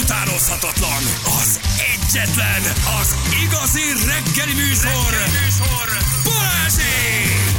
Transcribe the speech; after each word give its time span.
utánozhatatlan, 0.00 1.02
az 1.40 1.60
egyetlen, 1.94 2.62
az 3.00 3.16
igazi 3.44 3.80
reggeli 4.06 4.54
műsor, 4.54 5.10
reggeli 5.10 5.30
műsor. 5.44 5.88
Balázsék! 6.24 7.52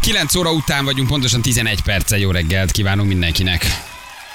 9 0.00 0.34
óra 0.34 0.52
után 0.52 0.84
vagyunk, 0.84 1.08
pontosan 1.08 1.42
11 1.42 1.82
perccel 1.82 2.18
jó 2.18 2.30
reggelt 2.30 2.70
kívánunk 2.70 3.08
mindenkinek. 3.08 3.85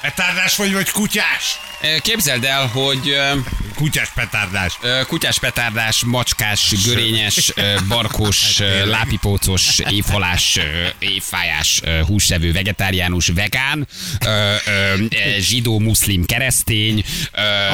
Petárdás 0.02 0.56
vagy, 0.56 0.74
vagy 0.74 0.90
kutyás? 0.90 1.60
Képzeld 2.02 2.44
el, 2.44 2.68
hogy 2.68 3.16
Kutyás 3.82 4.10
petárdás. 4.14 4.80
kutyás 5.08 5.40
petárdás, 5.40 6.04
macskás, 6.06 6.74
görényes, 6.86 7.54
barkos, 7.88 8.60
ö, 8.60 8.86
lápipócos, 8.86 9.80
évhalás, 9.90 10.60
évfájás, 11.00 11.82
húsevő, 12.06 12.52
vegetáriánus, 12.52 13.28
vegán, 13.28 13.88
zsidó, 15.40 15.80
muszlim, 15.80 16.26
keresztény. 16.26 17.04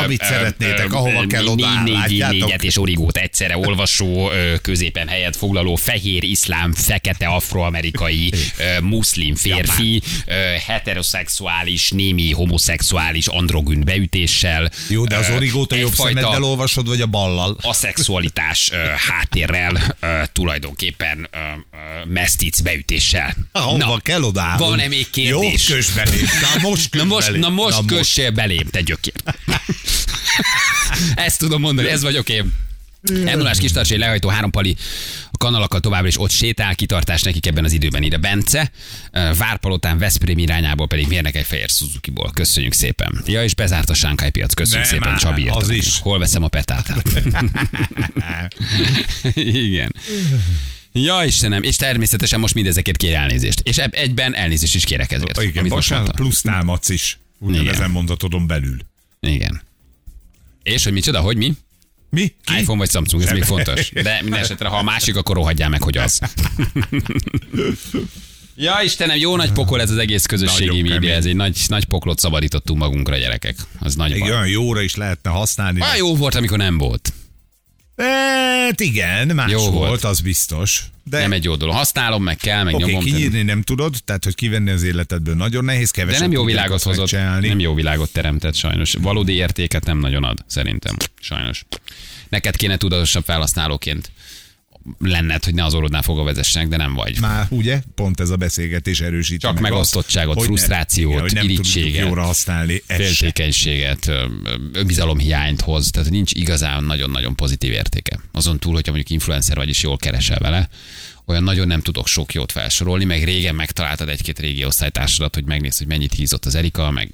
Amit 0.03 0.23
szeretnétek, 0.23 0.93
ahova 0.93 1.25
kell, 1.27 1.45
oda 1.45 1.81
négy, 1.83 2.25
négyet 2.29 2.63
és 2.63 2.77
origót 2.77 3.17
egyszerre 3.17 3.57
olvasó, 3.57 4.31
középen 4.61 5.07
helyet 5.07 5.35
foglaló, 5.35 5.75
fehér, 5.75 6.23
iszlám, 6.23 6.73
fekete, 6.73 7.27
afroamerikai, 7.27 8.33
ö, 8.57 8.79
muszlim 8.81 9.35
férfi, 9.35 10.01
heteroszexuális, 10.67 11.89
némi 12.17 12.31
homoszexuális, 12.31 13.27
androgyn 13.27 13.83
beütéssel. 13.83 14.71
Jó, 14.89 15.05
de 15.05 15.15
az 15.17 15.29
ö, 15.29 15.35
origót 15.35 15.71
a 15.71 15.75
jobb 15.75 15.93
szemeddel 15.93 16.43
olvasod, 16.43 16.87
vagy 16.87 17.01
a 17.01 17.05
ballal? 17.05 17.57
aszexualitás 17.61 18.69
ö, 18.71 18.75
háttérrel, 19.09 19.97
tulajdonképpen 20.33 21.29
mesztic 22.05 22.59
beütéssel. 22.59 23.35
Ahova 23.51 23.99
kell 24.03 24.21
odaállni. 24.21 24.63
Van-e 24.63 24.87
még 24.87 25.09
kérdés? 25.09 25.67
Jó, 25.69 25.75
kös 25.75 25.91
belém. 25.91 26.25
Na 26.41 26.69
most 26.69 26.93
Na 26.93 26.99
kös 26.99 27.09
most, 27.09 27.25
belém. 27.25 27.41
na 27.41 27.49
most 27.49 27.85
kössél 27.85 28.31
belém, 28.31 28.67
te 28.71 28.81
gyökér. 28.81 29.13
Ezt 31.15 31.39
tudom 31.39 31.61
mondani, 31.61 31.89
ez 31.89 32.01
vagyok 32.01 32.29
én. 32.29 32.53
Emulás 33.25 33.57
kistartsai 33.57 33.97
lehajtó 33.97 34.29
hárompali 34.29 34.75
a 35.37 35.45
kanalakkal 35.45 35.79
továbbra 35.79 36.07
is 36.07 36.19
ott 36.19 36.29
sétál, 36.29 36.75
kitartás 36.75 37.21
nekik 37.21 37.45
ebben 37.45 37.63
az 37.63 37.71
időben 37.71 38.03
ide 38.03 38.17
Bence. 38.17 38.71
Várpalotán 39.37 39.97
Veszprém 39.97 40.37
irányából 40.37 40.87
pedig 40.87 41.07
mérnek 41.07 41.35
egy 41.35 41.45
fehér 41.45 41.69
Suzuki-ból. 41.69 42.31
Köszönjük 42.33 42.73
szépen. 42.73 43.21
Ja, 43.25 43.43
és 43.43 43.55
bezárt 43.55 43.89
a 43.89 43.93
Sánkály 43.93 44.31
piac. 44.31 44.53
Köszönjük 44.53 44.89
Nem 44.89 44.99
szépen, 44.99 45.17
Csabi. 45.17 45.47
az 45.47 45.69
is. 45.69 45.99
Hol 45.99 46.19
veszem 46.19 46.43
a 46.43 46.47
petát? 46.47 46.93
Igen. 49.63 49.95
Ja, 50.91 51.23
Istenem, 51.25 51.63
és 51.63 51.75
természetesen 51.75 52.39
most 52.39 52.53
mindezekért 52.53 52.97
kér 52.97 53.13
elnézést. 53.13 53.59
És 53.63 53.77
eb- 53.77 53.93
egyben 53.93 54.35
elnézést 54.35 54.75
is 54.75 54.83
kérek 54.83 55.11
ezért. 55.11 55.41
Igen, 55.41 55.67
bocsánat, 55.67 56.15
plusz 56.15 56.41
támadsz 56.41 56.89
is. 56.89 57.19
Ugyanezen 57.39 57.91
mondatodon 57.91 58.47
belül. 58.47 58.77
Igen. 59.19 59.61
És 60.63 60.83
hogy 60.83 60.93
micsoda, 60.93 61.19
hogy 61.19 61.37
mi? 61.37 61.53
Mi? 62.09 62.33
Ki? 62.43 62.59
iPhone 62.59 62.77
vagy 62.77 62.89
Samsung, 62.89 63.23
ez 63.23 63.31
még 63.31 63.43
fontos. 63.43 63.91
De 63.91 64.19
minden 64.21 64.39
esetre, 64.39 64.67
ha 64.67 64.77
a 64.77 64.83
másik, 64.83 65.15
akkor 65.15 65.35
rohadjál 65.35 65.69
meg, 65.69 65.81
hogy 65.83 65.97
az. 65.97 66.19
Ja, 68.59 68.79
Istenem, 68.83 69.17
jó 69.17 69.35
nagy 69.35 69.51
pokol 69.51 69.81
ez 69.81 69.89
az 69.89 69.97
egész 69.97 70.25
közösségi 70.25 70.65
Nagyon 70.65 70.81
média, 70.81 70.99
kemény. 70.99 71.15
ez 71.17 71.25
egy 71.25 71.35
nagy, 71.35 71.57
nagy 71.67 71.85
poklot 71.85 72.19
szabadítottunk 72.19 72.79
magunkra, 72.79 73.17
gyerekek. 73.17 73.55
Az 73.79 73.95
nagy 73.95 74.11
Egy 74.11 74.21
olyan 74.21 74.47
jóra 74.47 74.81
is 74.81 74.95
lehetne 74.95 75.29
használni. 75.29 75.81
Olyan 75.81 75.95
jó 75.95 76.15
volt, 76.15 76.35
amikor 76.35 76.57
nem 76.57 76.77
volt. 76.77 77.13
Hát 77.97 78.79
igen, 78.79 79.27
más 79.27 79.51
Jó 79.51 79.59
volt. 79.59 79.73
volt, 79.87 80.03
az 80.03 80.19
biztos. 80.19 80.83
De 81.03 81.19
Nem 81.19 81.31
egy 81.31 81.43
jó 81.43 81.55
dolog. 81.55 81.75
Használom, 81.75 82.23
meg 82.23 82.37
kell, 82.37 82.63
meg 82.63 82.73
Oké, 82.73 82.83
nyomom. 82.83 82.99
okay, 82.99 83.11
kinyírni 83.11 83.41
nem 83.41 83.61
tudod, 83.61 83.95
tehát 84.05 84.23
hogy 84.23 84.35
kivenni 84.35 84.69
az 84.69 84.83
életedből 84.83 85.35
nagyon 85.35 85.65
nehéz, 85.65 85.91
De 85.91 85.99
keveset 86.01 86.21
nem 86.21 86.31
jó 86.31 86.43
világot 86.43 86.83
hozott, 86.83 87.11
nem 87.11 87.59
jó 87.59 87.73
világot 87.73 88.11
teremtett 88.11 88.55
sajnos. 88.55 88.93
Valódi 89.01 89.33
értéket 89.33 89.85
nem 89.85 89.99
nagyon 89.99 90.23
ad, 90.23 90.43
szerintem. 90.47 90.95
Sajnos. 91.19 91.65
Neked 92.29 92.55
kéne 92.55 92.77
tudatosabb 92.77 93.23
felhasználóként 93.23 94.11
lenned, 94.99 95.43
hogy 95.43 95.53
ne 95.53 95.63
az 95.63 95.73
orrodnál 95.73 96.01
fogva 96.01 96.23
vezessenek, 96.23 96.67
de 96.67 96.77
nem 96.77 96.93
vagy. 96.93 97.19
Már 97.19 97.47
ugye, 97.49 97.81
pont 97.95 98.19
ez 98.19 98.29
a 98.29 98.35
beszélgetés 98.35 98.99
erősíti 99.01 99.37
Csak 99.37 99.53
meg 99.53 99.71
megosztottságot, 99.71 100.35
azt, 100.35 100.45
frusztrációt, 100.45 101.11
igen, 101.11 101.21
hogy 101.21 101.33
nem 101.33 101.43
irítséget, 101.43 101.91
tudjuk 101.91 102.07
jóra 102.07 102.23
használni 102.23 102.83
féltékenységet, 102.87 104.07
ö, 104.07 104.25
önbizalomhiányt 104.73 105.61
hoz, 105.61 105.89
tehát 105.89 106.09
nincs 106.09 106.31
igazán 106.33 106.83
nagyon-nagyon 106.83 107.35
pozitív 107.35 107.71
értéke. 107.71 108.19
Azon 108.37 108.59
túl, 108.59 108.73
hogyha 108.73 108.91
mondjuk 108.91 109.11
influencer 109.13 109.55
vagy 109.55 109.69
és 109.69 109.81
jól 109.81 109.97
keresel 109.97 110.39
vele, 110.39 110.69
olyan 111.25 111.43
nagyon 111.43 111.67
nem 111.67 111.81
tudok 111.81 112.07
sok 112.07 112.33
jót 112.33 112.51
felsorolni, 112.51 113.05
meg 113.05 113.23
régen 113.23 113.55
megtaláltad 113.55 114.09
egy-két 114.09 114.39
régi 114.39 114.65
osztálytársadat, 114.65 115.33
hogy 115.35 115.45
megnézd, 115.45 115.77
hogy 115.77 115.87
mennyit 115.87 116.13
hízott 116.13 116.45
az 116.45 116.55
Erika, 116.55 116.91
meg 116.91 117.13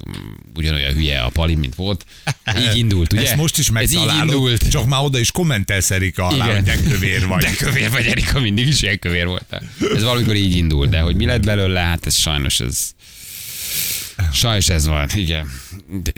ugyanolyan 0.56 0.94
hülye 0.94 1.22
a 1.22 1.30
Pali, 1.30 1.56
mint 1.56 1.76
volt. 1.76 2.06
Így 2.70 2.78
indult, 2.78 3.14
ugye? 3.14 3.22
Ezt 3.22 3.36
most 3.36 3.58
is 3.58 3.70
Ez 3.70 3.92
így 3.92 3.98
megtalálod, 3.98 4.34
indult. 4.34 4.70
csak 4.70 4.86
már 4.86 5.04
oda 5.04 5.20
is 5.20 5.32
kommentelsz 5.32 5.92
Erika 5.92 6.28
alá, 6.28 6.46
Igen. 6.46 6.56
hogy 6.56 6.64
de 6.64 6.90
kövér 6.92 7.28
vagy. 7.28 7.44
De 7.44 7.52
kövér 7.58 7.90
vagy, 7.92 8.06
Erika, 8.06 8.40
mindig 8.40 8.68
is 8.68 8.82
ilyen 8.82 9.00
kövér 9.00 9.26
voltál. 9.26 9.64
Ez 9.96 10.04
valamikor 10.04 10.36
így 10.36 10.56
indult, 10.56 10.90
de 10.90 11.00
hogy 11.00 11.16
mi 11.16 11.26
lett 11.26 11.46
belőle, 11.46 11.80
hát 11.80 12.06
ez 12.06 12.16
sajnos 12.16 12.60
ez... 12.60 12.92
Sajnos 14.34 14.69
ez 14.69 14.88
van, 14.88 15.09
igen. 15.16 15.51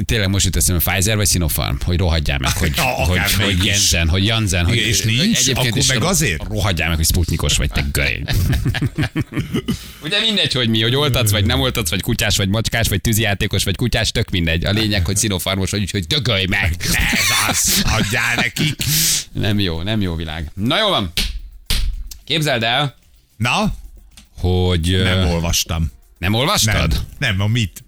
Tényleg 0.06 0.29
most 0.29 0.45
jut 0.45 0.56
eszembe, 0.56 0.91
Pfizer 0.91 1.16
vagy 1.16 1.28
Sinopharm, 1.28 1.75
hogy 1.83 1.97
rohadjál 1.97 2.38
meg, 2.38 2.57
hogy, 2.57 2.72
Ja, 2.75 2.83
hogy, 2.83 3.33
hogy. 3.33 3.66
Jensen, 3.66 4.09
hogy 4.09 4.25
Jansen, 4.25 4.66
hogy 4.66 4.75
és 4.75 5.01
nincs? 5.01 5.47
Akkor 5.53 5.78
is 5.78 5.88
meg 5.88 6.03
azért? 6.03 6.44
Rohadjál 6.44 6.88
meg, 6.88 6.97
hogy 6.97 7.06
Sputnikos 7.06 7.57
vagy, 7.57 7.69
te 7.72 7.85
görény. 7.91 8.23
Ugye 10.03 10.19
mindegy, 10.19 10.53
hogy 10.53 10.69
mi, 10.69 10.81
hogy 10.81 10.95
oltatsz, 10.95 11.31
vagy 11.31 11.45
nem 11.45 11.59
oltatsz, 11.59 11.89
vagy 11.89 12.01
kutyás, 12.01 12.38
vagy 12.38 12.50
macskás, 12.50 12.88
vagy 12.88 13.01
tűzijátékos, 13.01 13.63
vagy 13.63 13.75
kutyás, 13.75 14.12
tök 14.12 14.29
mindegy. 14.29 14.66
A 14.66 14.72
lényeg, 14.72 15.06
hogy 15.06 15.17
Sinopharmos, 15.17 15.69
hogy, 15.69 15.91
hogy 15.91 16.06
dögölj 16.07 16.45
meg. 16.45 16.75
Ez 16.79 17.50
az, 17.50 17.83
adjál 17.85 18.35
nekik. 18.35 18.83
Nem 19.31 19.59
jó, 19.59 19.81
nem 19.81 20.01
jó 20.01 20.16
világ. 20.16 20.51
Na 20.53 20.79
jó 20.79 20.89
van. 20.89 21.12
Képzeld 22.23 22.63
el, 22.63 22.95
Na, 23.38 23.75
hogy... 24.38 25.01
nem 25.03 25.27
olvastam. 25.27 25.91
nem 26.17 26.33
olvastad? 26.33 26.91
Nem, 26.91 27.06
nem, 27.17 27.41
a 27.41 27.47
mit? 27.47 27.84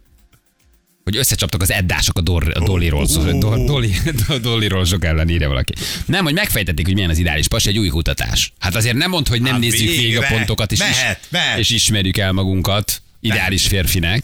Hogy 1.07 1.18
összecsaptak 1.18 1.62
az 1.62 1.72
eddások 1.72 2.18
a, 2.18 2.22
dor, 2.22 2.51
a 2.53 2.63
Dollyról, 2.63 3.07
szó, 3.07 3.22
Ó. 3.22 3.40
Dor, 3.40 3.63
Dolly, 3.63 3.94
Dollyról 4.41 4.85
sok 4.85 5.06
ellen 5.06 5.29
írja 5.29 5.47
valaki. 5.47 5.73
Nem, 6.06 6.23
hogy 6.23 6.34
megfejtették, 6.34 6.85
hogy 6.85 6.94
milyen 6.94 7.09
az 7.09 7.18
ideális 7.18 7.47
pas, 7.47 7.66
egy 7.66 7.78
új 7.78 7.88
kutatás. 7.88 8.53
Hát 8.59 8.75
azért 8.75 8.95
nem 8.95 9.09
mond, 9.09 9.28
hogy 9.28 9.41
nem 9.41 9.51
Hát 9.51 9.62
nézzük 9.62 9.88
végig 9.88 10.18
a 10.18 10.25
pontokat, 10.29 10.72
és, 10.72 10.79
Mehet, 10.79 11.19
is, 11.22 11.28
mehet. 11.29 11.59
és 11.59 11.69
ismerjük 11.69 12.18
el 12.18 12.31
magunkat 12.31 13.01
ideális 13.22 13.68
férfinek. 13.68 14.24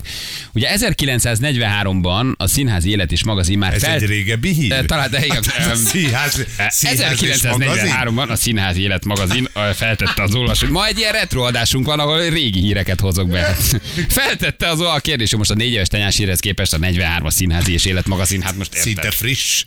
Ugye 0.53 0.69
1943-ban 0.77 2.35
a 2.37 2.47
Színházi 2.47 2.89
Élet 2.89 3.11
és 3.11 3.23
Magazin 3.23 3.57
már 3.57 3.73
Ez 3.73 3.83
fel... 3.83 3.93
egy 3.93 4.05
régebbi 4.05 4.53
hír? 4.53 4.85
Talán, 4.85 5.09
de 5.11 5.25
igen. 5.25 5.43
Hát, 5.43 5.67
em, 5.67 5.75
színház, 5.75 6.45
színház 6.69 7.23
és 7.23 7.41
magazin? 7.41 7.91
1943-ban 7.91 8.29
a 8.29 8.35
Színházi 8.35 8.81
Élet 8.81 9.05
magazin 9.05 9.49
feltette 9.73 10.23
az 10.23 10.35
olvasót. 10.35 10.69
Ma 10.69 10.85
egy 10.85 10.97
ilyen 10.97 11.11
retroadásunk 11.11 11.85
van, 11.85 11.99
ahol 11.99 12.29
régi 12.29 12.59
híreket 12.59 12.99
hozok 12.99 13.29
be. 13.29 13.57
Feltette 14.07 14.67
az 14.69 14.79
a 14.79 14.99
kérdés, 15.01 15.29
hogy 15.29 15.37
most 15.37 15.51
a 15.51 15.55
négy 15.55 15.71
éves 15.71 15.87
tenyás 15.87 16.17
hírhez 16.17 16.39
képest 16.39 16.73
a 16.73 16.77
43 16.77 17.25
a 17.25 17.31
Színházi 17.31 17.73
és 17.73 17.85
Élet 17.85 18.07
magazin, 18.07 18.41
hát 18.41 18.57
most 18.57 18.73
érted. 18.73 18.91
Szinte 18.91 19.11
friss. 19.11 19.65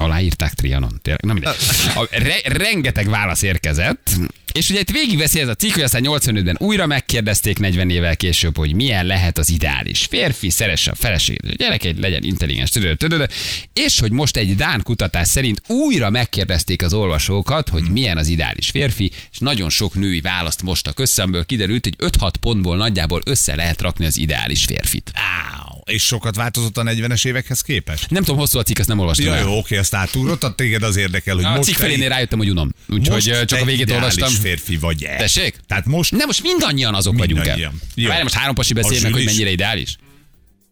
Aláírták 0.00 0.54
Trianon. 0.54 0.98
Tényleg, 1.02 1.24
na 1.24 1.32
mindegy. 1.32 1.54
A, 1.94 2.06
re, 2.10 2.36
rengeteg 2.44 3.08
válasz 3.08 3.42
érkezett, 3.42 4.10
és 4.52 4.70
ugye 4.70 4.80
itt 4.80 4.90
végigveszi 4.90 5.40
ez 5.40 5.48
a 5.48 5.54
cikk, 5.54 5.72
hogy 5.72 5.82
aztán 5.82 6.02
85-ben 6.04 6.56
újra 6.58 6.86
megkérdezték 6.86 7.58
40 7.58 7.90
évvel 7.90 8.16
később, 8.16 8.56
hogy 8.56 8.74
milyen 8.74 9.06
lehet 9.06 9.38
az 9.38 9.50
ideális 9.50 10.04
férfi, 10.04 10.50
szeresse 10.50 10.90
a 10.90 10.94
feleségét, 10.94 11.52
a 11.52 11.54
gyereke 11.56 11.92
legyen 11.96 12.22
intelligens, 12.22 12.70
tödö, 12.70 13.24
és 13.72 14.00
hogy 14.00 14.12
most 14.12 14.36
egy 14.36 14.54
Dán 14.54 14.82
kutatás 14.82 15.28
szerint 15.28 15.62
újra 15.66 16.10
megkérdezték 16.10 16.82
az 16.82 16.92
olvasókat, 16.92 17.68
hogy 17.68 17.90
milyen 17.90 18.16
az 18.16 18.28
ideális 18.28 18.70
férfi, 18.70 19.10
és 19.30 19.38
nagyon 19.38 19.70
sok 19.70 19.94
női 19.94 20.20
választ 20.20 20.62
mostak 20.62 20.98
össze, 20.98 21.22
amiből 21.22 21.44
kiderült, 21.44 21.84
hogy 21.84 22.10
5-6 22.18 22.32
pontból 22.40 22.76
nagyjából 22.76 23.20
össze 23.24 23.54
lehet 23.54 23.80
rakni 23.80 24.06
az 24.06 24.18
ideális 24.18 24.64
férfit. 24.64 25.10
Áú, 25.14 25.67
és 25.88 26.04
sokat 26.04 26.36
változott 26.36 26.76
a 26.78 26.82
40-es 26.82 27.26
évekhez 27.26 27.60
képest? 27.60 28.10
Nem 28.10 28.22
tudom, 28.22 28.38
hosszú 28.40 28.58
a 28.58 28.62
cikk, 28.62 28.78
azt 28.78 28.88
nem 28.88 28.98
olvastam 28.98 29.26
Ja, 29.26 29.34
el. 29.34 29.42
jó, 29.42 29.58
oké, 29.58 29.76
azt 29.76 29.94
átugrottad, 29.94 30.54
téged 30.54 30.82
az 30.82 30.96
érdekel, 30.96 31.34
hogy 31.34 31.44
A 31.44 31.50
most 31.50 31.62
cikk 31.62 31.74
te- 31.76 31.82
felénél 31.82 32.08
rájöttem, 32.08 32.38
hogy 32.38 32.50
unom. 32.50 32.70
Úgyhogy 32.88 33.22
csak 33.44 33.60
a 33.60 33.64
végét 33.64 33.90
olvastam. 33.90 34.32
férfi 34.32 34.76
vagy 34.76 35.02
-e? 35.04 35.16
Tessék? 35.16 35.56
Tehát 35.66 35.84
most 35.86 36.10
Nem, 36.10 36.26
most 36.26 36.42
mindannyian 36.42 36.94
azok 36.94 37.18
vagyunk 37.18 37.46
el. 37.46 37.56
Mindannyian. 37.56 38.08
Várj, 38.08 38.22
most 38.22 38.34
három 38.34 38.54
pasi 38.54 38.72
beszélnek, 38.72 39.12
hogy 39.12 39.24
mennyire 39.24 39.50
ideális. 39.50 39.96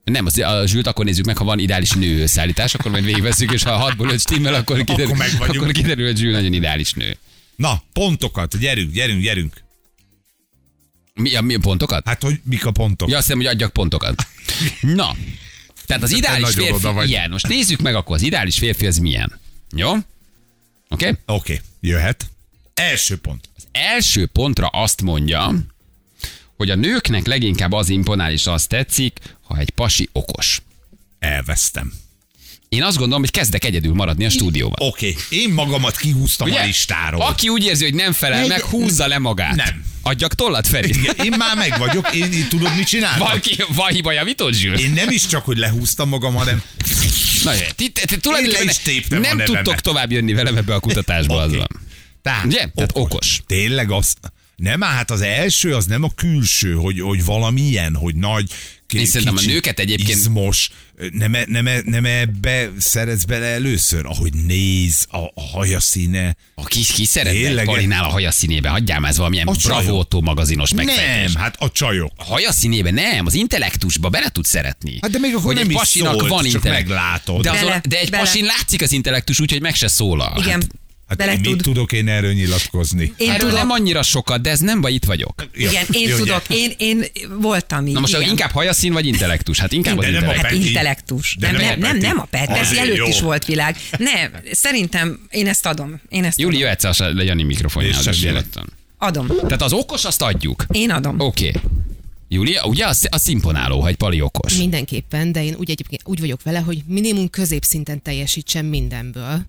Nem, 0.05 0.27
az, 0.27 0.39
a 0.39 0.67
zsült 0.67 0.87
akkor 0.87 1.05
nézzük 1.05 1.25
meg, 1.25 1.37
ha 1.37 1.45
van 1.45 1.59
ideális 1.59 1.91
nő 1.91 2.23
összeállítás, 2.23 2.75
akkor 2.75 2.91
majd 2.91 3.05
végigveszünk, 3.05 3.53
és 3.53 3.63
ha 3.63 3.71
a 3.71 3.77
hatból 3.77 4.11
öt 4.11 4.21
stimmel, 4.21 4.55
akkor 4.55 4.85
kiderül, 4.85 5.13
Akkor 5.35 5.57
akkor 5.57 5.73
kiderül, 5.73 6.07
hogy 6.07 6.17
zsül 6.17 6.31
nagyon 6.31 6.53
ideális 6.53 6.93
nő. 6.93 7.17
Na, 7.57 7.83
pontokat, 7.93 8.59
gyerünk, 8.59 8.93
gyerünk, 8.93 9.23
gyerünk. 9.23 9.65
Mi 11.15 11.35
a, 11.35 11.41
mi 11.41 11.55
a 11.55 11.59
pontokat? 11.59 12.07
Hát, 12.07 12.23
hogy 12.23 12.41
mik 12.45 12.67
a 12.67 12.71
pontok? 12.71 13.09
Ja, 13.09 13.17
azt 13.17 13.25
hiszem, 13.27 13.39
hogy 13.41 13.49
adjak 13.51 13.73
pontokat. 13.73 14.27
Na, 14.81 15.17
tehát 15.87 16.03
az 16.03 16.11
ideális 16.11 16.55
férfi 16.55 16.89
ilyen. 17.07 17.31
Most 17.31 17.49
nézzük 17.49 17.81
meg 17.81 17.95
akkor, 17.95 18.17
az 18.17 18.23
ideális 18.23 18.59
férfi 18.59 18.87
az 18.87 18.97
milyen. 18.97 19.41
Jó? 19.77 19.91
Oké? 19.93 20.03
Okay? 20.89 21.13
Oké, 21.27 21.61
jöhet. 21.81 22.27
Első 22.75 23.17
pont. 23.17 23.49
első 23.73 24.27
pontra 24.27 24.67
azt 24.67 25.03
mondja, 25.03 25.55
hogy 26.57 26.71
a 26.71 26.75
nőknek 26.75 27.27
leginkább 27.27 27.73
az 27.73 27.89
imponál 27.89 28.33
és 28.33 28.47
az 28.47 28.67
tetszik, 28.67 29.21
ha 29.43 29.59
egy 29.59 29.71
pasi 29.71 30.09
okos. 30.13 30.63
Elvesztem. 31.19 31.93
Én 32.77 32.83
azt 32.83 32.97
gondolom, 32.97 33.21
hogy 33.21 33.31
kezdek 33.31 33.65
egyedül 33.65 33.95
maradni 33.95 34.25
a 34.25 34.31
stúdióban. 34.31 34.89
Oké, 34.89 35.11
okay. 35.11 35.39
én 35.41 35.53
magamat 35.53 35.97
kihúztam 35.97 36.53
a 36.53 36.65
listáról. 36.65 37.23
Aki 37.23 37.49
úgy 37.49 37.65
érzi, 37.65 37.85
hogy 37.85 37.95
nem 37.95 38.13
felel 38.13 38.47
meg, 38.47 38.61
húzza 38.61 39.07
le 39.07 39.19
magát. 39.19 39.55
Nem. 39.55 39.85
Adjak 40.03 40.35
tollat, 40.35 40.67
Feri. 40.67 40.89
Igen, 40.89 41.15
én 41.25 41.35
már 41.39 41.57
meg 41.57 41.79
vagyok, 41.79 42.15
én, 42.15 42.33
én 42.33 42.49
tudod, 42.49 42.77
mit 42.77 42.87
csináltam? 42.87 43.27
Van, 43.27 43.41
ki, 43.41 43.57
van 43.75 43.89
hiba 43.93 44.13
javított, 44.13 44.53
Zsül? 44.53 44.75
Én 44.79 44.93
nem 44.93 45.11
is 45.11 45.27
csak, 45.27 45.45
hogy 45.45 45.57
lehúztam 45.57 46.09
magam, 46.09 46.35
hanem 46.35 46.63
Na, 47.45 47.53
ti, 47.77 47.89
ti, 47.91 48.05
ti, 48.07 48.19
tulajdonképpen 48.19 49.21
nem 49.21 49.39
tudtok 49.39 49.81
tovább 49.81 50.13
jönni 50.13 50.33
velem 50.33 50.57
ebbe 50.57 50.75
a 50.75 50.81
kutatásba, 50.81 51.41
az 51.41 51.49
Oké. 51.49 51.57
van. 51.57 51.69
Tehát, 52.23 52.45
Ugye? 52.45 52.69
Tehát 52.75 52.91
okos. 52.95 53.41
Tényleg 53.47 53.91
az, 53.91 54.15
nem, 54.57 54.81
hát 54.81 55.11
az 55.11 55.21
első 55.21 55.75
az 55.75 55.87
nem 55.87 56.03
a 56.03 56.11
külső, 56.15 56.73
hogy, 56.73 57.01
hogy 57.01 57.25
valamilyen, 57.25 57.95
hogy 57.95 58.15
nagy, 58.15 58.51
ki- 58.87 58.99
Én 58.99 59.07
szerintem 59.07 59.35
a 59.35 59.39
kicsi, 59.39 59.53
nőket 59.53 59.79
egyébként- 59.79 60.19
Izmos, 60.19 60.71
nem, 61.13 61.35
e- 61.35 61.45
nem, 61.49 61.67
e- 61.67 61.83
nem 61.85 62.05
ebbe 62.05 62.71
szeretsz 62.79 63.25
bele 63.25 63.47
először, 63.47 64.07
ahogy 64.07 64.33
néz, 64.35 65.07
a, 65.11 65.19
a 65.19 65.41
haja 65.53 65.81
színe. 65.81 66.37
A 66.55 66.65
ki, 66.65 66.81
ki 66.95 67.05
szeretne? 67.05 67.63
Palinál 67.63 68.05
a 68.05 68.09
haja 68.09 68.31
színébe? 68.31 68.69
Hagyjál 68.69 69.01
már, 69.01 69.11
ez 69.11 69.17
valamilyen 69.17 69.47
A 69.49 69.53
bravótó 69.65 70.21
magazinos 70.21 70.73
megfejtés. 70.75 71.33
Nem, 71.33 71.43
hát 71.43 71.57
a 71.59 71.71
csajok. 71.71 72.13
A 72.17 72.25
haja 72.25 72.53
színébe 72.53 72.91
nem, 72.91 73.27
az 73.27 73.35
intellektusba 73.35 74.09
bele 74.09 74.29
tudsz 74.29 74.49
szeretni. 74.49 74.99
Hát 75.01 75.11
de 75.11 75.19
még 75.19 75.31
akkor 75.35 75.45
hogy 75.45 75.55
nem 75.55 75.65
egy 75.65 75.71
is 75.71 75.77
pasinak 75.77 76.13
szólt, 76.19 76.29
van 76.29 76.45
csak 76.45 76.55
intellektus. 76.55 76.89
meglátod. 76.89 77.43
De, 77.43 77.51
azon, 77.51 77.65
Bele, 77.67 77.81
de 77.89 77.99
egy 77.99 78.11
bele. 78.11 78.23
pasin 78.23 78.45
látszik 78.45 78.83
az 78.83 78.93
intellektus, 78.93 79.41
úgyhogy 79.41 79.61
meg 79.61 79.75
se 79.75 79.89
szólal. 79.89 80.35
Igen, 80.39 80.51
Hát 80.61 80.67
bele 81.15 81.33
én 81.33 81.41
mit 81.41 81.51
tud. 81.51 81.63
tudok 81.63 81.93
én 81.93 82.09
erről 82.09 82.33
nyilatkozni? 82.33 83.13
Én 83.17 83.31
Erről 83.31 83.39
tudok. 83.49 83.55
nem 83.55 83.71
annyira 83.71 84.03
sokat, 84.03 84.41
de 84.41 84.51
ez 84.51 84.61
nem 84.61 84.81
baj, 84.81 84.93
itt 84.93 85.05
vagyok. 85.05 85.49
Ja, 85.55 85.71
Igen, 85.71 85.85
én 85.91 86.09
jó, 86.09 86.17
tudok, 86.17 86.43
ugye? 86.51 86.59
én, 86.59 86.73
én 86.79 87.05
voltam 87.41 87.87
így. 87.87 87.93
Na 87.95 88.01
most 88.01 88.17
igen. 88.17 88.29
inkább 88.29 88.51
hajaszín 88.51 88.93
vagy 88.93 89.07
intellektus? 89.07 89.59
Hát 89.59 89.73
inkább 89.73 89.99
az 89.99 90.05
De 90.05 90.11
nem 90.11 90.29
a 90.29 90.33
intellektus. 90.33 90.59
Hát 90.59 90.69
intellektus. 90.69 91.37
De 91.41 91.51
Nem, 91.51 91.61
nem 91.61 91.79
nem, 91.79 91.89
a 91.89 91.93
nem, 91.93 91.97
nem 91.97 92.19
a 92.19 92.25
Peti, 92.25 92.59
ez 92.59 92.73
előtt 92.73 92.97
jó. 92.97 93.07
is 93.07 93.21
volt 93.21 93.45
világ. 93.45 93.77
Nem, 93.99 94.33
szerintem 94.53 95.27
én 95.31 95.47
ezt 95.47 95.67
adom. 95.67 96.01
Én 96.09 96.25
ezt 96.25 96.39
Júli, 96.39 96.59
jöhetsz 96.59 97.01
a 97.01 97.13
Jani 97.17 97.43
mikrofonjához. 97.43 98.09
Adom. 98.99 99.27
Tehát 99.27 99.63
az 99.63 99.73
okos, 99.73 100.05
azt 100.05 100.23
adjuk. 100.23 100.67
Én 100.73 100.91
adom. 100.91 101.21
Oké. 101.21 101.49
Okay. 101.49 101.61
Júlia, 102.29 102.65
ugye 102.65 102.87
az, 102.87 103.07
az 103.11 103.23
szimponáló, 103.23 103.81
ha 103.81 103.89
egy 103.89 103.97
pali 103.97 104.21
okos. 104.21 104.57
Mindenképpen, 104.57 105.33
de 105.33 105.45
én 105.45 105.55
úgy, 105.59 105.71
egyébként 105.71 106.03
úgy 106.05 106.21
vagyok 106.21 106.43
vele, 106.43 106.59
hogy 106.59 106.83
minimum 106.87 107.31
középszinten 107.31 108.03
teljesítsen 108.03 108.65
mindenből. 108.65 109.47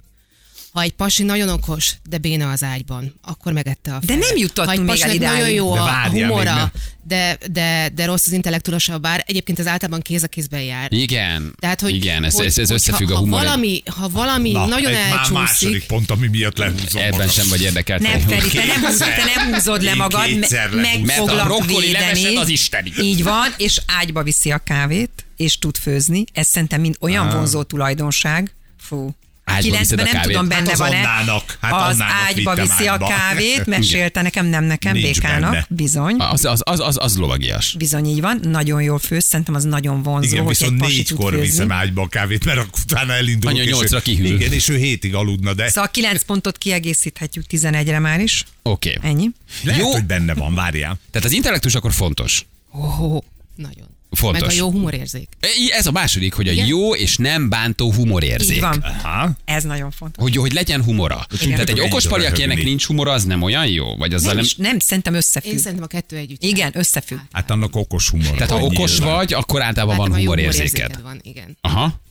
Ha 0.78 0.84
egy 0.84 0.92
pasi 0.94 1.24
nagyon 1.24 1.50
okos, 1.50 1.94
de 2.10 2.18
béna 2.18 2.52
az 2.52 2.64
ágyban, 2.64 3.14
akkor 3.22 3.54
megette 3.54 3.94
a 3.94 4.00
De 4.00 4.06
felet. 4.08 4.22
nem 4.22 4.38
jutottunk 4.38 4.68
Ha 4.68 4.74
egy 4.74 4.80
még 4.82 5.02
el 5.02 5.14
idáig. 5.16 5.38
nagyon 5.38 5.50
jó 5.54 5.74
De 5.74 5.80
a, 5.80 5.84
a 5.84 6.10
humora, 6.10 6.72
de, 7.04 7.38
de, 7.52 7.90
de 7.96 8.06
rossz 8.06 8.26
az 8.26 8.32
intellektusa, 8.32 8.98
bár 8.98 9.24
egyébként 9.28 9.60
az 9.60 9.68
általában 9.68 10.02
kéz 10.02 10.24
a 10.24 10.28
kézben 10.28 10.62
jár. 10.62 10.94
Igen. 10.94 11.54
Tehát, 11.60 11.82
hogy, 11.82 11.96
Igen, 11.96 12.24
ez, 12.24 12.34
hogy, 12.34 12.46
ez, 12.46 12.58
ez 12.58 12.70
összefügg 12.70 13.10
a 13.12 13.14
ha 13.14 13.20
humor. 13.20 13.40
valami, 13.44 13.82
ha 13.86 14.10
valami 14.10 14.52
Na, 14.52 14.66
nagyon 14.66 14.94
egy 14.94 15.10
már 15.10 15.32
második 15.32 15.48
elcsúszik, 15.68 15.88
pont, 15.88 16.12
ami 16.12 16.28
miatt 16.28 16.58
lehúzom 16.58 17.02
Ebben 17.02 17.10
magam. 17.12 17.30
sem 17.30 17.46
vagy 17.50 17.62
érdekelt. 17.62 18.02
Nem, 18.02 18.20
Feri, 18.20 18.48
te 18.50 18.66
nem, 18.66 18.82
húzod, 18.84 19.08
te 19.08 19.24
nem 19.36 19.54
húzod 19.54 19.82
le 19.84 19.96
magad, 19.96 20.30
meg 20.72 21.02
Mert 21.02 21.20
a 21.20 21.22
foglak 21.26 21.46
brokkoli 21.46 21.92
levesed 21.92 22.16
védeni. 22.16 22.36
az 22.36 22.50
isteni. 22.50 22.92
Így 23.02 23.24
van, 23.24 23.54
és 23.58 23.82
ágyba 24.00 24.24
viszi 24.24 24.52
a 24.52 24.58
kávét, 24.58 25.26
és 25.38 25.58
tud 25.58 25.78
főzni. 25.78 26.24
Ez 26.34 26.48
szerintem 26.48 26.82
mind 26.82 26.96
olyan 27.00 27.30
vonzó 27.30 27.64
tulajdonság. 27.64 28.52
Fú. 28.80 29.16
Ágyba 29.50 29.78
viszed 29.78 30.00
a 30.00 30.04
Kilencben 30.04 30.08
nem 30.12 30.22
tudom, 30.22 30.50
Hát 30.50 30.60
benne 30.60 30.72
az 30.72 30.78
van-e. 30.78 30.98
Annának, 30.98 31.58
hát 31.62 31.90
az 31.90 31.98
ágyba 32.28 32.56
viszi 32.56 32.88
a 32.88 32.92
ágyba. 32.92 33.08
kávét, 33.08 33.66
mesélte 33.66 34.22
nekem, 34.22 34.46
nem 34.46 34.64
nekem, 34.64 34.94
Nincs 34.94 35.06
békának. 35.06 35.52
benne. 35.52 35.66
Bizony. 35.70 36.16
Az, 36.18 36.46
az, 36.46 36.62
az, 36.64 36.80
az, 36.80 36.98
az 37.00 37.18
lovagias. 37.18 37.76
Bizony 37.78 38.06
így 38.06 38.22
van, 38.22 38.40
nagyon 38.44 38.82
jól 38.82 39.00
főz, 39.00 39.26
szerintem 39.26 39.56
az 39.56 39.64
nagyon 39.64 40.04
vonzó, 40.04 40.28
Igen, 40.28 40.44
hogy 40.44 40.58
egy 40.60 40.70
viszont 40.70 40.80
négykor 40.80 41.40
viszem 41.40 41.72
ágyba 41.72 42.02
a 42.02 42.08
kávét, 42.08 42.46
mert 42.46 42.58
akkor 42.58 42.80
utána 42.84 43.14
elindulok. 43.14 43.56
Anya 43.56 43.70
nyolcra 43.70 44.00
kihűl. 44.00 44.26
Igen, 44.26 44.52
és 44.52 44.70
ő 44.70 44.78
hétig 44.78 45.16
aludna, 45.16 45.54
de 45.54 45.70
Szóval 45.70 45.92
9 45.92 46.24
pontot 46.24 46.58
kiegészíthetjük 46.58 47.46
11-re 47.50 48.00
már 48.00 48.20
is. 48.20 48.44
Oké. 48.62 48.96
Okay. 48.98 49.10
Ennyi. 49.10 49.30
lehet, 49.64 49.82
Jó. 49.82 49.92
hogy 49.92 50.06
benne 50.06 50.34
van, 50.34 50.56
várjál. 50.56 51.00
Tehát 51.12 51.28
az 51.28 51.34
intellektus 51.34 51.76
akkor 51.76 51.94
fontos. 51.94 52.46
oh, 52.72 53.24
nagyon. 53.56 53.97
Fontos. 54.12 54.42
Meg 54.42 54.50
a 54.50 54.54
jó 54.54 54.72
humorérzék. 54.72 55.28
E- 55.40 55.48
Ez 55.78 55.86
a 55.88 55.92
második, 55.92 56.34
hogy 56.34 56.48
a 56.48 56.52
Igen? 56.52 56.66
jó 56.66 56.96
és 56.96 57.18
nem 57.18 57.50
bántó 57.50 57.92
humorérzék. 57.94 58.56
Így 58.56 58.62
van. 58.62 58.84
Aha. 59.04 59.32
Ez 59.46 59.64
nagyon 59.64 59.92
fontos. 59.92 60.24
Hogy, 60.24 60.36
hogy 60.36 60.54
legyen 60.54 60.84
humora. 60.84 61.26
Igen. 61.42 61.50
Tehát 61.50 61.70
egy 61.70 61.80
okos 61.80 62.08
pali, 62.08 62.26
akinek 62.26 62.64
nincs 62.64 62.86
humora, 62.86 63.12
az 63.12 63.24
nem 63.24 63.42
olyan 63.42 63.68
jó? 63.68 63.96
Vagy 63.96 64.14
azzal 64.14 64.34
Nem, 64.34 64.46
nem... 64.58 64.68
nem, 64.70 64.80
szerintem 64.80 65.14
összefügg. 65.14 65.52
Én 65.52 65.58
szerintem 65.58 65.84
a 65.84 65.88
kettő 65.88 66.16
együtt. 66.18 66.44
Igen, 66.44 66.72
összefügg. 66.76 67.20
Hát 67.32 67.50
annak 67.52 67.76
okos 67.76 68.10
humor. 68.10 68.32
Tehát 68.32 68.50
ha 68.50 68.60
van 68.60 68.76
okos 68.76 68.98
vagy, 68.98 69.34
akkor 69.34 69.62
általában 69.62 69.98
van 69.98 70.10
jó 70.10 70.16
humorérzéked. 70.16 70.72
humorérzéked 70.72 71.02
van, 71.02 71.20
igen. 71.24 71.58
Aha. 71.62 72.02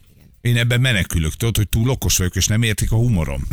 Én 0.47 0.57
ebben 0.57 0.81
menekülök, 0.81 1.35
tudod, 1.35 1.57
hogy 1.57 1.69
túl 1.69 1.91
okos 1.91 2.17
vagyok, 2.17 2.37
és 2.37 2.47
nem 2.47 2.63
értik 2.63 2.93
a 2.93 2.97
humorom. 2.97 3.47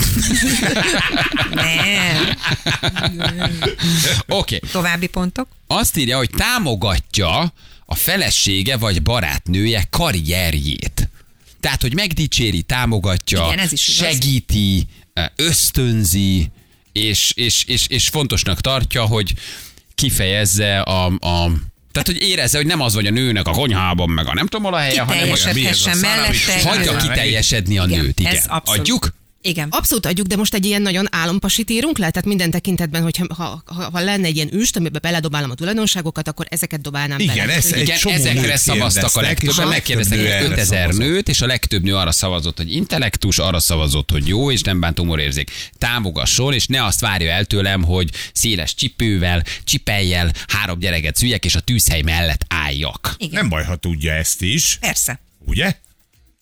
Oké. 4.27 4.55
Okay. 4.55 4.59
További 4.71 5.07
pontok? 5.07 5.47
Azt 5.67 5.97
írja, 5.97 6.17
hogy 6.17 6.29
támogatja 6.29 7.53
a 7.85 7.95
felesége 7.95 8.77
vagy 8.77 9.01
barátnője 9.01 9.87
karrierjét. 9.89 11.09
Tehát, 11.59 11.81
hogy 11.81 11.93
megdicséri, 11.93 12.61
támogatja, 12.61 13.45
Igen, 13.45 13.59
ez 13.59 13.71
is 13.71 13.87
igaz. 13.87 14.11
segíti, 14.11 14.87
ösztönzi, 15.35 16.51
és, 16.91 17.31
és, 17.35 17.63
és, 17.63 17.87
és 17.87 18.07
fontosnak 18.07 18.61
tartja, 18.61 19.05
hogy 19.05 19.33
kifejezze 19.95 20.81
a, 20.81 21.05
a 21.05 21.51
tehát, 21.93 22.07
hogy 22.07 22.21
érezze, 22.21 22.57
hogy 22.57 22.65
nem 22.65 22.81
az 22.81 22.93
vagy 22.93 23.05
a 23.07 23.11
nőnek 23.11 23.47
a 23.47 23.51
konyhában, 23.51 24.09
meg 24.09 24.27
a 24.27 24.33
nem 24.33 24.47
tudom 24.47 24.65
hol 24.65 24.73
a 24.73 24.77
helye, 24.77 25.01
hanem 25.01 25.23
olyan, 25.23 25.35
Kiteljesedhessen 25.35 25.97
mellette. 25.97 26.69
hagyja 26.69 26.95
kiteljesedni 26.95 27.77
a 27.77 27.85
nőt. 27.85 28.19
Igen. 28.19 28.41
Adjuk? 28.47 29.13
Igen. 29.45 29.67
Abszolút 29.71 30.05
adjuk, 30.05 30.27
de 30.27 30.35
most 30.35 30.53
egy 30.53 30.65
ilyen 30.65 30.81
nagyon 30.81 31.07
álompasit 31.11 31.69
írunk 31.69 31.97
le, 31.97 32.09
tehát 32.09 32.27
minden 32.27 32.51
tekintetben, 32.51 33.01
hogyha 33.01 33.25
ha, 33.35 33.63
ha, 33.65 33.89
ha 33.91 33.99
lenne 33.99 34.25
egy 34.27 34.35
ilyen 34.35 34.53
üst, 34.53 34.75
amiben 34.77 35.01
beledobálom 35.03 35.49
a 35.51 35.53
tulajdonságokat, 35.53 36.27
akkor 36.27 36.45
ezeket 36.49 36.81
dobálnám 36.81 37.19
Igen, 37.19 37.35
bele. 37.35 37.53
ez 37.53 37.71
egy 37.71 37.81
Igen, 37.81 37.97
csomó 37.97 38.15
ezekre 38.15 38.57
szavaztak 38.57 39.15
a 39.15 39.21
legtöbben, 39.21 39.67
megkérdeztek 39.67 40.17
legtöbb 40.17 40.29
nő 40.29 40.35
erre 40.35 40.61
5000 40.61 40.65
szavazott. 40.81 41.01
nőt, 41.01 41.29
és 41.29 41.41
a 41.41 41.45
legtöbb 41.45 41.83
nő 41.83 41.95
arra 41.95 42.11
szavazott, 42.11 42.57
hogy 42.57 42.73
intellektus, 42.73 43.37
arra 43.37 43.59
szavazott, 43.59 44.11
hogy 44.11 44.27
jó, 44.27 44.51
és 44.51 44.61
nem 44.61 44.79
bánt 44.79 44.97
humorérzék. 44.97 45.51
Támogasson, 45.77 46.53
és 46.53 46.67
ne 46.67 46.85
azt 46.85 46.99
várja 46.99 47.31
el 47.31 47.45
tőlem, 47.45 47.83
hogy 47.83 48.09
széles 48.33 48.75
csipővel, 48.75 49.43
csipeljel, 49.63 50.31
három 50.47 50.79
gyereket 50.79 51.15
szüljek, 51.15 51.45
és 51.45 51.55
a 51.55 51.59
tűzhely 51.59 52.01
mellett 52.01 52.45
álljak. 52.47 53.15
Igen. 53.17 53.33
Nem 53.41 53.49
baj, 53.49 53.63
ha 53.63 53.75
tudja 53.75 54.11
ezt 54.13 54.41
is, 54.41 54.77
Persze. 54.79 55.19
ugye? 55.45 55.75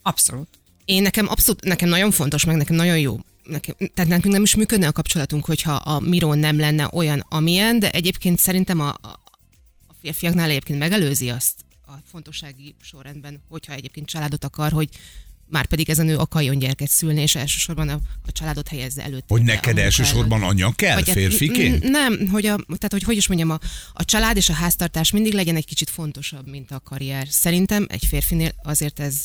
Abszolút. 0.02 0.48
Én 0.86 1.02
nekem 1.02 1.28
abszolút, 1.30 1.64
nekem 1.64 1.90
nagyon 1.90 2.12
fontos, 2.12 2.46
meg 2.46 2.56
nekem 2.56 2.76
nagyon 2.76 3.00
jó. 3.00 3.20
Nekem, 3.44 3.76
tehát 3.78 4.12
nekünk 4.12 4.34
nem 4.34 4.44
is 4.44 4.56
működne 4.56 4.88
a 4.88 4.92
kapcsolatunk, 4.92 5.46
hogyha 5.46 5.74
a 5.74 6.00
Miró 6.00 6.34
nem 6.34 6.60
lenne 6.60 6.90
olyan, 6.92 7.26
amilyen, 7.30 7.80
de 7.80 7.90
egyébként 7.90 8.40
szerintem 8.40 8.80
a, 8.80 8.88
a, 8.88 9.20
férfiaknál 10.02 10.50
egyébként 10.50 10.80
megelőzi 10.80 11.30
azt 11.30 11.66
a 11.86 11.92
fontossági 12.06 12.76
sorrendben, 12.82 13.42
hogyha 13.50 13.74
egyébként 13.74 14.08
családot 14.08 14.44
akar, 14.44 14.72
hogy 14.72 14.90
már 15.52 15.66
pedig 15.66 15.90
ez 15.90 16.00
a 16.00 16.04
nő 16.04 16.18
akarjon 16.18 16.60
gyereket 16.60 16.90
szülni, 16.90 17.22
és 17.22 17.36
elsősorban 17.36 17.90
a, 17.90 18.00
a 18.28 18.32
családot 18.32 18.68
helyezze 18.68 19.04
előtt. 19.04 19.24
Hogy 19.28 19.42
neked 19.42 19.78
elsősorban 19.78 20.44
anya 20.44 20.72
kell 20.76 20.96
Vagy 20.96 21.10
férfiként? 21.10 21.84
Nem, 21.84 22.28
hogy 22.32 22.46
a, 22.46 22.56
tehát 22.56 22.92
hogy, 22.92 23.04
hogy 23.04 23.18
is 23.18 23.28
mondjam, 23.28 23.50
a, 23.50 23.60
a 23.94 24.06
család 24.06 24.38
és 24.38 24.50
a 24.50 24.54
háztartás 24.54 25.12
mindig 25.12 25.34
legyen 25.34 25.56
egy 25.56 25.66
kicsit 25.66 25.90
fontosabb, 25.90 26.50
mint 26.50 26.72
a 26.72 26.80
karrier. 26.80 27.28
Szerintem 27.30 27.86
egy 27.90 28.06
férfinél 28.06 28.52
azért 28.64 29.00
ez, 29.00 29.16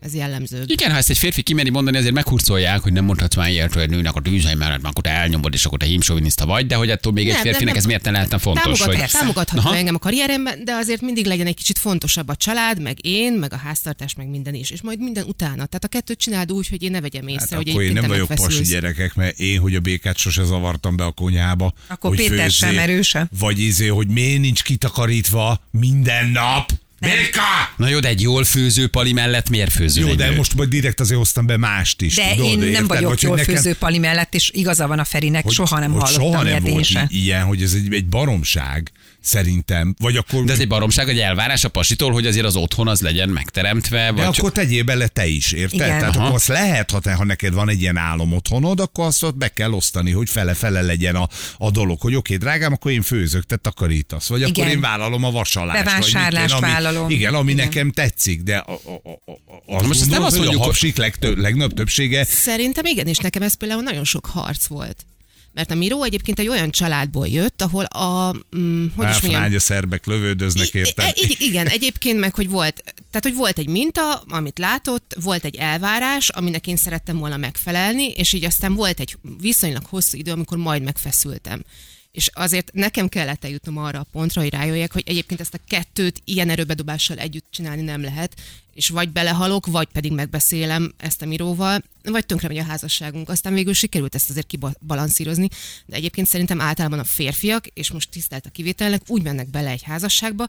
ez 0.00 0.14
jellemző. 0.14 0.64
Igen, 0.66 0.90
ha 0.90 0.96
ezt 0.96 1.10
egy 1.10 1.18
férfi 1.18 1.42
kimeri 1.42 1.70
mondani, 1.70 1.96
azért 1.96 2.14
meghurcolják, 2.14 2.80
hogy 2.80 2.92
nem 2.92 3.04
mondhatsz 3.04 3.36
már 3.36 3.50
ilyet, 3.50 3.74
hogy 3.74 3.90
nőnek 3.90 4.14
a 4.14 4.20
tűzhely 4.20 4.54
mellett, 4.54 4.82
mert 4.82 4.92
akkor 4.94 5.04
te 5.04 5.10
elnyomod, 5.10 5.54
és 5.54 5.64
akkor 5.64 5.78
te 5.78 5.86
hímsoviniszta 5.86 6.46
vagy, 6.46 6.66
de 6.66 6.74
hogy 6.74 6.90
attól 6.90 7.12
még 7.12 7.26
egy 7.26 7.32
Nem, 7.32 7.42
nem, 7.42 7.52
férfinek 7.52 7.74
nem. 7.74 7.82
ez 7.82 7.86
miért 7.86 8.04
ne 8.04 8.10
lehetne 8.10 8.38
fontos? 8.38 8.78
Támogat, 8.78 9.00
hogy... 9.00 9.10
támogatható 9.10 9.68
Aha. 9.68 9.76
engem 9.76 9.94
a 9.94 9.98
karrieremben, 9.98 10.64
de 10.64 10.72
azért 10.72 11.00
mindig 11.00 11.26
legyen 11.26 11.46
egy 11.46 11.54
kicsit 11.56 11.78
fontosabb 11.78 12.28
a 12.28 12.36
család, 12.36 12.80
meg 12.80 13.06
én, 13.06 13.32
meg 13.32 13.52
a 13.52 13.56
háztartás, 13.56 14.14
meg 14.14 14.28
minden 14.28 14.54
is. 14.54 14.70
És 14.70 14.82
majd 14.82 14.98
minden 14.98 15.24
utána. 15.62 15.66
Tehát 15.66 15.84
a 15.84 15.88
kettőt 15.88 16.18
csináld 16.18 16.52
úgy, 16.52 16.68
hogy 16.68 16.82
én 16.82 16.90
ne 16.90 17.00
vegyem 17.00 17.28
észre, 17.28 17.46
Hát 17.50 17.56
hogy 17.56 17.68
akkor 17.68 17.82
én 17.82 17.92
nem 17.92 18.06
vagyok 18.08 18.28
pasi 18.34 18.62
gyerekek, 18.62 19.14
mert 19.14 19.38
én, 19.38 19.58
hogy 19.60 19.74
a 19.74 19.80
békát 19.80 20.16
sose 20.16 20.44
zavartam 20.44 20.96
be 20.96 21.04
a 21.04 21.10
konyhába. 21.10 21.72
Akkor 21.86 22.16
hogy 22.16 22.28
Péter 22.28 22.50
sem 22.50 22.78
erőse. 22.78 23.28
Vagy 23.38 23.58
izé, 23.58 23.86
hogy 23.86 24.08
miért 24.08 24.40
nincs 24.40 24.62
kitakarítva 24.62 25.60
minden 25.70 26.28
nap. 26.28 26.70
Béka! 27.00 27.40
Na 27.76 27.88
jó, 27.88 27.98
de 28.00 28.08
egy 28.08 28.20
jól 28.20 28.44
főző 28.44 28.86
pali 28.88 29.12
mellett 29.12 29.48
miért 29.48 29.72
főző? 29.72 30.00
Jó, 30.00 30.14
de 30.14 30.28
nő? 30.28 30.36
most 30.36 30.54
majd 30.54 30.68
direkt 30.68 31.00
azért 31.00 31.18
hoztam 31.18 31.46
be 31.46 31.56
mást 31.56 32.02
is. 32.02 32.14
De 32.14 32.34
tudod, 32.34 32.46
én 32.50 32.58
nem 32.58 32.68
érted? 32.68 32.86
vagyok 32.86 33.08
Vagy 33.08 33.18
hogy 33.20 33.22
jól 33.28 33.36
nekem- 33.36 33.54
főző 33.54 33.74
pali 33.74 33.98
mellett, 33.98 34.34
és 34.34 34.50
igaza 34.54 34.86
van 34.86 34.98
a 34.98 35.04
Ferinek, 35.04 35.44
hogy- 35.44 35.52
soha 35.52 35.78
nem 35.78 35.92
hogy 35.92 36.02
hallottam 36.02 36.30
soha 36.32 36.42
nem 36.42 36.62
volt 36.62 36.88
ilyen, 37.08 37.44
hogy 37.44 37.62
ez 37.62 37.72
egy, 37.72 37.94
egy 37.94 38.06
baromság. 38.06 38.92
Szerintem. 39.22 39.94
Vagy 39.98 40.16
akkor... 40.16 40.44
De 40.44 40.52
ez 40.52 40.58
egy 40.58 40.68
baromság, 40.68 41.08
egy 41.08 41.18
elvárás 41.18 41.64
a 41.64 41.68
pasitól, 41.68 42.12
hogy 42.12 42.26
azért 42.26 42.46
az 42.46 42.56
otthon 42.56 42.88
az 42.88 43.00
legyen 43.00 43.28
megteremtve, 43.28 44.04
de 44.04 44.10
vagy 44.12 44.20
akkor 44.20 44.34
csak... 44.34 44.52
tegyél 44.52 44.82
bele 44.82 45.06
te 45.06 45.26
is, 45.26 45.52
érted? 45.52 45.74
Igen. 45.74 45.98
Tehát 45.98 46.16
Aha. 46.16 46.24
akkor 46.24 46.36
azt 46.36 46.46
lehet, 46.46 46.90
ha, 46.90 47.00
te, 47.00 47.12
ha 47.14 47.24
neked 47.24 47.52
van 47.54 47.68
egy 47.68 47.80
ilyen 47.80 47.96
álom 47.96 48.32
otthonod, 48.32 48.80
akkor 48.80 49.04
azt 49.04 49.22
ott 49.22 49.36
be 49.36 49.48
kell 49.48 49.72
osztani, 49.72 50.10
hogy 50.10 50.28
fele-fele 50.30 50.80
legyen 50.82 51.14
a, 51.16 51.28
a 51.58 51.70
dolog, 51.70 52.00
hogy 52.00 52.14
oké, 52.14 52.36
drágám, 52.36 52.72
akkor 52.72 52.90
én 52.92 53.02
főzök, 53.02 53.44
te 53.44 53.56
takarítasz, 53.56 54.28
vagy 54.28 54.42
akkor 54.42 54.56
Igen. 54.56 54.68
én 54.68 54.80
vállalom 54.80 55.24
a 55.24 55.30
vasalást. 55.30 55.84
vagy 55.84 55.92
Bevásárlást 55.92 56.50
én, 56.54 56.62
ami, 56.62 56.72
vállalom. 56.72 57.10
Igen, 57.10 57.34
ami 57.34 57.52
Igen. 57.52 57.64
nekem 57.64 57.90
tetszik, 57.90 58.42
de 58.42 58.56
a, 58.56 58.72
a, 58.72 59.10
a, 59.10 59.30
a, 59.66 59.76
azt 59.76 59.86
Most 59.86 60.10
nem 60.10 60.22
azt 60.22 60.36
hogy 60.36 60.44
mondjuk, 60.44 60.62
a 60.62 60.64
hogy- 60.64 60.66
hapsik 60.66 60.96
legtö, 60.96 61.34
legnagyobb 61.36 61.72
többsége 61.74 62.24
Szerintem 62.24 62.84
igen, 62.84 63.06
és 63.06 63.18
nekem 63.18 63.42
ez 63.42 63.54
például 63.54 63.82
nagyon 63.82 64.04
sok 64.04 64.26
harc 64.26 64.66
volt. 64.66 65.04
Mert 65.52 65.70
a 65.70 65.74
Miró 65.74 66.02
egyébként 66.02 66.38
egy 66.38 66.48
olyan 66.48 66.70
családból 66.70 67.26
jött, 67.28 67.62
ahol 67.62 67.84
a... 67.84 68.32
Mm, 68.56 68.86
hogy 68.96 69.08
is 69.08 69.20
mondjam, 69.20 69.54
a 69.54 69.58
szerbek 69.60 70.06
lövődöznek? 70.06 70.66
I- 71.14 71.26
i- 71.32 71.44
igen, 71.46 71.66
egyébként 71.66 72.18
meg, 72.18 72.34
hogy 72.34 72.48
volt, 72.48 72.82
tehát, 72.84 73.22
hogy 73.22 73.34
volt 73.34 73.58
egy 73.58 73.68
minta, 73.68 74.14
amit 74.28 74.58
látott, 74.58 75.16
volt 75.22 75.44
egy 75.44 75.56
elvárás, 75.56 76.28
aminek 76.28 76.66
én 76.66 76.76
szerettem 76.76 77.18
volna 77.18 77.36
megfelelni, 77.36 78.08
és 78.10 78.32
így 78.32 78.44
aztán 78.44 78.74
volt 78.74 79.00
egy 79.00 79.16
viszonylag 79.40 79.84
hosszú 79.84 80.18
idő, 80.18 80.32
amikor 80.32 80.58
majd 80.58 80.82
megfeszültem. 80.82 81.64
És 82.12 82.30
azért 82.32 82.72
nekem 82.72 83.08
kellett 83.08 83.44
eljutnom 83.44 83.78
arra 83.78 83.98
a 83.98 84.06
pontra, 84.12 84.40
hogy 84.40 84.50
rájöjjek, 84.50 84.92
hogy 84.92 85.02
egyébként 85.06 85.40
ezt 85.40 85.54
a 85.54 85.58
kettőt 85.68 86.22
ilyen 86.24 86.50
erőbedobással 86.50 87.16
együtt 87.16 87.46
csinálni 87.50 87.82
nem 87.82 88.02
lehet, 88.02 88.34
és 88.74 88.88
vagy 88.88 89.10
belehalok, 89.10 89.66
vagy 89.66 89.88
pedig 89.92 90.12
megbeszélem 90.12 90.92
ezt 90.96 91.22
a 91.22 91.26
miróval, 91.26 91.82
vagy 92.02 92.26
tönkre 92.26 92.48
megy 92.48 92.58
a 92.58 92.64
házasságunk. 92.64 93.28
Aztán 93.28 93.54
végül 93.54 93.72
sikerült 93.72 94.14
ezt 94.14 94.30
azért 94.30 94.46
kibalanszírozni, 94.46 95.48
de 95.86 95.96
egyébként 95.96 96.26
szerintem 96.26 96.60
általában 96.60 96.98
a 96.98 97.04
férfiak, 97.04 97.66
és 97.66 97.90
most 97.90 98.10
tisztelt 98.10 98.46
a 98.46 98.50
kivételnek, 98.50 99.02
úgy 99.06 99.22
mennek 99.22 99.50
bele 99.50 99.70
egy 99.70 99.82
házasságba, 99.82 100.46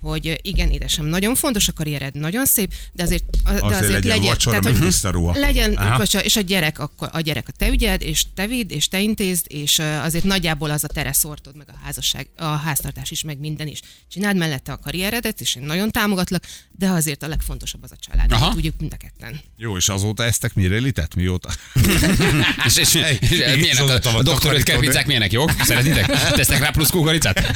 hogy 0.00 0.38
igen, 0.42 0.70
édesem, 0.70 1.04
nagyon 1.04 1.34
fontos 1.34 1.68
a 1.68 1.72
karriered, 1.72 2.14
nagyon 2.14 2.46
szép, 2.46 2.72
de 2.92 3.02
azért, 3.02 3.24
de 3.30 3.50
Azért 3.50 3.64
azért, 3.64 3.92
legyen 3.92 4.08
legyen, 4.08 4.22
vacsora, 4.22 4.58
tehát, 4.58 4.76
hogy 4.76 5.36
legyen, 5.36 5.74
vacsa, 5.96 6.22
és 6.22 6.36
a 6.36 6.40
gyerek, 6.40 6.78
akkor 6.78 7.08
a 7.12 7.20
gyerek 7.20 7.48
a 7.48 7.52
te 7.52 7.68
ügyed, 7.68 8.02
és 8.02 8.24
te 8.34 8.46
vidd, 8.46 8.72
és 8.72 8.88
te 8.88 9.00
intézd, 9.00 9.44
és 9.48 9.78
azért 9.78 10.24
nagyjából 10.24 10.70
az 10.70 10.84
a 10.84 10.86
tereszortod, 10.86 11.56
meg 11.56 11.68
a 11.68 11.78
házasság, 11.84 12.28
a 12.36 12.44
háztartás 12.44 13.10
is, 13.10 13.22
meg 13.22 13.38
minden 13.38 13.66
is. 13.66 13.80
Csináld 14.08 14.36
mellette 14.36 14.72
a 14.72 14.78
karrieredet, 14.78 15.40
és 15.40 15.54
én 15.54 15.62
nagyon 15.62 15.90
támogatlak, 15.90 16.44
de 16.70 16.88
azért 16.88 17.22
a 17.22 17.28
legfontosabb 17.28 17.57
az 17.80 17.92
a 17.92 17.96
család. 18.10 18.32
Aha. 18.32 18.52
Tudjuk 18.52 18.74
mind 18.80 18.92
a 18.92 18.96
ketten. 18.96 19.40
Jó, 19.56 19.76
és 19.76 19.88
azóta 19.88 20.24
eztek 20.24 20.54
mire 20.54 20.76
litett? 20.76 21.14
Mióta? 21.14 21.48
És, 22.66 22.76
és, 22.76 22.94
és 23.20 23.30
igen, 23.30 23.58
milyenek 23.58 23.82
a, 23.82 23.92
a 23.92 23.94
a 23.94 24.22
doktor 24.22 24.34
takarító, 24.34 24.62
kerpiccák 24.72 25.06
milyenek, 25.06 25.32
jók? 25.32 25.52
Szeretitek? 25.64 26.06
Tesznek 26.32 26.58
rá 26.58 26.70
plusz 26.70 26.90
kukoricát? 26.90 27.52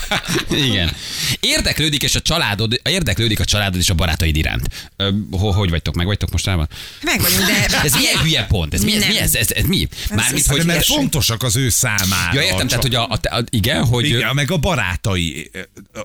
Igen. 0.66 0.92
Érdeklődik, 1.40 2.02
és 2.02 2.14
a 2.14 2.20
családod, 2.20 2.80
érdeklődik 2.84 3.40
a 3.40 3.44
családod 3.44 3.80
és 3.80 3.90
a 3.90 3.94
barátaid 3.94 4.36
iránt. 4.36 4.90
Hogy 5.30 5.70
vagytok? 5.70 5.94
Meg 5.94 6.06
vagytok 6.06 6.30
mostanában? 6.30 6.68
Meg 7.02 7.20
vagyunk, 7.20 7.46
de... 7.46 7.66
Ez 7.84 7.94
milyen 7.94 8.18
hülye 8.22 8.44
pont? 8.46 8.74
Ez 8.74 8.82
mi? 8.84 8.94
Ez, 8.96 9.06
mi? 9.06 9.18
Ez, 9.18 9.34
ez, 9.34 9.50
ez 9.50 9.64
mi? 9.64 9.88
Mármint, 10.14 10.46
Hát, 10.46 10.56
hogy... 10.56 10.66
mert 10.66 10.78
ez- 10.78 10.86
fontosak 10.86 11.42
az 11.42 11.56
ő 11.56 11.68
számára. 11.68 12.32
Ja, 12.32 12.42
értem, 12.42 12.66
tehát, 12.66 12.82
hogy 12.82 12.94
a, 12.94 13.08
a, 13.08 13.36
a, 13.36 13.44
igen, 13.50 13.84
hogy... 13.84 14.06
Igen, 14.06 14.34
meg 14.34 14.50
a 14.50 14.56
barátai, 14.56 15.50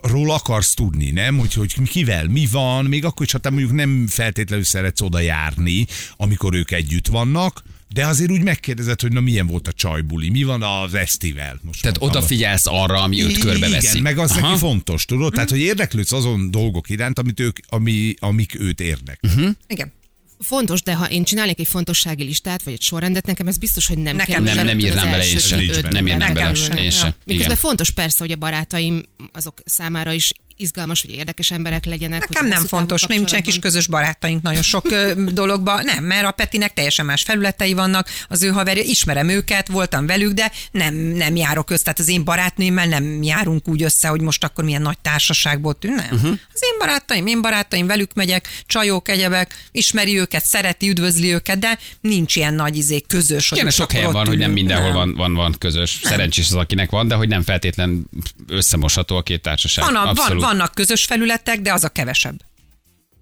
ról 0.02 0.32
akarsz 0.32 0.74
tudni, 0.74 1.12
nem? 1.12 1.38
Hogy, 1.38 1.54
hogy 1.54 1.74
kivel 1.90 2.28
mi 2.28 2.48
van, 2.52 2.86
még 2.86 3.06
akkor 3.06 3.26
is, 3.26 3.32
ha 3.36 3.42
te 3.42 3.50
mondjuk 3.50 3.72
nem 3.72 4.08
feltétlenül 4.08 4.66
szeretsz 4.66 5.02
oda 5.02 5.20
járni, 5.20 5.86
amikor 6.18 6.54
ők 6.54 6.72
együtt 6.72 7.08
vannak, 7.08 7.64
de 7.94 8.06
azért 8.06 8.32
úgy 8.32 8.42
megkérdezed, 8.42 9.02
hogy 9.02 9.12
na 9.12 9.20
milyen 9.20 9.48
volt 9.48 9.68
a 9.68 9.72
csajbuli, 9.72 10.30
mi 10.30 10.44
van 10.44 10.62
az 10.62 10.94
esztivel. 10.94 11.60
Most 11.62 11.82
Tehát 11.82 12.00
mondtam. 12.00 12.20
odafigyelsz 12.20 12.66
arra, 12.66 13.02
ami 13.02 13.24
őt 13.24 13.38
körbeveszi. 13.38 13.88
Igen, 13.88 14.02
meg 14.02 14.18
az 14.18 14.32
Aha. 14.32 14.40
neki 14.48 14.60
fontos, 14.60 15.06
tudod? 15.06 15.34
Tehát, 15.34 15.50
hogy 15.50 15.60
érdeklődsz 15.60 16.12
azon 16.12 16.52
dolgok 16.52 16.90
iránt, 16.90 17.20
amit 17.20 17.40
ők, 17.40 17.58
ami, 17.68 18.14
amik 18.20 18.60
őt 18.60 18.82
érdek. 18.82 19.20
Mhm. 19.22 19.48
Igen. 19.68 19.92
Fontos, 20.40 20.82
de 20.82 20.96
ha 20.96 21.10
én 21.10 21.24
csinálnék 21.24 21.60
egy 21.60 21.68
fontossági 21.68 22.24
listát, 22.24 22.64
vagy 22.64 22.74
egy 22.74 22.82
sorrendet, 22.82 23.26
nekem 23.26 23.48
ez 23.48 23.58
biztos, 23.58 23.88
hogy 23.88 23.98
nem 23.98 24.16
Nekem 24.16 24.44
kell. 24.44 24.56
Nem, 24.56 24.66
nem 24.66 24.80
írnám 24.80 25.12
bele 25.12 25.28
én 25.28 25.40
sem. 25.40 25.60
Nem 25.90 26.08
írnám 26.08 26.34
bele. 26.34 26.82
Én 26.82 26.90
sem. 26.90 27.14
Miközben 27.26 27.56
fontos 27.56 27.90
persze, 27.90 28.18
hogy 28.20 28.32
a 28.32 28.36
barátaim 28.36 29.04
azok 29.34 29.62
számára 29.66 30.12
is 30.12 30.32
izgalmas, 30.58 31.02
hogy 31.02 31.12
érdekes 31.12 31.52
emberek 31.52 31.86
legyenek. 31.86 32.30
Nekem 32.30 32.48
nem 32.48 32.66
fontos, 32.66 33.02
nincsenek 33.02 33.48
is 33.48 33.54
kapcsolatban- 33.54 33.72
közös 33.72 33.88
barátaink 33.88 34.42
nagyon 34.42 34.62
sok 34.62 34.92
ö, 34.92 35.14
dologban. 35.42 35.84
Nem, 35.84 36.04
mert 36.04 36.26
a 36.26 36.32
Petinek 36.32 36.74
teljesen 36.74 37.06
más 37.06 37.22
felületei 37.22 37.74
vannak, 37.74 38.10
az 38.28 38.44
ő 38.44 38.48
haverja, 38.48 38.84
ismerem 38.84 39.30
őket, 39.30 39.68
voltam 39.68 40.06
velük, 40.06 40.32
de 40.32 40.52
nem, 40.72 40.96
nem 40.96 41.36
járok 41.36 41.70
össze. 41.70 41.84
Tehát 41.84 42.00
az 42.00 42.08
én 42.08 42.24
barátnőmmel 42.24 42.86
nem 42.88 43.24
járunk 43.24 43.68
úgy 43.68 43.84
össze, 43.84 44.08
hogy 44.08 44.22
most 44.22 44.44
akkor 44.44 44.64
milyen 44.64 44.82
nagy 44.82 44.98
társaságból 44.98 45.74
tűn. 45.74 45.94
Nem. 45.94 46.08
Uh-huh. 46.12 46.40
Az 46.54 46.62
én 46.64 46.78
barátaim, 46.80 47.28
én 47.28 47.42
barátaim, 47.42 47.88
velük 47.88 48.14
megyek, 48.14 48.48
csajok, 48.66 49.10
egyebek, 49.10 49.68
ismeri 49.72 50.20
őket, 50.20 50.46
szereti, 50.46 50.90
üdvözli 50.90 51.34
őket, 51.34 51.60
de 51.60 51.78
nincs 52.02 52.36
ilyen 52.36 52.54
nagy 52.54 52.78
izé 52.78 53.02
közös. 53.08 53.52
Igen, 53.52 53.70
sok 53.70 53.92
helyen 53.92 54.12
van, 54.12 54.28
hogy 54.28 54.38
nem 54.38 54.52
mindenhol 54.52 54.88
Nem. 54.88 54.96
van, 54.96 55.14
van, 55.16 55.34
van 55.34 55.56
közös. 55.60 56.00
Szerencsés 56.04 56.46
az, 56.46 56.54
akinek 56.56 56.90
van, 56.90 57.08
de 57.08 57.16
hogy 57.16 57.28
nem 57.28 57.42
feltétlen 57.44 58.10
összemosható 58.48 59.16
a 59.16 59.22
két 59.22 59.42
társaság. 59.42 59.86
Van, 59.86 59.96
a, 59.96 60.14
van. 60.14 60.45
Vannak 60.46 60.74
közös 60.74 61.06
felületek, 61.06 61.62
de 61.62 61.74
az 61.74 61.84
a 61.84 61.90
kevesebb. 61.90 62.42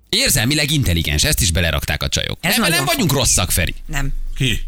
Érzelmileg 0.09 0.71
intelligens, 0.71 1.23
ezt 1.23 1.41
is 1.41 1.51
belerakták 1.51 2.03
a 2.03 2.07
csajok. 2.07 2.37
Ez 2.41 2.51
nem, 2.51 2.61
nagyon 2.61 2.75
nem 2.75 2.85
vagyunk 2.85 3.11
rosszak, 3.11 3.51
Feri. 3.51 3.73
Nem. 3.85 4.13
Ki? 4.35 4.61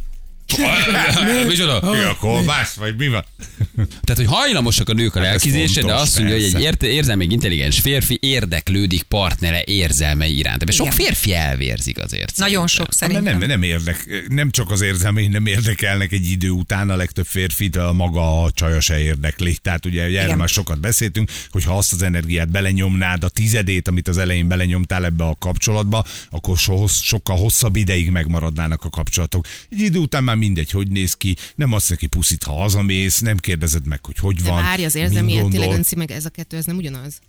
Micsoda? 1.47 1.79
Ki 1.79 1.97
a 1.97 2.15
kolbász, 2.19 2.73
vagy 2.73 2.95
mi 2.97 3.07
van? 3.07 3.25
Tehát, 3.75 4.15
hogy 4.15 4.25
hajlamosak 4.25 4.89
a 4.89 4.93
nők 4.93 5.15
a 5.15 5.19
ez 5.19 5.25
lelkizésre, 5.25 5.81
de 5.81 5.93
azt 5.93 6.17
mondja, 6.17 6.35
hogy 6.35 6.43
egy 6.43 6.61
érte, 6.61 6.87
érzelmi 6.87 7.27
intelligens 7.29 7.79
férfi 7.79 8.17
érdeklődik 8.21 9.03
partnere 9.03 9.63
érzelmei 9.65 10.37
iránt. 10.37 10.61
Ebben 10.61 10.75
sok 10.75 10.91
férfi 10.91 11.33
elvérzik 11.33 11.99
azért. 11.99 12.37
Nagyon 12.37 12.67
sok 12.67 12.93
szerintem. 12.93 13.23
Nem, 13.23 13.37
nem, 13.37 13.47
nem 13.47 13.63
érdek, 13.63 14.25
nem 14.27 14.51
csak 14.51 14.71
az 14.71 14.81
érzelmei 14.81 15.27
nem 15.27 15.45
érdekelnek 15.45 16.11
egy 16.11 16.31
idő 16.31 16.49
után, 16.49 16.89
a 16.89 16.95
legtöbb 16.95 17.25
férfit 17.25 17.75
a 17.75 17.93
maga 17.93 18.43
a 18.43 18.51
csaja 18.51 18.79
se 18.79 18.99
érdekli. 18.99 19.57
Tehát 19.61 19.85
ugye 19.85 19.95
ugye 19.95 20.13
erről 20.13 20.25
Igen. 20.25 20.37
már 20.37 20.49
sokat 20.49 20.79
beszéltünk, 20.79 21.31
hogy 21.49 21.63
ha 21.63 21.77
azt 21.77 21.93
az 21.93 22.01
energiát 22.01 22.51
belenyomnád, 22.51 23.23
a 23.23 23.29
tizedét, 23.29 23.87
amit 23.87 24.07
az 24.07 24.17
elején 24.17 24.47
belenyomtál 24.47 25.05
ebbe 25.05 25.23
a 25.23 25.35
kapcsolatba, 25.39 26.05
akkor 26.29 26.57
so, 26.57 26.87
sokkal 26.87 27.37
hosszabb 27.37 27.75
ideig 27.75 28.09
megmaradnának 28.09 28.83
a 28.83 28.89
kapcsolatok. 28.89 29.45
Egy 29.69 29.79
idő 29.79 29.99
után 29.99 30.23
már 30.23 30.34
mindegy, 30.35 30.71
hogy 30.71 30.87
néz 30.87 31.13
ki, 31.13 31.35
nem 31.55 31.73
azt 31.73 31.89
neki 31.89 32.07
puszit, 32.07 32.43
ha 32.43 32.53
hazamész, 32.53 33.19
nem 33.19 33.37
kérdezed 33.37 33.85
meg, 33.87 34.05
hogy 34.05 34.17
hogy 34.17 34.35
De 34.35 34.49
van. 34.49 34.63
várj, 34.63 34.85
az 34.85 34.95
érzelmi 34.95 35.33
intelligencia, 35.33 35.97
meg 35.97 36.11
ez 36.11 36.25
a 36.25 36.29
kettő, 36.29 36.57
ez 36.57 36.65
nem 36.65 36.77
ugyanaz. 36.77 37.19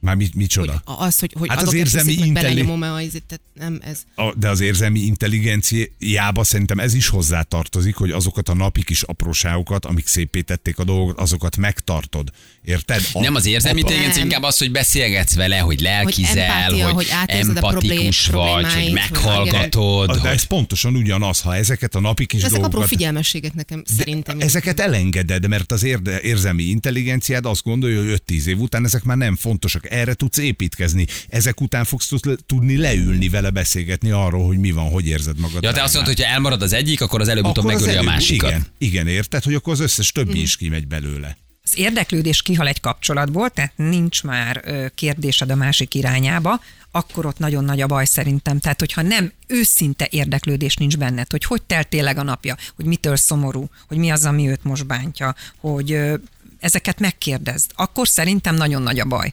Már 0.00 0.16
mit, 0.16 0.26
Hogy 0.32 0.36
micsoda? 0.40 0.82
az, 0.84 1.18
hogy, 1.18 1.34
hogy 1.38 1.48
Hát 1.48 1.62
az 1.62 1.72
érzelmi 1.74 2.06
puszit, 2.14 2.18
meg 2.20 2.28
intelli- 2.28 2.54
belenyomom-e 2.54 2.92
a 2.92 3.00
izét, 3.00 3.22
tehát 3.26 3.44
nem 3.54 3.80
ez. 3.90 4.02
A- 4.14 4.34
de 4.34 4.48
az 4.48 4.60
érzelmi 4.60 5.00
intelligenciába 5.00 6.44
szerintem 6.44 6.78
ez 6.78 6.94
is 6.94 7.08
hozzátartozik, 7.08 7.94
hogy 7.94 8.10
azokat 8.10 8.48
a 8.48 8.54
napi 8.54 8.84
kis 8.84 9.02
apróságokat, 9.02 9.84
amik 9.84 10.06
szépé 10.06 10.40
tették 10.40 10.78
a 10.78 10.84
dolgot, 10.84 11.18
azokat 11.18 11.56
megtartod. 11.56 12.30
Érted? 12.64 13.02
A, 13.12 13.20
Nem 13.20 13.34
az 13.34 13.46
érzelmi 13.46 13.80
intelligencia, 13.80 14.22
inkább 14.22 14.42
az, 14.42 14.58
hogy 14.58 14.70
beszélgetsz 14.70 15.34
vele, 15.34 15.58
hogy 15.58 15.80
lelkizel, 15.80 16.38
empátia, 16.38 16.84
hogy, 16.84 16.94
hogy 16.94 17.08
empatikus 17.26 18.28
problé- 18.28 18.52
vagy, 18.52 18.64
hogy 18.64 18.72
problémáit, 18.72 18.84
hogy 18.84 18.92
meghallgatod. 18.92 20.10
De 20.10 20.18
hogy... 20.18 20.30
ez 20.30 20.42
pontosan 20.42 20.94
ugyanaz, 20.94 21.40
ha 21.40 21.56
ezeket 21.56 21.94
a 21.94 22.00
napi 22.00 22.26
kis 22.26 22.42
Ezek 22.42 22.52
apró 22.52 22.62
dolgokat... 22.62 22.88
figyelmességek 22.88 23.54
nekem 23.54 23.82
szerintem. 23.96 24.40
Ezeket 24.40 24.80
elengeded, 24.80 25.48
mert 25.48 25.72
az 25.72 25.82
érde, 25.84 26.20
érzelmi 26.20 26.62
intelligenciád 26.62 27.46
azt 27.46 27.62
gondolja, 27.62 27.98
hogy 28.02 28.22
5-10 28.26 28.44
év 28.44 28.60
után 28.60 28.84
ezek 28.84 29.02
már 29.02 29.16
nem 29.16 29.36
fontosak. 29.36 29.90
Erre 29.90 30.14
tudsz 30.14 30.38
építkezni. 30.38 31.06
Ezek 31.28 31.60
után 31.60 31.84
fogsz 31.84 32.08
tud- 32.08 32.44
tudni 32.46 32.76
leülni 32.76 33.28
vele, 33.28 33.50
beszélgetni 33.50 34.10
arról, 34.10 34.46
hogy 34.46 34.58
mi 34.58 34.70
van, 34.70 34.90
hogy 34.90 35.06
érzed 35.06 35.38
magad. 35.38 35.62
Ja, 35.62 35.72
te 35.72 35.82
azt 35.82 35.94
mondod, 35.94 36.14
hogy 36.14 36.24
ha 36.24 36.30
elmarad 36.30 36.62
az 36.62 36.72
egyik, 36.72 37.00
akkor 37.00 37.20
az 37.20 37.28
előbb-utóbb 37.28 37.64
megöli 37.64 37.96
a 37.96 38.02
másikat. 38.02 38.50
Igen, 38.50 38.66
igen, 38.78 39.06
érted, 39.06 39.44
hogy 39.44 39.54
akkor 39.54 39.72
az 39.72 39.80
összes 39.80 40.12
többi 40.12 40.40
is 40.40 40.56
kimegy 40.56 40.86
belőle. 40.86 41.36
Érdeklődés 41.74 42.42
kihal 42.42 42.66
egy 42.66 42.80
kapcsolatból, 42.80 43.50
tehát 43.50 43.72
nincs 43.76 44.22
már 44.22 44.64
kérdésed 44.94 45.50
a 45.50 45.54
másik 45.54 45.94
irányába, 45.94 46.60
akkor 46.90 47.26
ott 47.26 47.38
nagyon 47.38 47.64
nagy 47.64 47.80
a 47.80 47.86
baj 47.86 48.04
szerintem. 48.04 48.58
Tehát, 48.58 48.80
hogyha 48.80 49.02
nem 49.02 49.32
őszinte 49.46 50.08
érdeklődés 50.10 50.76
nincs 50.76 50.96
benned, 50.96 51.30
hogy 51.30 51.44
hogy 51.44 51.62
telt 51.62 51.88
tényleg 51.88 52.18
a 52.18 52.22
napja, 52.22 52.56
hogy 52.76 52.84
mitől 52.84 53.16
szomorú, 53.16 53.68
hogy 53.88 53.96
mi 53.96 54.10
az, 54.10 54.24
ami 54.24 54.48
őt 54.48 54.64
most 54.64 54.86
bántja, 54.86 55.34
hogy 55.60 55.98
ezeket 56.60 57.00
megkérdezd, 57.00 57.70
akkor 57.74 58.08
szerintem 58.08 58.54
nagyon 58.54 58.82
nagy 58.82 59.00
a 59.00 59.04
baj. 59.04 59.32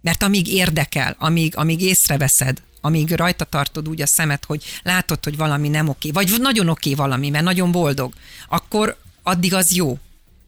Mert 0.00 0.22
amíg 0.22 0.48
érdekel, 0.48 1.16
amíg, 1.18 1.56
amíg 1.56 1.80
észreveszed, 1.80 2.62
amíg 2.80 3.10
rajta 3.10 3.44
tartod 3.44 3.88
úgy 3.88 4.02
a 4.02 4.06
szemet, 4.06 4.44
hogy 4.44 4.64
látod, 4.82 5.24
hogy 5.24 5.36
valami 5.36 5.68
nem 5.68 5.88
oké, 5.88 6.10
vagy 6.10 6.34
nagyon 6.38 6.68
oké 6.68 6.94
valami, 6.94 7.30
mert 7.30 7.44
nagyon 7.44 7.72
boldog, 7.72 8.12
akkor 8.48 8.96
addig 9.22 9.54
az 9.54 9.74
jó. 9.74 9.98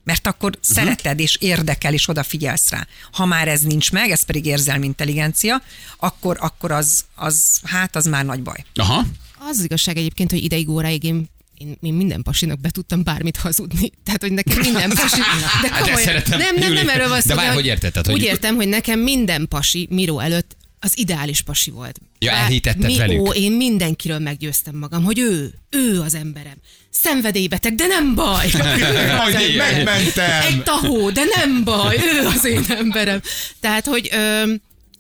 Mert 0.07 0.27
akkor 0.27 0.51
uh-huh. 0.57 0.75
szereted 0.75 1.21
és 1.21 1.37
érdekel, 1.41 1.93
és 1.93 2.09
odafigyelsz 2.09 2.71
rá. 2.71 2.87
Ha 3.13 3.25
már 3.25 3.49
ez 3.49 3.61
nincs 3.61 3.93
meg, 3.93 4.11
ez 4.11 4.23
pedig 4.23 4.45
érzelmi 4.45 4.87
intelligencia, 4.87 5.63
akkor, 5.99 6.37
akkor 6.41 6.71
az, 6.71 7.05
az, 7.15 7.61
hát 7.65 7.97
az 7.97 8.05
már 8.05 8.25
nagy 8.25 8.43
baj. 8.43 8.65
Aha. 8.75 8.99
Az, 9.39 9.59
az 9.59 9.65
igazság 9.65 9.97
egyébként, 9.97 10.31
hogy 10.31 10.45
ideig 10.45 10.69
óráig 10.69 11.05
én 11.05 11.29
én, 11.59 11.77
én 11.81 11.95
minden 11.95 12.23
pasinak 12.23 12.61
be 12.61 12.71
tudtam 12.71 13.03
bármit 13.03 13.37
hazudni. 13.37 13.91
Tehát, 14.05 14.23
hogy 14.23 14.33
nekem 14.33 14.59
minden 14.59 14.89
pasi... 15.01 15.21
De 15.63 15.69
Hát 15.71 15.87
ezt 15.89 16.03
szeretem, 16.03 16.39
nem, 16.39 16.57
nem, 16.57 16.73
nem 16.73 16.89
erről 16.89 17.09
van 17.09 17.21
szó. 17.21 17.29
De 17.29 17.35
várj, 17.35 17.55
hogy-? 17.55 17.79
Tehát, 17.79 18.07
hogy- 18.07 18.15
Úgy 18.15 18.23
értem, 18.23 18.55
hogy 18.55 18.69
nekem 18.69 19.01
minden 19.01 19.49
pasi 19.49 19.87
Miró 19.91 20.19
előtt 20.19 20.57
az 20.81 20.99
ideális 20.99 21.43
pasi 21.43 21.71
volt. 21.71 22.01
Ja, 22.19 22.33
elhitetted 22.33 22.87
mi, 22.87 22.97
velük. 22.97 23.21
Ó, 23.21 23.33
én 23.33 23.53
mindenkiről 23.53 24.19
meggyőztem 24.19 24.77
magam, 24.77 25.05
hogy 25.05 25.19
ő, 25.19 25.55
ő 25.71 26.01
az 26.01 26.15
emberem. 26.15 26.57
Szenvedélybeteg, 27.03 27.75
de 27.75 27.87
nem 27.87 28.15
baj. 28.15 28.47
Én 28.55 28.61
emberem. 28.61 29.55
megmentem. 29.55 30.41
Egy 30.41 30.63
tahó, 30.63 31.11
de 31.11 31.23
nem 31.35 31.65
baj, 31.65 31.97
ő 31.97 32.27
az 32.27 32.45
én 32.45 32.65
emberem. 32.69 33.21
Tehát, 33.61 33.87
hogy 33.87 34.09
ö, 34.13 34.53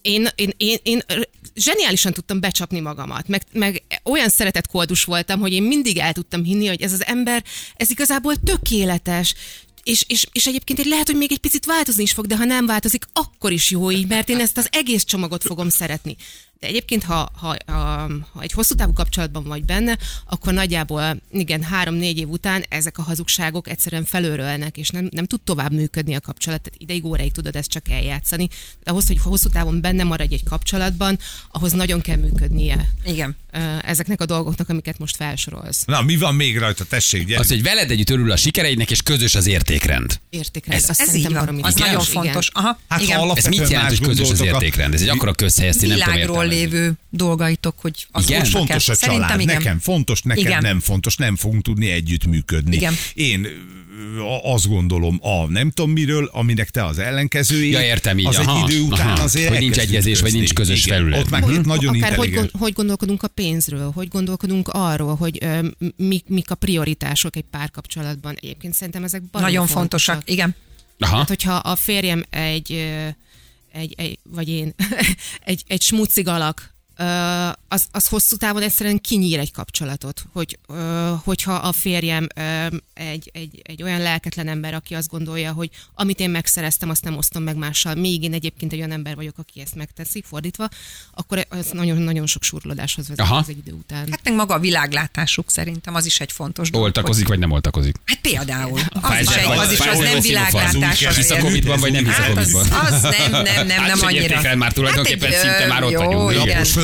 én, 0.02 0.28
én, 0.34 0.52
én, 0.56 0.78
én 0.82 1.02
zseniálisan 1.54 2.12
tudtam 2.12 2.40
becsapni 2.40 2.80
magamat, 2.80 3.28
meg, 3.28 3.42
meg 3.52 3.82
olyan 4.04 4.28
szeretett 4.28 4.66
koldus 4.66 5.04
voltam, 5.04 5.40
hogy 5.40 5.52
én 5.52 5.62
mindig 5.62 5.98
el 5.98 6.12
tudtam 6.12 6.44
hinni, 6.44 6.66
hogy 6.66 6.82
ez 6.82 6.92
az 6.92 7.06
ember, 7.06 7.44
ez 7.76 7.90
igazából 7.90 8.34
tökéletes, 8.36 9.34
és, 9.82 10.04
és, 10.06 10.26
és 10.32 10.46
egyébként 10.46 10.78
egy 10.78 10.86
lehet, 10.86 11.06
hogy 11.06 11.16
még 11.16 11.32
egy 11.32 11.38
picit 11.38 11.64
változni 11.64 12.02
is 12.02 12.12
fog, 12.12 12.26
de 12.26 12.36
ha 12.36 12.44
nem 12.44 12.66
változik, 12.66 13.04
akkor 13.12 13.52
is 13.52 13.70
jó 13.70 13.90
így, 13.90 14.06
mert 14.06 14.28
én 14.28 14.40
ezt 14.40 14.58
az 14.58 14.68
egész 14.70 15.04
csomagot 15.04 15.42
fogom 15.42 15.68
szeretni. 15.68 16.16
De 16.60 16.66
egyébként, 16.66 17.04
ha, 17.04 17.30
ha, 17.34 17.56
ha, 17.66 17.74
ha 18.32 18.40
egy 18.40 18.52
hosszú 18.52 18.74
távú 18.74 18.92
kapcsolatban 18.92 19.44
vagy 19.44 19.64
benne, 19.64 19.98
akkor 20.28 20.52
nagyjából, 20.52 21.16
igen, 21.32 21.62
három-négy 21.62 22.18
év 22.18 22.28
után 22.28 22.64
ezek 22.68 22.98
a 22.98 23.02
hazugságok 23.02 23.68
egyszerűen 23.68 24.04
felőrölnek, 24.04 24.76
és 24.76 24.88
nem, 24.88 25.08
nem 25.10 25.24
tud 25.26 25.40
tovább 25.40 25.72
működni 25.72 26.14
a 26.14 26.20
kapcsolat. 26.20 26.60
Tehát 26.60 26.80
ideig 26.82 27.04
óráig 27.04 27.32
tudod 27.32 27.56
ezt 27.56 27.70
csak 27.70 27.88
eljátszani. 27.90 28.48
De 28.84 28.90
ahhoz, 28.90 29.06
hogy 29.06 29.18
hosszú 29.22 29.48
távon 29.48 29.80
benne 29.80 30.04
maradj 30.04 30.34
egy 30.34 30.44
kapcsolatban, 30.44 31.18
ahhoz 31.50 31.72
nagyon 31.72 32.00
kell 32.00 32.16
működnie 32.16 32.88
Igen. 33.04 33.36
ezeknek 33.82 34.20
a 34.20 34.26
dolgoknak, 34.26 34.68
amiket 34.68 34.98
most 34.98 35.16
felsorolsz. 35.16 35.84
Na, 35.84 36.02
mi 36.02 36.16
van 36.16 36.34
még 36.34 36.58
rajta? 36.58 36.84
Tessék, 36.84 37.26
gyere. 37.26 37.40
Az, 37.40 37.48
hogy 37.48 37.62
veled 37.62 37.90
együtt 37.90 38.10
örül 38.10 38.30
a 38.30 38.36
sikereidnek, 38.36 38.90
és 38.90 39.02
közös 39.02 39.34
az 39.34 39.46
értékrend. 39.46 40.20
Értékrend. 40.30 40.82
Ez- 40.82 40.88
Azt 40.88 41.00
Ez 41.00 41.14
így 41.14 41.22
szerintem 41.22 41.54
van. 41.54 41.64
Az 41.64 41.74
nagyon 41.74 42.00
fontos. 42.00 42.48
Aha, 42.52 42.78
Hát, 42.88 42.98
ha 42.98 43.04
igen. 43.04 43.18
alap- 43.18 43.38
Ez 43.38 43.44
mit 43.44 43.68
jelent, 43.68 43.88
hogy 43.88 44.00
közös 44.06 44.30
az 44.30 44.40
értékrend? 44.40 44.94
Ez 44.94 45.00
egy 45.00 45.08
akkora 45.08 45.32
közhely, 45.32 45.68
ezt 45.68 45.82
én 45.82 45.88
nem 45.88 46.20
tudom 46.20 46.44
Értelmezni. 46.52 46.76
lévő 46.78 46.92
dolgaitok, 47.10 47.74
hogy 47.80 48.06
az 48.10 48.24
Igen? 48.24 48.44
fontos 48.44 48.58
Fontos 48.58 48.88
a 48.88 48.94
Szerintem 48.94 49.26
család. 49.28 49.40
igen. 49.40 49.56
Nekem 49.56 49.78
fontos, 49.78 50.22
neked 50.22 50.44
Igen. 50.44 50.62
nem 50.62 50.80
fontos, 50.80 51.16
nem 51.16 51.36
fogunk 51.36 51.62
tudni 51.62 51.90
együttműködni. 51.90 52.76
Igen. 52.76 52.94
Én 53.14 53.46
azt 54.42 54.68
gondolom, 54.68 55.18
a 55.22 55.46
nem 55.50 55.70
tudom 55.70 55.90
miről, 55.90 56.30
aminek 56.32 56.70
te 56.70 56.84
az 56.84 56.98
ellenkezője. 56.98 57.80
Ja, 57.80 57.86
értem 57.86 58.18
így, 58.18 58.26
Az 58.26 58.36
aha, 58.36 58.64
egy 58.64 58.70
idő 58.70 58.80
után 58.82 59.06
aha. 59.10 59.22
azért 59.22 59.48
Hogy 59.48 59.58
nincs 59.58 59.78
egyezés, 59.78 60.20
vagy 60.20 60.32
nincs 60.32 60.52
közös 60.52 60.84
Igen, 60.86 60.98
felület. 60.98 61.20
Ott 61.20 61.30
már 61.30 61.40
Mhm. 61.40 61.50
két 61.50 61.64
nagyon 61.64 61.94
Akár 61.96 62.14
hogy, 62.16 62.50
hogy 62.52 62.72
gondolkodunk 62.72 63.22
a 63.22 63.28
pénzről, 63.28 63.90
hogy 63.94 64.08
gondolkodunk 64.08 64.68
arról, 64.68 65.14
hogy 65.14 65.38
ö, 65.40 65.68
mik, 65.96 66.24
mik 66.28 66.50
a 66.50 66.54
prioritások 66.54 67.36
egy 67.36 67.44
párkapcsolatban. 67.50 68.34
Egyébként 68.40 68.74
szerintem 68.74 69.04
ezek 69.04 69.22
Nagyon 69.32 69.66
fontosak. 69.66 70.22
Igen. 70.24 70.54
Aha. 70.98 71.16
Hát, 71.16 71.28
hogyha 71.28 71.54
a 71.54 71.76
férjem 71.76 72.24
egy, 72.30 72.72
ö, 72.72 73.08
egy, 73.76 73.94
egy 73.96 74.18
vagy 74.22 74.48
én, 74.48 74.74
egy, 75.40 75.64
egy 75.66 75.82
smucig 75.82 76.28
alak, 76.28 76.75
az, 77.68 77.86
az 77.90 78.06
hosszú 78.06 78.36
távon 78.36 78.62
egyszerűen 78.62 78.98
kinyír 79.00 79.38
egy 79.38 79.52
kapcsolatot. 79.52 80.24
Hogy, 80.32 80.58
hogyha 81.24 81.52
a 81.54 81.72
férjem 81.72 82.26
egy, 82.94 83.30
egy, 83.32 83.60
egy 83.62 83.82
olyan 83.82 84.00
lelketlen 84.00 84.48
ember, 84.48 84.74
aki 84.74 84.94
azt 84.94 85.08
gondolja, 85.08 85.52
hogy 85.52 85.70
amit 85.94 86.20
én 86.20 86.30
megszereztem, 86.30 86.90
azt 86.90 87.04
nem 87.04 87.16
osztom 87.16 87.42
meg 87.42 87.56
mással, 87.56 87.94
még 87.94 88.22
én 88.22 88.32
egyébként 88.32 88.72
egy 88.72 88.78
olyan 88.78 88.92
ember 88.92 89.14
vagyok, 89.14 89.38
aki 89.38 89.60
ezt 89.60 89.74
megteszi, 89.74 90.24
fordítva, 90.28 90.68
akkor 91.14 91.46
az 91.48 91.70
nagyon-nagyon 91.72 92.26
sok 92.26 92.42
surlódáshoz 92.42 93.08
vezet 93.08 93.24
Aha. 93.26 93.36
az 93.36 93.48
egy 93.48 93.58
idő 93.58 93.72
után. 93.72 94.06
Hát 94.10 94.20
meg 94.24 94.34
maga 94.34 94.54
a 94.54 94.58
világlátásuk 94.58 95.50
szerintem 95.50 95.94
az 95.94 96.06
is 96.06 96.20
egy 96.20 96.32
fontos 96.32 96.70
dolog. 96.70 96.86
Oltakozik, 96.86 97.28
vagy 97.28 97.38
nem 97.38 97.50
oltakozik? 97.50 97.96
Hát 98.04 98.18
például. 98.20 98.80
Az 99.00 99.00
Pfizer 99.00 99.20
is, 99.22 99.34
egy, 99.36 99.46
vagy- 99.46 99.58
az, 99.58 99.72
is, 99.72 99.78
az 99.78 99.98
nem 99.98 100.20
világlátás. 100.20 101.16
Hisz 101.16 101.30
a. 101.30 101.38
Covid-ban, 101.38 101.80
vagy 101.80 101.92
nem 101.92 102.04
hisz 102.04 102.18
a 102.18 102.20
Hát 102.22 102.36
az, 102.36 102.52
Covid-ban? 102.52 102.78
az 102.80 103.02
nem, 103.02 103.30
nem, 103.30 103.66
nem, 103.66 103.78
Hát 103.78 103.94
nem 103.94 104.06
annyira. 104.06 104.56
már 104.56 104.72
tulajdonképpen 104.72 105.32
Hát 105.32 105.44
egy, 105.44 105.50
szinte 105.50 105.66
már 105.66 105.82
ott 105.82 105.92
vagyunk. 105.92 106.30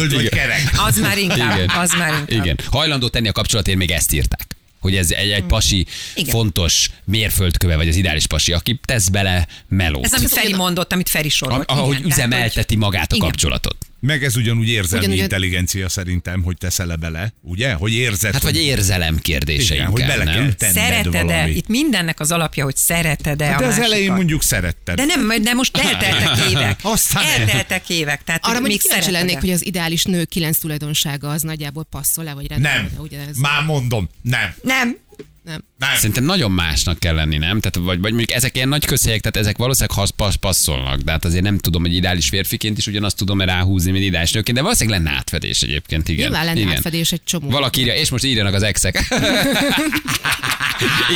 Föld 0.08 0.14
vagy 0.14 0.28
kerek. 0.28 0.70
Az 0.86 0.98
már 0.98 1.18
inkább, 1.18 1.56
Igen. 1.56 1.68
az 1.68 1.92
már 1.98 2.08
inkább. 2.12 2.44
Igen. 2.44 2.58
Hajlandó 2.70 3.08
tenni 3.08 3.28
a 3.28 3.32
kapcsolatért, 3.32 3.76
még 3.78 3.90
ezt 3.90 4.12
írták. 4.12 4.46
Hogy 4.80 4.96
ez 4.96 5.10
egy, 5.10 5.30
egy 5.30 5.44
pasi 5.44 5.86
Igen. 6.14 6.30
fontos 6.30 6.90
mérföldköve, 7.04 7.76
vagy 7.76 7.88
az 7.88 7.96
ideális 7.96 8.26
pasi, 8.26 8.52
aki 8.52 8.80
tesz 8.84 9.08
bele 9.08 9.46
melót. 9.68 10.04
Ez, 10.04 10.12
amit 10.12 10.28
Feri 10.28 10.54
mondott, 10.54 10.92
amit 10.92 11.08
Feri 11.08 11.28
A- 11.28 11.30
sorolt. 11.30 11.70
ahogy 11.70 11.96
Igen, 11.98 12.08
tehát, 12.08 12.18
üzemelteti 12.18 12.76
magát 12.76 13.12
a 13.12 13.14
Igen. 13.14 13.28
kapcsolatot. 13.28 13.76
Meg 14.06 14.24
ez 14.24 14.36
ugyanúgy 14.36 14.68
érzelmi 14.68 15.04
Ugyanúgy- 15.04 15.22
intelligencia 15.22 15.88
szerintem, 15.88 16.42
hogy 16.42 16.56
teszel 16.56 16.96
bele, 16.96 17.32
ugye? 17.40 17.72
Hogy 17.72 17.92
érzed, 17.94 18.32
Hát 18.32 18.42
vagy 18.42 18.56
hogy, 18.56 18.64
érzelem 18.64 19.18
kérdése 19.18 19.74
igen, 19.74 19.86
hogy 19.86 20.00
bele 20.06 20.24
kell 20.24 20.34
nem? 20.34 20.52
tenned 20.56 20.74
Szereted-e? 20.74 21.48
Itt 21.48 21.68
mindennek 21.68 22.20
az 22.20 22.30
alapja, 22.32 22.64
hogy 22.64 22.76
szereted-e 22.76 23.44
Hát 23.46 23.54
a 23.56 23.58
de 23.58 23.66
az 23.66 23.68
másikat. 23.76 23.92
elején 23.92 24.12
mondjuk 24.12 24.42
szeretted. 24.42 24.96
De 24.96 25.04
nem, 25.04 25.42
de 25.42 25.52
most 25.52 25.76
elteltek 25.76 26.44
évek. 26.50 26.78
Aztán- 26.82 27.24
elteltek 27.40 27.88
évek. 27.88 28.24
Tehát 28.24 28.46
Arra 28.46 28.60
még 28.60 28.80
kíváncsi 28.82 29.10
lennék, 29.10 29.38
hogy 29.38 29.50
az 29.50 29.66
ideális 29.66 30.04
nő 30.04 30.24
kilenc 30.24 30.58
tulajdonsága 30.58 31.28
az 31.30 31.42
nagyjából 31.42 31.84
passzol-e, 31.90 32.32
vagy 32.34 32.46
rendben 32.48 32.72
Nem. 32.82 32.90
ugyanez. 32.98 33.36
Már 33.36 33.64
mondom, 33.64 34.08
nem. 34.22 34.54
Nem. 34.62 34.96
Nem. 35.44 35.64
Nem. 35.78 35.94
Szerintem 35.94 36.24
nagyon 36.24 36.50
másnak 36.50 36.98
kell 36.98 37.14
lenni, 37.14 37.38
nem? 37.38 37.60
Tehát, 37.60 37.88
vagy, 37.88 38.00
vagy 38.00 38.12
mondjuk 38.12 38.30
ezek 38.30 38.56
ilyen 38.56 38.68
nagy 38.68 38.84
közhelyek, 38.84 39.20
tehát 39.20 39.36
ezek 39.36 39.56
valószínűleg 39.56 39.98
hasz, 39.98 40.10
passz, 40.10 40.34
passzolnak. 40.34 41.00
De 41.00 41.10
hát 41.10 41.24
azért 41.24 41.42
nem 41.42 41.58
tudom, 41.58 41.82
hogy 41.82 41.94
ideális 41.94 42.28
férfiként 42.28 42.78
is 42.78 42.86
ugyanazt 42.86 43.16
tudom 43.16 43.40
-e 43.40 43.44
ráhúzni, 43.44 43.90
mint 43.90 44.04
ideális 44.04 44.32
nőként, 44.32 44.56
de 44.56 44.62
valószínűleg 44.62 45.02
lenne 45.02 45.16
átfedés 45.16 45.62
egyébként, 45.62 46.08
igen. 46.08 46.28
Nyilván 46.28 46.44
lenne 46.44 46.60
igen. 46.60 46.72
átfedés 46.72 47.12
egy 47.12 47.24
csomó. 47.24 47.50
Valaki 47.50 47.80
írja, 47.80 47.94
és 47.94 48.10
most 48.10 48.24
írjanak 48.24 48.54
az 48.54 48.62
exek. 48.62 48.98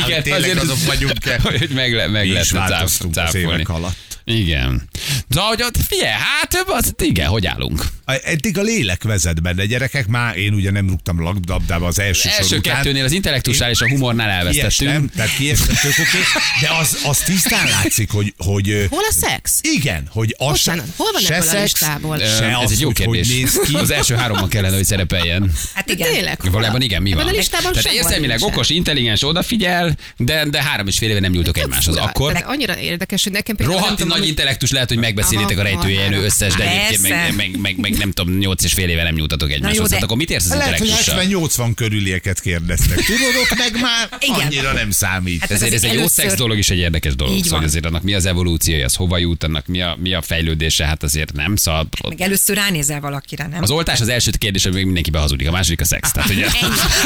igen, 0.05 0.23
tényleg 0.23 0.57
azok 0.57 0.85
vagyunk-e? 0.85 1.39
Hogy 1.43 1.69
meg, 1.73 1.93
le, 1.93 2.07
meg 2.07 2.27
változtunk 2.51 3.17
az 3.17 3.23
cáfolni. 3.23 3.47
évek 3.47 3.69
alatt. 3.69 4.19
Igen. 4.23 4.89
De 5.27 5.39
hogy 5.41 5.61
ott, 5.63 5.75
figyelj, 5.87 6.11
hát 6.11 6.63
az, 6.67 6.93
igen, 6.97 7.27
hogy 7.27 7.45
állunk? 7.45 7.85
Eddig 8.05 8.57
a 8.57 8.61
lélek 8.61 9.03
vezet 9.03 9.41
benne, 9.41 9.65
gyerekek, 9.65 10.07
már 10.07 10.37
én 10.37 10.53
ugye 10.53 10.71
nem 10.71 10.87
rúgtam 10.89 11.21
labdába 11.21 11.87
az 11.87 11.99
első, 11.99 12.29
Első 12.29 12.43
sor 12.47 12.57
után. 12.57 12.75
kettőnél 12.75 13.03
az 13.03 13.11
intellektusnál 13.11 13.69
és 13.69 13.81
a 13.81 13.87
humornál 13.89 14.29
elvesztettünk. 14.29 14.77
Kiestem, 14.77 15.09
tehát 15.15 15.35
kiestettük, 15.35 15.91
oké, 15.91 16.17
de 16.61 16.69
az, 16.81 16.97
az 17.03 17.17
tisztán 17.17 17.67
látszik, 17.67 18.11
hogy, 18.11 18.33
hogy 18.37 18.87
Hol 18.89 19.03
a 19.09 19.13
szex? 19.13 19.59
igen, 19.61 20.07
hogy 20.11 20.35
az 20.37 20.47
Bocsánat, 20.47 20.85
hol 20.95 21.11
van 21.11 21.21
se 21.21 21.33
ebből 21.35 21.47
a 21.47 21.51
szex, 21.51 21.61
listából? 21.71 22.17
Se 22.17 22.23
Ez 22.25 22.63
az, 22.63 22.71
egy 22.71 22.79
jó 22.79 22.87
hogy 22.87 23.03
hogy 23.03 23.15
kérdés. 23.15 23.33
néz 23.33 23.59
ki. 23.65 23.75
Az 23.75 23.91
első 23.91 24.15
háromban 24.15 24.49
kellene, 24.49 24.75
hogy 24.75 24.85
szerepeljen. 24.85 25.51
Hát 25.73 25.89
igen. 25.91 26.11
tényleg? 26.11 26.39
Valójában 26.51 26.81
igen, 26.81 27.01
mi 27.01 27.13
van? 27.13 27.27
a 27.27 27.31
listában 27.31 27.71
Tehát 27.73 27.91
érzelmileg 27.91 28.41
okos, 28.41 28.69
intelligens, 28.69 29.23
odafigyel, 29.23 29.97
de, 30.17 30.45
de 30.45 30.63
három 30.63 30.87
és 30.87 30.97
fél 30.97 31.09
éve 31.09 31.19
nem 31.19 31.31
nyújtok 31.31 31.57
egymáshoz. 31.57 31.95
Fura. 31.95 32.07
Akkor 32.07 32.43
annyira 32.45 32.77
érdekes, 32.79 33.23
hogy 33.23 33.31
nekem 33.31 33.55
például 33.55 33.79
rohadt 33.79 34.05
nagy 34.05 34.27
intellektus 34.27 34.71
lehet, 34.71 34.87
hogy 34.87 34.96
megbeszélitek 34.99 35.57
a 35.57 35.61
aha. 35.61 36.13
összes, 36.23 36.53
de 36.53 36.69
egyébként 36.71 37.01
meg, 37.01 37.35
meg, 37.35 37.59
meg, 37.61 37.77
meg, 37.77 37.97
nem 37.97 38.11
tudom, 38.11 38.37
nyolc 38.37 38.63
és 38.63 38.73
fél 38.73 38.89
éve 38.89 39.03
nem 39.03 39.13
nyújtatok 39.15 39.51
egymáshoz. 39.51 39.89
de- 39.89 39.95
Hát 39.95 40.03
akkor 40.03 40.17
mit 40.17 40.29
érsz 40.29 40.43
az 40.45 40.49
Lehet, 40.57 40.77
hogy 40.77 40.87
intellektussal? 40.87 41.69
70-80 41.69 41.71
körülieket 41.75 42.39
kérdeztek. 42.39 42.97
Tudod, 43.05 43.35
ott 43.41 43.57
meg 43.57 43.81
már 43.81 44.09
Igen. 44.19 44.45
annyira 44.45 44.73
nem 44.73 44.91
számít. 44.91 45.39
Hát 45.39 45.51
Ezért 45.51 45.73
ez 45.73 45.83
egy 45.83 45.93
jó 45.93 46.07
szex 46.07 46.33
dolog 46.35 46.57
is 46.57 46.69
egy 46.69 46.77
érdekes 46.77 47.15
dolog. 47.15 47.43
Szóval 47.43 47.63
azért 47.63 47.85
annak 47.85 48.03
mi 48.03 48.13
az 48.13 48.25
evolúciója, 48.25 48.85
az 48.85 48.95
hova 48.95 49.17
jut, 49.17 49.43
annak 49.43 49.65
mi 49.67 49.81
a, 49.81 49.97
mi 49.99 50.13
a 50.13 50.21
fejlődése, 50.21 50.85
hát 50.85 51.03
azért 51.03 51.33
nem. 51.33 51.55
Szóval 51.55 51.87
Meg 52.09 52.21
először 52.21 52.55
ránézel 52.55 52.99
valakire, 52.99 53.47
nem? 53.47 53.63
az 53.63 53.69
oltás 53.71 54.01
az 54.01 54.07
első 54.07 54.31
kérdés, 54.37 54.63
hogy 54.63 54.73
még 54.73 54.85
mindenki 54.85 55.09
behazudik, 55.09 55.47
a 55.47 55.51
második 55.51 55.81
a 55.81 55.85
szex. 55.85 56.11
Tehát, 56.11 56.29
ugye, 56.29 56.47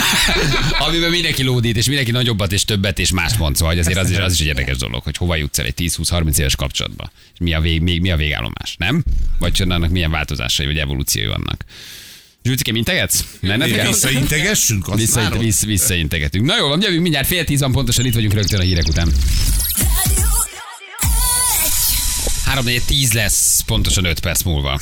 amiben 0.87 1.09
mindenki 1.09 1.43
lódít, 1.43 1.77
és 1.77 1.85
mindenki 1.85 2.11
nagyobbat 2.11 2.51
és 2.51 2.65
többet 2.65 2.99
és 2.99 3.11
mást 3.11 3.37
mond. 3.37 3.55
Szóval 3.55 3.71
hogy 3.73 3.81
azért 3.81 3.97
az 3.97 4.09
is, 4.09 4.17
az 4.17 4.33
is 4.33 4.39
egy 4.39 4.45
érdekes 4.45 4.77
dolog, 4.77 5.03
hogy 5.03 5.17
hova 5.17 5.35
jutsz 5.35 5.59
el 5.59 5.65
egy 5.65 5.73
10-20-30 5.77 6.37
éves 6.37 6.55
kapcsolatba. 6.55 7.11
És 7.33 7.39
mi 7.39 7.53
a, 7.53 7.59
vég, 7.59 7.80
még, 7.81 8.01
mi 8.01 8.11
a 8.11 8.15
végállomás, 8.15 8.75
nem? 8.77 9.03
Vagy 9.39 9.61
annak 9.61 9.89
milyen 9.89 10.11
változásai 10.11 10.65
vagy 10.65 10.77
evolúciói 10.77 11.25
vannak. 11.27 11.65
Zsülcike, 12.43 12.71
integetsz? 12.77 13.25
Menned 13.39 13.71
kell? 13.71 13.87
Visszaintegessünk, 13.87 14.87
azt 14.87 14.99
Vissza, 14.99 15.21
várod? 15.21 15.39
vissza, 15.39 15.65
visszaintegetünk. 15.65 16.45
Na 16.45 16.57
jó, 16.57 16.67
van, 16.67 16.81
jövünk 16.81 17.01
mindjárt 17.01 17.27
fél 17.27 17.43
tízan 17.43 17.71
pontosan 17.71 18.05
itt 18.05 18.13
vagyunk 18.13 18.33
rögtön 18.33 18.59
a 18.59 18.63
hírek 18.63 18.87
után. 18.87 19.11
3 22.45 22.65
4 22.65 22.81
10 22.85 23.11
lesz 23.13 23.61
pontosan 23.65 24.05
5 24.05 24.19
perc 24.19 24.43
múlva. 24.43 24.79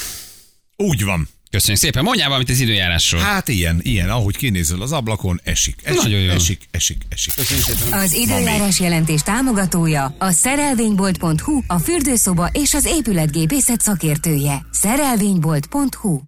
Úgy 0.75 1.03
van. 1.03 1.29
Köszönjük 1.51 1.79
szépen. 1.79 2.03
Mondjál 2.03 2.27
valamit 2.27 2.49
az 2.49 2.59
időjárásról. 2.59 3.21
Hát 3.21 3.47
ilyen, 3.47 3.79
ilyen, 3.83 4.09
ahogy 4.09 4.38
kinézel 4.38 4.81
az 4.81 4.91
ablakon, 4.91 5.41
esik, 5.43 5.75
esik, 5.83 6.01
Nagyon 6.01 6.19
jó. 6.19 6.31
esik, 6.31 6.67
esik, 6.71 7.01
esik. 7.09 7.33
Az 7.91 8.13
időjárás 8.13 8.79
jelentés 8.79 9.21
támogatója 9.21 10.15
a 10.17 10.31
szerelvénybolt.hu, 10.31 11.62
a 11.67 11.79
fürdőszoba 11.79 12.49
és 12.53 12.73
az 12.73 12.85
épületgépészet 12.85 13.81
szakértője. 13.81 14.65
Szerelvénybolt.hu 14.71 16.19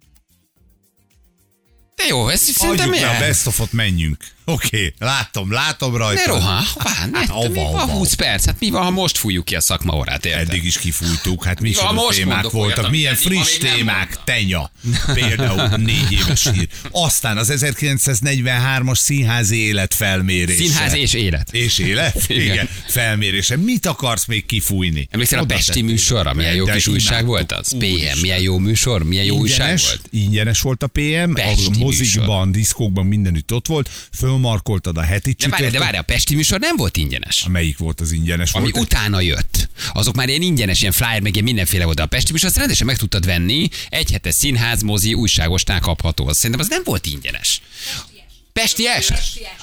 De 1.96 2.04
jó, 2.08 2.28
ez 2.28 2.40
szerintem 2.40 2.88
Adjuk 2.88 3.00
le 3.00 3.06
a 3.06 3.10
milyen? 3.12 3.28
best 3.28 3.46
of 3.46 3.72
menjünk. 3.72 4.24
Oké, 4.44 4.94
látom, 4.98 5.52
látom 5.52 5.96
rajta. 5.96 6.20
Ne 6.20 6.32
rohan, 6.38 6.62
hová? 6.74 7.06
Ne, 7.10 7.18
Hát, 7.18 7.28
mi 7.28 7.34
hova, 7.34 7.70
van 7.70 7.80
hova? 7.80 7.92
20 7.92 8.12
perc? 8.14 8.44
Hát 8.44 8.56
mi 8.60 8.70
van, 8.70 8.82
ha 8.82 8.90
most 8.90 9.18
fújjuk 9.18 9.44
ki 9.44 9.54
a 9.54 9.60
szakmaórát, 9.60 10.24
érted? 10.24 10.48
Eddig 10.48 10.64
is 10.64 10.78
kifújtuk, 10.78 11.44
hát 11.44 11.60
mi 11.60 11.72
van, 11.72 11.94
is 11.94 12.00
most 12.02 12.18
témák 12.18 12.50
voltak, 12.50 12.78
olyat, 12.78 12.90
milyen 12.90 13.14
friss 13.14 13.56
témák, 13.58 14.18
tenya. 14.24 14.70
Például 15.14 15.76
négy 15.76 16.12
éves 16.12 16.48
hír. 16.52 16.68
Aztán 16.90 17.36
az 17.36 17.52
1943-as 17.56 18.98
színházi 18.98 19.56
élet 19.56 19.94
felmérése. 19.94 20.62
Színház 20.64 20.94
és 20.94 21.12
élet. 21.12 21.52
És 21.52 21.78
élet? 21.78 22.24
Igen. 22.28 22.42
Igen. 22.42 22.68
Felmérése. 22.88 23.56
Mit 23.56 23.86
akarsz 23.86 24.26
még 24.26 24.46
kifújni? 24.46 25.08
Emlékszel 25.10 25.38
a 25.38 25.42
Oda 25.42 25.54
Pesti 25.54 25.70
tették. 25.70 25.84
műsorra? 25.84 26.32
Milyen 26.34 26.54
jó 26.54 26.64
kis 26.64 26.86
újság 26.86 27.26
volt 27.26 27.52
az? 27.52 27.76
PM, 27.78 28.20
milyen 28.20 28.40
jó 28.40 28.58
műsor, 28.58 29.02
milyen 29.04 29.24
jó 29.24 29.36
újság 29.36 29.78
volt. 29.78 30.00
ingyenes 30.10 30.60
volt 30.60 30.82
a 30.82 30.86
PM, 30.86 31.34
a 31.34 31.78
mozikban, 31.78 32.52
diszkókban 32.52 33.06
mindenütt 33.06 33.52
ott 33.52 33.66
volt, 33.66 33.90
fölmarkoltad 34.32 34.96
a 34.96 35.02
heti 35.02 35.32
De 35.38 35.48
várj, 35.48 35.50
de 35.50 35.56
csütörtök. 35.56 35.80
várj, 35.80 35.96
a 35.96 36.02
Pesti 36.02 36.34
műsor 36.34 36.60
nem 36.60 36.76
volt 36.76 36.96
ingyenes. 36.96 37.46
Melyik 37.48 37.78
volt 37.78 38.00
az 38.00 38.12
ingyenes? 38.12 38.52
Ami 38.52 38.70
volt? 38.70 38.84
utána 38.84 39.20
jött, 39.20 39.68
azok 39.92 40.14
már 40.14 40.28
ilyen 40.28 40.42
ingyenes, 40.42 40.80
ilyen 40.80 40.92
flyer, 40.92 41.20
meg 41.20 41.32
ilyen 41.32 41.44
mindenféle 41.44 41.84
volt. 41.84 42.00
A 42.00 42.06
Pesti 42.06 42.32
műsor 42.32 42.48
azt 42.48 42.58
rendesen 42.58 42.86
meg 42.86 42.96
tudtad 42.96 43.26
venni, 43.26 43.68
egy 43.88 44.10
hetes 44.10 44.34
színház, 44.34 44.82
mozi, 44.82 45.14
újságosnál 45.14 45.80
kapható. 45.80 46.32
Szerintem 46.32 46.60
az 46.60 46.68
nem 46.68 46.82
volt 46.84 47.06
ingyenes. 47.06 47.60
Pesti 48.52 48.86
est? 48.86 49.12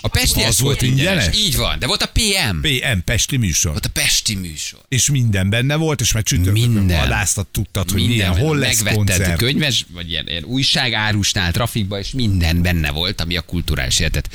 A 0.02 0.08
Pesti 0.08 0.39
Az 0.41 0.45
est 0.47 0.60
volt 0.60 0.82
ingyenes? 0.82 1.36
Így 1.38 1.56
van, 1.56 1.80
de 1.80 1.88
volt 1.88 2.02
a 2.02 2.10
PM. 2.13 2.62
PM, 2.62 2.97
Pesti 3.06 3.38
műsor. 3.38 3.71
Volt 3.71 3.86
a 3.86 3.89
Pesti 3.89 4.36
műsor. 4.36 4.80
És 4.88 5.10
minden 5.10 5.49
benne 5.49 5.75
volt, 5.75 6.02
és 6.02 6.12
már 6.12 6.23
csütörtökön 6.23 6.69
Minden. 6.69 6.99
vadásztat 6.99 7.47
tudtad, 7.47 7.91
hogy 7.91 8.06
milyen, 8.08 8.30
Minden, 8.30 8.47
hol 8.47 8.58
lesz 8.58 8.82
megvetted 8.82 9.15
koncert. 9.17 9.38
könyves, 9.38 9.86
vagy 9.93 10.10
ilyen, 10.10 10.28
ilyen 10.28 10.43
újságárusnál, 10.43 11.52
trafikba, 11.52 11.99
és 11.99 12.12
minden 12.12 12.62
benne 12.62 12.91
volt, 12.91 13.21
ami 13.21 13.38
a 13.38 13.41
kulturális 13.41 13.99
életet 13.99 14.30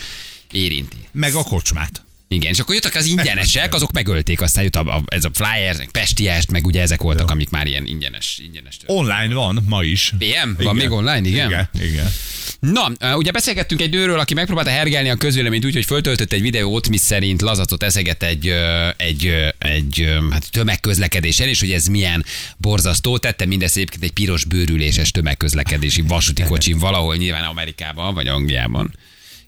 érinti. 0.50 0.96
Meg 1.12 1.34
a 1.34 1.42
kocsmát. 1.42 2.04
Igen, 2.34 2.52
és 2.52 2.58
akkor 2.58 2.74
jöttek 2.74 2.94
az 2.94 3.06
ingyenesek, 3.06 3.74
azok 3.74 3.92
megölték, 3.92 4.40
aztán 4.40 4.64
jött 4.64 4.76
a, 4.76 4.96
a, 4.96 5.02
ez 5.06 5.24
a 5.24 5.30
Flyers, 5.34 5.78
meg 5.78 5.90
Pestiest, 5.90 6.50
meg 6.50 6.66
ugye 6.66 6.80
ezek 6.80 7.00
voltak, 7.00 7.30
amik 7.30 7.50
már 7.50 7.66
ilyen 7.66 7.86
ingyenes. 7.86 8.40
ingyenes 8.44 8.76
Online 8.86 9.34
van 9.34 9.64
ma 9.68 9.82
is. 9.82 10.14
PM? 10.18 10.62
Van 10.62 10.76
még 10.76 10.90
online, 10.90 11.28
igen? 11.28 11.48
Igen, 11.48 11.68
igen. 11.72 12.12
Na, 12.60 12.92
ugye 13.16 13.30
beszélgettünk 13.30 13.80
egy 13.80 13.90
nőről, 13.90 14.18
aki 14.18 14.34
megpróbálta 14.34 14.70
hergelni 14.70 15.08
a 15.10 15.16
közvéleményt 15.16 15.64
úgy, 15.64 15.74
hogy 15.74 15.84
föltöltött 15.84 16.32
egy 16.32 16.40
videót, 16.40 16.88
mi 16.88 16.96
szerint 16.96 17.42
lazacot 17.42 17.82
eszeget 17.82 18.22
egy, 18.22 18.54
egy, 18.96 19.34
egy 19.58 20.08
hát 20.30 20.50
tömegközlekedésen, 20.50 21.48
és 21.48 21.60
hogy 21.60 21.70
ez 21.72 21.86
milyen 21.86 22.24
borzasztó. 22.56 23.18
Tette 23.18 23.46
mindezt 23.46 23.76
egyébként 23.76 24.02
egy 24.02 24.12
piros 24.12 24.44
bőrüléses 24.44 25.10
tömegközlekedési 25.10 26.02
vasúti 26.02 26.42
kocsin 26.42 26.78
valahol 26.78 27.16
nyilván 27.16 27.44
Amerikában 27.44 28.14
vagy 28.14 28.26
Angliában. 28.26 28.94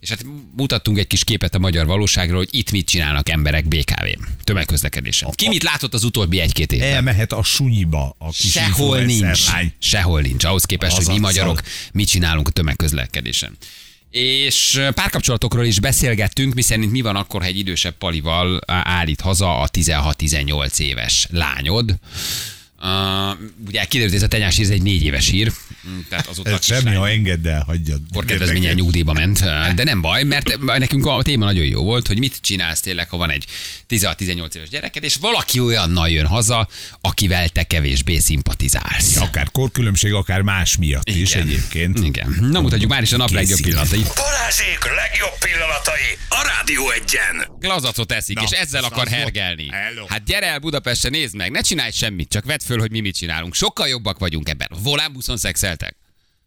És 0.07 0.12
hát 0.12 0.25
mutattunk 0.57 0.99
egy 0.99 1.07
kis 1.07 1.25
képet 1.25 1.55
a 1.55 1.59
magyar 1.59 1.87
valóságról, 1.87 2.37
hogy 2.37 2.49
itt 2.51 2.71
mit 2.71 2.88
csinálnak 2.88 3.29
emberek 3.29 3.69
BKV-n, 3.69 4.25
tömegközlekedésen. 4.45 5.31
Ki 5.35 5.49
mit 5.49 5.62
látott 5.62 5.95
az 5.95 6.05
utóbbi 6.05 6.40
egy-két 6.40 6.73
évben? 6.73 6.92
Elmehet 6.92 7.33
a 7.33 7.42
sunyiba 7.42 8.16
a 8.19 8.31
kis 8.31 8.51
Sehol 8.51 8.99
nincs. 9.01 9.47
lány. 9.47 9.73
Sehol 9.79 10.21
nincs. 10.21 10.45
Ahhoz 10.45 10.64
képest, 10.64 10.97
hogy 10.97 11.07
mi 11.07 11.19
magyarok 11.19 11.62
mit 11.92 12.09
csinálunk 12.09 12.49
a 12.49 12.51
tömegközlekedésen. 12.51 13.57
És 14.11 14.81
párkapcsolatokról 14.95 15.64
is 15.64 15.81
beszélgettünk, 15.81 16.55
miszerint 16.55 16.90
mi 16.90 17.01
van 17.01 17.16
akkor, 17.16 17.40
ha 17.40 17.47
egy 17.47 17.59
idősebb 17.59 17.95
palival 17.99 18.61
állít 18.66 19.21
haza 19.21 19.61
a 19.61 19.69
16-18 19.69 20.79
éves 20.79 21.27
lányod. 21.31 21.95
Uh, 22.83 23.39
ugye 23.67 23.85
kiderült, 23.85 24.12
hogy 24.12 24.23
ez 24.23 24.23
a 24.23 24.29
tenyás 24.29 24.59
ez 24.59 24.69
egy 24.71 24.83
négy 24.83 25.03
éves 25.03 25.29
hír, 25.29 25.53
Mm, 25.89 25.99
tehát 26.09 26.27
azóta 26.27 26.51
Ez 26.51 26.65
semmi, 26.65 26.95
ha 26.95 27.09
engedd 27.09 27.47
el, 27.49 27.62
hagyjad. 27.67 28.01
akkor 28.11 28.25
kedvezményen 28.25 28.75
nyugdíjba 28.75 29.12
ment, 29.12 29.41
de 29.75 29.85
nem 29.85 30.01
baj, 30.01 30.23
mert 30.23 30.59
nekünk 30.79 31.07
a 31.07 31.23
téma 31.23 31.45
nagyon 31.45 31.65
jó 31.65 31.83
volt, 31.83 32.07
hogy 32.07 32.19
mit 32.19 32.39
csinálsz 32.41 32.81
tényleg, 32.81 33.09
ha 33.09 33.17
van 33.17 33.31
egy 33.31 33.45
16-18 33.89 34.55
éves 34.55 34.69
gyereked, 34.69 35.05
és 35.05 35.15
valaki 35.17 35.61
olyannal 35.61 36.09
jön 36.09 36.27
haza, 36.27 36.69
akivel 37.01 37.49
te 37.49 37.62
kevésbé 37.62 38.19
szimpatizálsz. 38.19 39.17
Akár 39.17 39.49
korkülönbség, 39.53 40.12
akár 40.12 40.41
más 40.41 40.77
miatt 40.77 41.09
is 41.09 41.31
Igen. 41.35 41.47
egyébként. 41.47 41.99
Igen. 41.99 42.37
Na 42.41 42.61
mutatjuk 42.61 42.91
már 42.91 43.03
is 43.03 43.12
a 43.12 43.17
nap 43.17 43.31
legjobb 43.31 43.49
Készít. 43.59 43.65
pillanatait. 43.65 44.12
Balázsék 44.15 44.79
legjobb 44.85 45.39
pillanatai 45.41 46.19
a 46.29 46.43
Rádió 46.57 46.91
egyen. 46.91 47.47
Lazacot 47.61 48.12
eszik, 48.12 48.37
Na, 48.37 48.43
és 48.43 48.51
ezzel 48.51 48.85
akar 48.85 49.09
hergelni. 49.09 49.69
Hello. 49.71 50.05
Hát 50.09 50.25
gyere 50.25 50.47
el 50.47 50.59
Budapestre, 50.59 51.09
nézd 51.09 51.35
meg, 51.35 51.51
ne 51.51 51.61
csinálj 51.61 51.91
semmit, 51.91 52.29
csak 52.29 52.45
vedd 52.45 52.59
föl, 52.65 52.76
hogy 52.81 52.91
mi 52.91 53.01
mit 53.01 53.17
csinálunk. 53.17 53.55
Sokkal 53.55 53.89
jobbak 53.89 54.19
vagyunk 54.19 54.49
ebben. 54.49 54.69
Volánbuszon 54.83 55.37
szexeltek. 55.37 55.97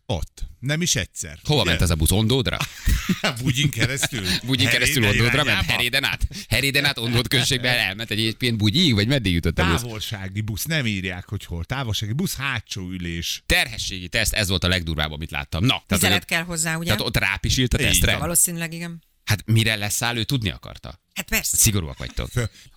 Ott. 0.06 0.48
Nem 0.60 0.82
is 0.82 0.96
egyszer. 0.96 1.40
Hova 1.44 1.62
Ugye? 1.62 1.70
ment 1.70 1.82
ez 1.82 1.90
a 1.90 1.96
busz? 1.96 2.12
Ondódra? 2.12 2.58
Bugyin 3.42 3.70
keresztül. 3.70 4.26
Bugyin 4.46 4.68
keresztül 4.68 5.08
Ondódra 5.08 5.44
ment? 5.44 5.66
Heréden 5.66 6.04
át? 6.04 6.28
Heréden 6.48 6.86
át 6.86 6.98
Ondód 6.98 7.28
községbe 7.28 7.78
elment 7.78 8.12
egyébként 8.12 8.58
Bugyig, 8.58 8.94
vagy 8.94 9.08
meddig 9.08 9.34
jutott 9.34 9.60
a 9.60 9.72
busz? 9.72 9.82
Távolsági 9.82 10.42
busz, 10.42 10.64
nem 10.64 10.86
írják, 10.86 11.28
hogy 11.28 11.46
hol. 11.46 11.64
Távolsági 11.64 12.14
busz, 12.14 12.36
hátsó 12.36 12.90
ülés. 12.90 13.44
Terhességi 13.46 14.08
teszt, 14.08 14.34
ez 14.34 14.48
volt 14.50 14.64
a 14.64 14.68
legdurvább, 14.68 15.12
amit 15.12 15.32
láttam. 15.32 15.62
Na, 15.62 15.84
tehát, 15.88 16.04
Vizelet 16.04 16.26
kell 16.26 16.44
hozzá, 16.44 16.76
ugye? 16.76 16.86
tehát 16.86 17.02
ott 17.02 17.18
rápisilt 17.18 17.74
a 17.74 17.78
tesztre? 17.78 18.18
Valószínűleg 18.18 18.74
igen. 18.74 19.04
Hát 19.30 19.46
mire 19.46 19.76
leszáll, 19.76 20.18
ő 20.18 20.24
tudni 20.24 20.50
akarta. 20.50 21.00
Hát 21.14 21.26
persze. 21.30 21.58
Szigorúak 21.58 21.98
vagytok. 21.98 22.30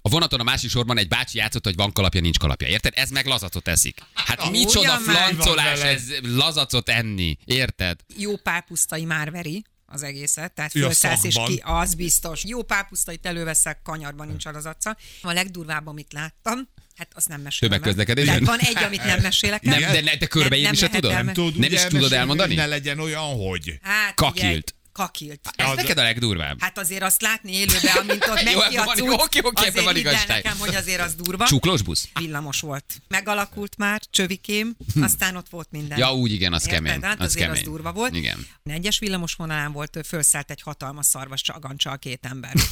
A 0.03 0.09
vonaton 0.09 0.41
a 0.41 0.43
másik 0.43 0.71
sorban 0.71 0.99
egy 0.99 1.09
bácsi 1.09 1.39
játszott, 1.39 1.65
hogy 1.65 1.75
van 1.77 1.93
kalapja, 1.93 2.21
nincs 2.21 2.39
kalapja. 2.39 2.69
Érted? 2.69 2.93
Ez 2.97 3.11
meg 3.11 3.27
lazacot 3.27 3.69
eszik. 3.69 4.01
Hát 4.15 4.41
Ah, 4.41 4.51
micsoda 4.51 4.97
flancolás 4.99 5.81
ez 5.81 6.03
lazacot 6.23 6.89
enni. 6.89 7.37
Érted? 7.45 8.01
Jó 8.17 8.37
pálpusztai 8.37 9.05
már 9.05 9.31
veri 9.31 9.65
az 9.87 10.03
egészet, 10.03 10.53
tehát 10.53 10.75
a 10.75 10.79
fölszállsz 10.79 11.25
és 11.25 11.37
ki, 11.47 11.63
az 11.65 11.95
biztos. 11.95 12.45
Jó 12.45 12.63
pálpusztait 12.63 13.27
előveszek, 13.27 13.83
kanyarban 13.83 14.27
nincs 14.27 14.47
alazacca. 14.47 14.97
A 15.23 15.33
legdurvább, 15.33 15.87
amit 15.87 16.13
láttam, 16.13 16.69
hát 16.97 17.09
azt 17.15 17.29
nem 17.29 17.41
mesélem. 17.41 17.75
el. 17.75 17.81
Tömegközlekedésen? 17.81 18.39
De 18.45 18.51
van 18.51 18.59
egy, 18.59 18.85
amit 18.85 19.05
nem 19.05 19.21
mesélek 19.21 19.67
el. 19.67 19.79
Nem, 19.79 19.93
de, 19.93 20.01
ne, 20.01 20.17
de 20.17 20.27
körbeírni 20.27 20.77
se 20.77 20.85
lehet 20.87 21.01
tudod? 21.01 21.17
elme- 21.17 21.33
Tudod, 21.33 21.57
Nem 21.59 21.73
is 21.73 21.83
tudod 21.83 22.13
elmondani? 22.13 22.55
Ne 22.55 22.67
legyen 22.67 22.99
olyan, 22.99 23.35
hogy. 23.49 23.79
Hát, 23.83 24.15
Kakilt. 24.15 24.75
Ugye, 24.75 24.81
kakilt. 24.93 25.41
Ez 25.57 25.69
Az- 25.69 25.77
neked 25.77 25.99
a 25.99 26.03
legdurvább. 26.03 26.61
Hát 26.61 26.79
azért 26.79 27.03
azt 27.03 27.23
látni 27.23 27.53
élőben, 27.53 27.97
amint 27.97 28.27
ott 28.27 28.43
megy 28.43 28.53
Jó, 28.55 28.61
ki 28.69 28.77
a 28.77 28.85
van- 28.85 28.97
cucc, 28.97 29.09
oké, 29.09 29.39
oké, 29.43 29.67
ebben 29.67 29.69
azért 29.69 29.85
van 29.85 29.97
igazság. 29.97 30.29
nekem, 30.29 30.59
hogy 30.59 30.75
azért 30.75 31.01
az 31.01 31.15
durva. 31.15 31.47
Csuklós 31.47 31.83
busz? 31.83 32.09
Villamos 32.15 32.61
volt. 32.61 32.85
Megalakult 33.09 33.77
már, 33.77 34.01
csövikém, 34.11 34.77
aztán 35.01 35.37
ott 35.37 35.49
volt 35.49 35.69
minden. 35.71 35.99
Ja, 35.99 36.15
úgy 36.15 36.33
igen, 36.33 36.53
az 36.53 36.67
Érted? 36.67 36.83
kemény. 36.85 37.03
Hát 37.03 37.21
Az 37.21 37.27
azért 37.27 37.45
kemény. 37.47 37.61
az 37.61 37.67
durva 37.67 37.93
volt. 37.93 38.15
Igen. 38.15 38.47
Egyes 38.65 38.99
villamos 38.99 39.35
vonalán 39.35 39.73
volt, 39.73 39.99
fölszállt 40.07 40.51
egy 40.51 40.63
hatalmas 40.63 41.07
szarvas 41.07 41.41
csagancsal 41.43 41.99
két 41.99 42.27
ember. 42.27 42.53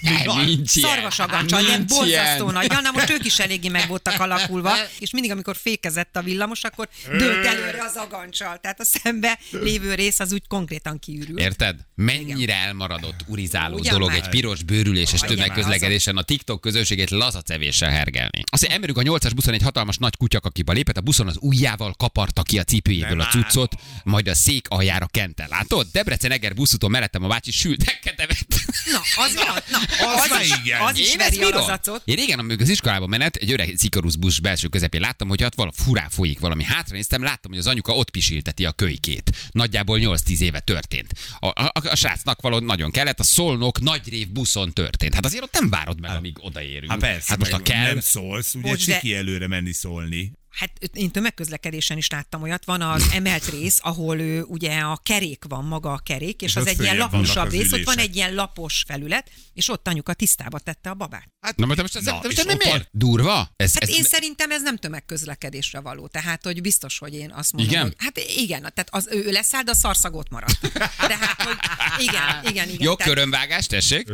Nem, 0.00 0.44
nincs 0.44 0.76
ilyen. 0.76 0.90
Szarvas 0.90 1.18
agancsal, 1.18 1.64
ilyen 1.64 1.84
borzasztó 1.86 2.50
nagy. 2.50 2.72
Ja, 2.72 2.80
na 2.80 2.90
most 2.90 3.10
ők 3.10 3.24
is 3.24 3.38
eléggé 3.38 3.68
meg 3.68 3.88
voltak 3.88 4.20
alakulva, 4.20 4.74
és 4.98 5.10
mindig, 5.10 5.30
amikor 5.30 5.56
fékezett 5.56 6.16
a 6.16 6.22
villamos, 6.22 6.64
akkor 6.64 6.88
dőlt 7.18 7.46
előre 7.46 7.82
az 7.82 7.96
agancsal. 7.96 8.58
Tehát 8.60 8.80
a 8.80 8.84
szembe 8.84 9.38
lévő 9.50 9.94
rész 9.94 10.20
az 10.20 10.32
úgy 10.32 10.46
konkrétan 10.48 10.98
kiürül. 10.98 11.38
Érted? 11.38 11.76
Mennyire 11.94 12.54
elmaradott, 12.54 13.24
urizáló 13.26 13.76
Ugyan 13.78 13.92
dolog 13.92 14.08
már. 14.08 14.18
egy 14.18 14.28
piros 14.28 14.62
bőrüléses 14.62 15.22
Ugyan 15.22 15.34
tömegközlekedésen 15.34 16.16
a 16.16 16.22
TikTok 16.22 16.60
közönségét 16.60 17.10
lazacevéssel 17.10 17.90
hergelni. 17.90 18.42
Azt 18.50 18.62
mondja, 18.62 18.70
emberünk 18.70 18.98
a 18.98 19.18
8-as 19.18 19.32
buszon 19.34 19.54
egy 19.54 19.62
hatalmas 19.62 19.96
nagy 19.96 20.16
kutyakakiba 20.16 20.72
lépett, 20.72 20.96
a 20.96 21.00
buszon 21.00 21.26
az 21.26 21.36
ujjával 21.40 21.94
kaparta 21.98 22.42
ki 22.42 22.58
a 22.58 22.62
cipőjéből 22.64 23.20
a 23.20 23.26
cuccot, 23.26 23.74
majd 24.04 24.28
a 24.28 24.34
szék 24.34 24.68
aljára 24.68 25.06
kente. 25.06 25.46
Látod? 25.50 25.86
Debrecen 25.92 26.30
Eger 26.30 26.54
buszúton 26.54 26.90
mellettem 26.90 27.24
a 27.24 27.28
bácsi 27.28 27.50
sültekket 27.50 28.20
evett. 28.24 28.46
Na, 28.92 29.22
az 29.24 29.34
van. 29.34 29.62
Na, 29.70 29.78
Az 30.14 30.30
az, 30.30 30.40
is, 30.40 30.52
igen. 30.64 30.80
az 30.80 30.98
is 30.98 31.12
Én 31.12 31.20
ezt 31.20 31.36
veri 31.38 31.52
a 31.52 31.56
lazacot. 31.58 32.02
Én 32.04 32.16
régen, 32.16 32.38
amikor 32.38 32.62
az 32.62 32.68
iskolába 32.68 33.06
menet, 33.06 33.36
egy 33.36 33.52
öreg 33.52 33.76
Zikarusz 33.76 34.14
busz 34.14 34.38
belső 34.38 34.68
közepén 34.68 35.00
láttam, 35.00 35.28
hogy 35.28 35.44
ott 35.44 35.54
vala 35.54 35.72
furán 35.74 36.10
folyik 36.10 36.38
valami. 36.38 36.64
Hátra 36.64 36.94
néztem, 36.94 37.22
láttam, 37.22 37.50
hogy 37.50 37.60
az 37.60 37.66
anyuka 37.66 37.94
ott 37.94 38.10
pisilteti 38.10 38.64
a 38.64 38.72
kölykét. 38.72 39.30
Nagyjából 39.50 39.98
8-10 40.02 40.40
éve 40.40 40.60
történt. 40.60 41.12
A, 41.38 41.46
a, 41.46 41.52
a, 41.64 41.72
a 41.88 41.94
srácnak 41.96 42.40
való 42.40 42.58
nagyon 42.58 42.90
kellett, 42.90 43.20
a 43.20 43.22
szolnok 43.24 43.80
nagyrév 43.80 44.28
buszon 44.28 44.72
történt. 44.72 45.14
Hát 45.14 45.24
azért 45.24 45.42
ott 45.42 45.52
nem 45.52 45.70
várod 45.70 46.00
meg, 46.00 46.16
amíg 46.16 46.36
odaérünk. 46.40 46.90
Hát 46.90 47.00
persze, 47.00 47.24
hát 47.26 47.38
most 47.38 47.52
a 47.52 47.58
kell. 47.58 47.82
nem 47.86 48.00
szólsz, 48.00 48.54
ugye 48.54 48.68
Bocs, 48.68 48.86
de- 48.86 49.16
előre 49.16 49.46
menni 49.46 49.72
szólni. 49.72 50.32
Hát 50.58 50.72
én 50.92 51.10
tömegközlekedésen 51.10 51.96
is 51.96 52.08
láttam 52.08 52.42
olyat, 52.42 52.64
van 52.64 52.80
az 52.80 53.06
emelt 53.18 53.50
rész, 53.50 53.78
ahol 53.82 54.20
ő, 54.20 54.42
ugye 54.42 54.78
a 54.78 55.00
kerék 55.02 55.44
van, 55.48 55.64
maga 55.64 55.92
a 55.92 55.98
kerék, 55.98 56.42
és, 56.42 56.50
És 56.50 56.56
az 56.56 56.66
egy 56.66 56.80
ilyen 56.80 56.96
laposabb 56.96 57.50
rész, 57.50 57.72
ott 57.72 57.84
van 57.84 57.98
egy 57.98 58.16
ilyen 58.16 58.34
lapos 58.34 58.84
felület, 58.86 59.30
és 59.54 59.68
ott 59.68 59.88
anyuka 59.88 60.12
tisztába 60.12 60.58
tette 60.58 60.90
a 60.90 60.94
babát. 60.94 61.28
Na, 61.56 61.74
de 61.74 61.82
most 61.82 61.96
ez, 61.96 62.04
Na, 62.04 62.20
most 62.22 62.44
nem 62.44 62.56
miért? 62.56 62.88
Durva? 62.92 63.52
Ez, 63.56 63.74
Hát 63.74 63.82
ez, 63.82 63.88
én 63.88 64.02
szerintem 64.02 64.50
ez 64.50 64.62
nem 64.62 64.76
tömegközlekedésre 64.76 65.80
való. 65.80 66.06
Tehát, 66.06 66.44
hogy 66.44 66.60
biztos, 66.60 66.98
hogy 66.98 67.14
én 67.14 67.32
azt 67.32 67.52
mondom, 67.52 67.72
Igen? 67.72 67.82
hogy 67.82 67.94
hát 67.98 68.18
igen, 68.36 68.60
tehát 68.60 68.88
az, 68.90 69.08
ő 69.10 69.30
leszáll, 69.30 69.62
de 69.62 69.70
a 69.70 69.74
szarszagot 69.74 70.30
maradt. 70.30 70.72
Tehát, 70.98 71.42
hogy 71.42 71.56
igen, 71.98 72.40
igen, 72.42 72.68
igen. 72.68 72.82
Jó 72.82 72.94
tehát, 72.94 73.12
körömvágás, 73.12 73.66
tessék. 73.66 74.08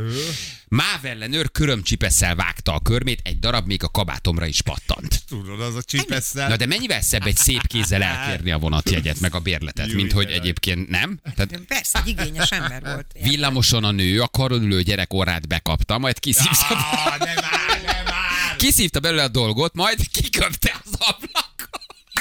Mávellenőr 0.69 1.51
körömcsipesszel 1.51 2.35
vágta 2.35 2.75
a 2.75 2.81
körmét, 2.81 3.21
egy 3.23 3.39
darab 3.39 3.67
még 3.67 3.83
a 3.83 3.89
kabátomra 3.89 4.47
is 4.47 4.63
pattant. 4.63 5.23
Tudod, 5.29 5.61
az 5.61 5.75
a 5.75 5.83
csipesszel. 6.35 6.49
Na 6.49 6.57
de 6.57 6.67
mennyivel 6.67 7.01
szebb 7.01 7.27
egy 7.27 7.37
szép 7.37 7.67
kézzel 7.67 8.03
elkérni 8.13 8.51
a 8.51 8.59
vonatjegyet, 8.59 9.21
meg 9.21 9.35
a 9.35 9.39
bérletet, 9.39 9.87
Jó, 9.89 9.95
mint 9.95 10.13
hogy 10.13 10.31
egyébként 10.31 10.89
nem? 10.89 11.19
Tehát 11.37 11.61
Persze, 11.69 11.99
egy 11.99 12.09
igényes 12.09 12.51
ember 12.51 12.83
volt. 12.83 13.07
villamoson 13.29 13.85
a 13.85 13.91
nő, 13.91 14.21
a 14.21 14.29
karon 14.29 14.63
ülő 14.63 14.83
gyerek 14.83 15.13
orrát 15.13 15.49
bekapta, 15.49 15.99
majd 15.99 16.19
kiszívta, 16.19 16.75
Ah, 16.75 17.19
kiszívta 18.57 19.01
belőle 19.01 19.23
a 19.23 19.29
dolgot, 19.29 19.75
majd 19.75 19.99
kiköpte 20.13 20.81
az 20.85 20.93
ablakot. 20.93 21.44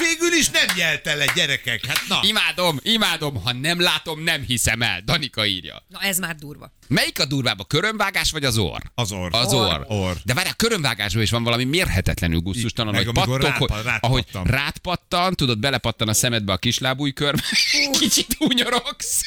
Végül 0.00 0.32
is 0.38 0.48
nem 0.50 0.66
nyelte 0.76 1.14
le 1.14 1.26
gyerekek. 1.34 1.86
Hát 1.86 2.00
na. 2.08 2.18
Imádom, 2.22 2.78
imádom, 2.82 3.42
ha 3.42 3.52
nem 3.52 3.80
látom, 3.80 4.22
nem 4.22 4.42
hiszem 4.46 4.82
el. 4.82 5.00
Danika 5.04 5.46
írja. 5.46 5.82
Na 5.88 6.00
ez 6.00 6.18
már 6.18 6.34
durva. 6.34 6.72
Melyik 6.88 7.20
a 7.20 7.24
durvább, 7.24 7.60
a 7.60 7.64
körömvágás 7.64 8.30
vagy 8.30 8.44
az 8.44 8.58
orr? 8.58 8.80
Az 8.94 9.12
orr. 9.12 9.28
Az 9.34 9.52
orr. 9.52 9.84
Orr. 9.88 10.16
De 10.24 10.34
várj, 10.34 10.48
a 10.48 10.52
körömvágásban 10.52 11.22
is 11.22 11.30
van 11.30 11.42
valami 11.44 11.64
mérhetetlenül 11.64 12.40
gusztustalan, 12.40 12.94
hogy 12.94 13.06
amikor 13.06 13.38
pattog, 13.38 13.42
rápa- 13.42 13.70
hogy, 13.74 13.84
rád 13.84 13.98
ahogy 14.02 14.24
pattan. 14.24 14.44
rád 14.44 14.78
pattan, 14.78 15.34
tudod, 15.34 15.58
belepattan 15.58 16.08
a 16.08 16.12
szemedbe 16.14 16.52
a 16.52 16.56
kislábújkör, 16.56 17.34
kicsit 18.00 18.34
hunyorogsz, 18.38 19.20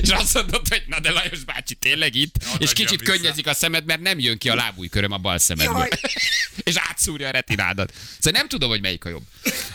és 0.00 0.08
azt 0.08 0.34
mondod, 0.34 0.68
hogy 0.68 0.82
na 0.86 1.00
de 1.00 1.10
Lajos 1.10 1.44
bácsi, 1.44 1.74
tényleg 1.74 2.14
itt? 2.14 2.36
és 2.42 2.52
adja 2.52 2.84
kicsit 2.84 3.00
vissza. 3.00 3.12
könnyezik 3.12 3.46
a 3.46 3.54
szemed, 3.54 3.84
mert 3.84 4.00
nem 4.00 4.18
jön 4.18 4.38
ki 4.38 4.48
a 4.48 4.54
lábújköröm 4.54 5.12
a 5.12 5.18
bal 5.18 5.38
szemedből. 5.38 5.88
És 6.64 6.74
átszúrja 6.76 7.28
a 7.28 7.30
retinádat. 7.30 7.92
Szóval 8.18 8.40
nem 8.40 8.48
tudom, 8.48 8.68
hogy 8.68 8.80
melyik 8.80 9.04
a 9.04 9.08
jobb. 9.08 9.22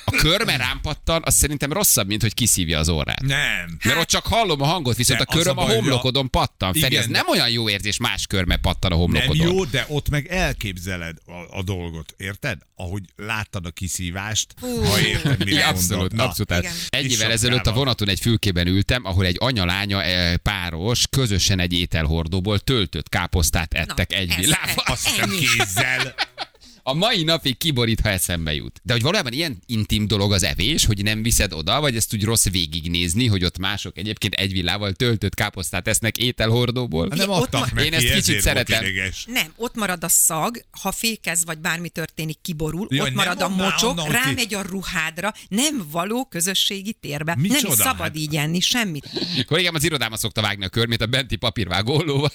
A 0.05 0.11
körme 0.11 0.57
rám 0.57 0.79
pattan, 0.81 1.21
az 1.25 1.35
szerintem 1.35 1.73
rosszabb, 1.73 2.07
mint 2.07 2.21
hogy 2.21 2.33
kiszívja 2.33 2.79
az 2.79 2.89
orrát. 2.89 3.21
Nem. 3.21 3.77
Mert 3.83 3.97
ott 3.99 4.07
csak 4.07 4.25
hallom 4.25 4.61
a 4.61 4.65
hangot, 4.65 4.95
viszont 4.95 5.19
De 5.19 5.25
a 5.29 5.35
köröm 5.35 5.57
a, 5.57 5.61
a 5.61 5.73
homlokodon 5.73 6.29
pattan. 6.29 6.73
Feri, 6.73 6.97
ez 6.97 7.05
nem 7.07 7.27
olyan 7.27 7.49
jó 7.49 7.69
érzés, 7.69 7.97
más 7.97 8.27
körme 8.27 8.57
pattan 8.57 8.91
a 8.91 8.95
Nem 8.95 9.03
homlokodon. 9.03 9.47
jó, 9.47 9.65
de 9.65 9.85
ott 9.89 10.09
meg 10.09 10.27
elképzeled 10.27 11.17
a, 11.25 11.57
a 11.57 11.63
dolgot, 11.63 12.13
érted? 12.17 12.57
Ahogy 12.75 13.03
láttad 13.15 13.65
a 13.65 13.71
kiszívást, 13.71 14.53
ha 14.59 14.99
érted, 14.99 15.43
mire 15.43 15.59
Ja, 15.59 15.67
abszolút, 15.67 16.13
abszolút. 16.19 16.65
És 16.89 17.11
évvel 17.11 17.31
ezelőtt 17.31 17.67
a 17.67 17.73
vonaton 17.73 18.09
egy 18.09 18.19
fülkében 18.19 18.67
ültem, 18.67 19.05
ahol 19.05 19.25
egy 19.25 19.35
anya-lánya 19.39 20.00
eh, 20.00 20.00
páros 20.43 21.07
közösen 21.09 21.59
egy 21.59 21.73
ételhordóból 21.73 22.59
töltött 22.59 23.09
káposztát 23.09 23.73
ettek 23.73 24.13
egy 24.13 24.29
ez- 24.29 24.35
villával. 24.35 24.83
Azt 24.85 25.07
hiszem 25.07 25.29
kézzel. 25.29 26.13
A 26.83 26.93
mai 26.93 27.23
napig 27.23 27.57
kiborít, 27.57 27.99
ha 27.99 28.09
eszembe 28.09 28.53
jut. 28.53 28.79
De 28.83 28.93
hogy 28.93 29.01
valójában 29.01 29.33
ilyen 29.33 29.57
intim 29.65 30.07
dolog 30.07 30.31
az 30.33 30.43
evés, 30.43 30.85
hogy 30.85 31.03
nem 31.03 31.23
viszed 31.23 31.53
oda, 31.53 31.79
vagy 31.79 31.95
ezt 31.95 32.13
úgy 32.13 32.23
rossz 32.23 32.45
végignézni, 32.49 33.27
hogy 33.27 33.43
ott 33.43 33.57
mások 33.57 33.97
egyébként 33.97 34.33
egy 34.33 34.51
villával 34.51 34.93
töltött 34.93 35.33
káposztát 35.33 35.87
esznek 35.87 36.17
ételhordóból. 36.17 37.07
Hát 37.09 37.17
nem 37.19 37.29
ott 37.29 37.41
adtak 37.41 37.59
ma- 37.73 37.73
neki, 37.73 37.85
Én 37.87 37.93
ezt 37.93 38.13
kicsit 38.13 38.41
szeretem. 38.41 38.83
Nem, 39.25 39.53
ott 39.55 39.75
marad 39.75 40.03
a 40.03 40.09
szag, 40.09 40.61
ha 40.81 40.91
fékez, 40.91 41.45
vagy 41.45 41.57
bármi 41.57 41.89
történik, 41.89 42.37
kiborul, 42.41 42.87
Jaj, 42.89 42.99
ott 42.99 43.05
nem 43.05 43.15
marad 43.15 43.41
a 43.41 43.47
mocsok, 43.49 43.89
onnan, 43.89 44.05
hogy 44.05 44.15
ki- 44.15 44.21
rámegy 44.23 44.53
a 44.53 44.61
ruhádra, 44.61 45.33
nem 45.49 45.85
való 45.91 46.25
közösségi 46.25 46.93
térbe. 46.93 47.31
Nem 47.33 47.41
Micsoda? 47.41 47.73
is 47.73 47.79
szabad 47.79 47.99
Hát- 47.99 48.17
így 48.17 48.35
enni, 48.35 48.59
semmit. 48.59 49.09
Kollégám 49.47 49.75
az 49.75 49.83
irodáma 49.83 50.17
szokta 50.17 50.41
vágni 50.41 50.65
a 50.65 50.69
körmét 50.69 51.01
a 51.01 51.05
benti 51.05 51.35
papírvágó. 51.35 52.29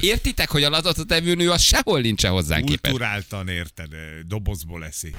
Értitek, 0.00 0.50
hogy 0.50 0.62
a 0.62 0.68
lazatot 0.68 1.12
evő 1.12 1.34
nő 1.34 1.50
az 1.50 1.62
sehol 1.62 2.00
nincsen 2.00 2.30
hozzánk 2.30 2.64
képest. 2.64 2.94
Kulturáltan 2.94 3.48
érted, 3.48 3.90
dobozból 4.26 4.84
eszi. 4.84 5.14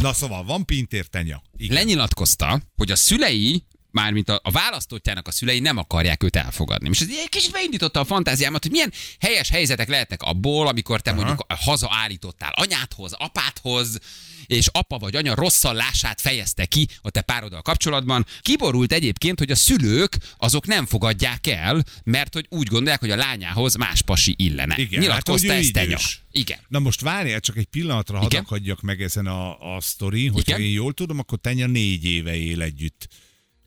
Na 0.00 0.12
szóval, 0.12 0.44
van 0.44 0.64
pintér 0.64 1.06
tenya. 1.06 1.42
Igen. 1.56 1.76
lenyilatkozta, 1.76 2.62
hogy 2.76 2.90
a 2.90 2.96
szülei 2.96 3.64
mármint 3.90 4.28
a, 4.28 4.40
a 4.42 4.50
választottjának 4.50 5.28
a 5.28 5.30
szülei 5.30 5.60
nem 5.60 5.76
akarják 5.76 6.22
őt 6.22 6.36
elfogadni. 6.36 6.88
És 6.88 7.00
ez 7.00 7.08
egy 7.08 7.28
kicsit 7.28 7.52
beindította 7.52 8.00
a 8.00 8.04
fantáziámat, 8.04 8.62
hogy 8.62 8.72
milyen 8.72 8.92
helyes 9.20 9.48
helyzetek 9.48 9.88
lehetnek 9.88 10.22
abból, 10.22 10.66
amikor 10.66 11.00
te 11.00 11.10
Aha. 11.10 11.18
mondjuk 11.18 11.46
hazaállítottál 11.48 12.52
anyádhoz, 12.54 13.12
apádhoz, 13.12 13.98
és 14.46 14.68
apa 14.72 14.98
vagy 14.98 15.16
anya 15.16 15.34
rosszallását 15.34 16.20
fejezte 16.20 16.66
ki 16.66 16.88
a 17.02 17.10
te 17.10 17.20
pároddal 17.20 17.62
kapcsolatban. 17.62 18.26
Kiborult 18.40 18.92
egyébként, 18.92 19.38
hogy 19.38 19.50
a 19.50 19.54
szülők 19.54 20.18
azok 20.36 20.66
nem 20.66 20.86
fogadják 20.86 21.46
el, 21.46 21.84
mert 22.04 22.34
hogy 22.34 22.46
úgy 22.48 22.66
gondolják, 22.66 23.00
hogy 23.00 23.10
a 23.10 23.16
lányához 23.16 23.74
más 23.74 24.02
pasi 24.02 24.34
illene. 24.38 24.74
Igen, 24.78 25.00
Nyilatkozta 25.00 25.46
hát, 25.48 25.56
hogy 25.56 25.64
ő 25.64 25.68
ezt 25.68 25.72
Tenya. 25.72 25.98
Igen. 26.32 26.58
Na 26.68 26.78
most 26.78 27.00
várjál, 27.00 27.40
csak 27.40 27.56
egy 27.56 27.66
pillanatra 27.66 28.18
hadd 28.18 28.36
akadjak 28.36 28.80
meg 28.80 29.02
ezen 29.02 29.26
a, 29.26 29.74
a 29.74 29.80
sztorin, 29.80 30.32
hogyha 30.32 30.56
Igen? 30.56 30.68
én 30.68 30.72
jól 30.72 30.92
tudom, 30.92 31.18
akkor 31.18 31.38
Tenya 31.38 31.66
négy 31.66 32.04
éve 32.04 32.36
él 32.36 32.62
együtt. 32.62 33.08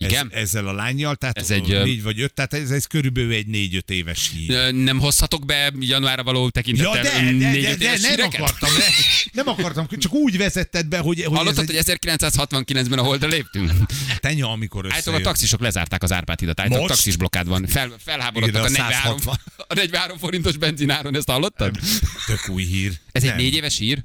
Ez, 0.04 0.10
Igen? 0.12 0.32
ezzel 0.34 0.68
a 0.68 0.74
lányjal, 0.74 1.16
tehát 1.16 1.38
Ez 1.38 1.44
ez 1.44 1.50
egy, 1.50 1.72
egy, 1.72 1.84
négy 1.84 2.04
vagy 2.04 2.22
öt, 2.22 2.34
tehát 2.34 2.54
ez, 2.54 2.72
ez 2.72 2.86
körülbelül 2.86 3.34
egy 3.34 3.48
négy-öt 3.48 3.90
éves 3.90 4.32
hír. 4.36 4.74
Nem 4.74 5.00
hozhatok 5.00 5.46
be 5.46 5.72
januárra 5.80 6.24
való 6.24 6.44
Ja, 6.44 6.50
tekintettel 6.50 7.02
de, 7.02 7.10
de, 7.10 7.22
négy 7.32 7.64
de, 7.64 7.76
de 7.76 7.86
éves 7.86 8.02
nem 8.02 8.10
híreket? 8.10 8.40
akartam, 8.40 8.70
ne, 8.74 8.84
nem 9.32 9.48
akartam, 9.48 9.88
csak 9.98 10.14
úgy 10.14 10.38
vezetted 10.38 10.86
be, 10.88 10.98
hogy, 10.98 11.24
hogy 11.24 11.38
Hallottad, 11.38 11.70
ez 11.70 11.86
hogy 11.86 11.98
egy 12.06 12.20
1969-ben 12.20 13.00
a 13.00 13.04
holdra 13.04 13.28
léptünk? 13.28 13.72
tenya, 14.20 14.50
amikor 14.52 14.88
Állítólag 14.90 15.20
a 15.20 15.24
taxisok 15.24 15.60
lezárták 15.62 16.04
az 16.04 16.12
Árpád 16.12 16.40
hidat, 16.40 16.60
állítólag 16.60 16.88
taxis 16.88 17.16
blokkád 17.16 17.48
van. 17.48 17.66
Fel, 17.68 17.92
felháborodtak 18.04 18.62
a 18.64 18.66
a 18.66 18.70
43, 18.70 19.18
160. 19.20 19.36
a 19.68 19.74
43 19.74 20.18
forintos 20.18 20.58
benzináron, 20.58 21.16
ezt 21.16 21.30
hallottad? 21.30 21.76
Tök 22.26 22.50
új 22.50 22.64
hír. 22.64 22.92
Ez 23.12 23.24
egy 23.24 23.30
Nem. 23.30 23.38
négy 23.38 23.54
éves 23.54 23.78
hír? 23.78 24.04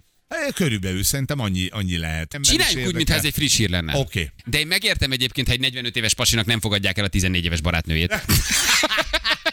Körülbelül 0.54 1.02
szerintem 1.02 1.38
annyi, 1.40 1.66
annyi 1.66 1.96
lehet. 1.96 2.34
Ember 2.34 2.50
is 2.50 2.56
Csináljunk 2.56 2.86
úgy, 2.86 2.94
mintha 2.94 3.14
ez 3.14 3.24
egy 3.24 3.32
friss 3.32 3.56
hír 3.56 3.70
lenne. 3.70 3.96
Oké. 3.96 4.30
De 4.44 4.58
én 4.58 4.66
megértem 4.66 5.12
egyébként, 5.12 5.46
ha 5.46 5.52
egy 5.52 5.60
45 5.60 5.96
éves 5.96 6.14
pasinak 6.14 6.46
nem 6.46 6.60
fogadják 6.60 6.98
el 6.98 7.04
a 7.04 7.08
14 7.08 7.44
éves 7.44 7.60
barátnőjét. 7.60 8.14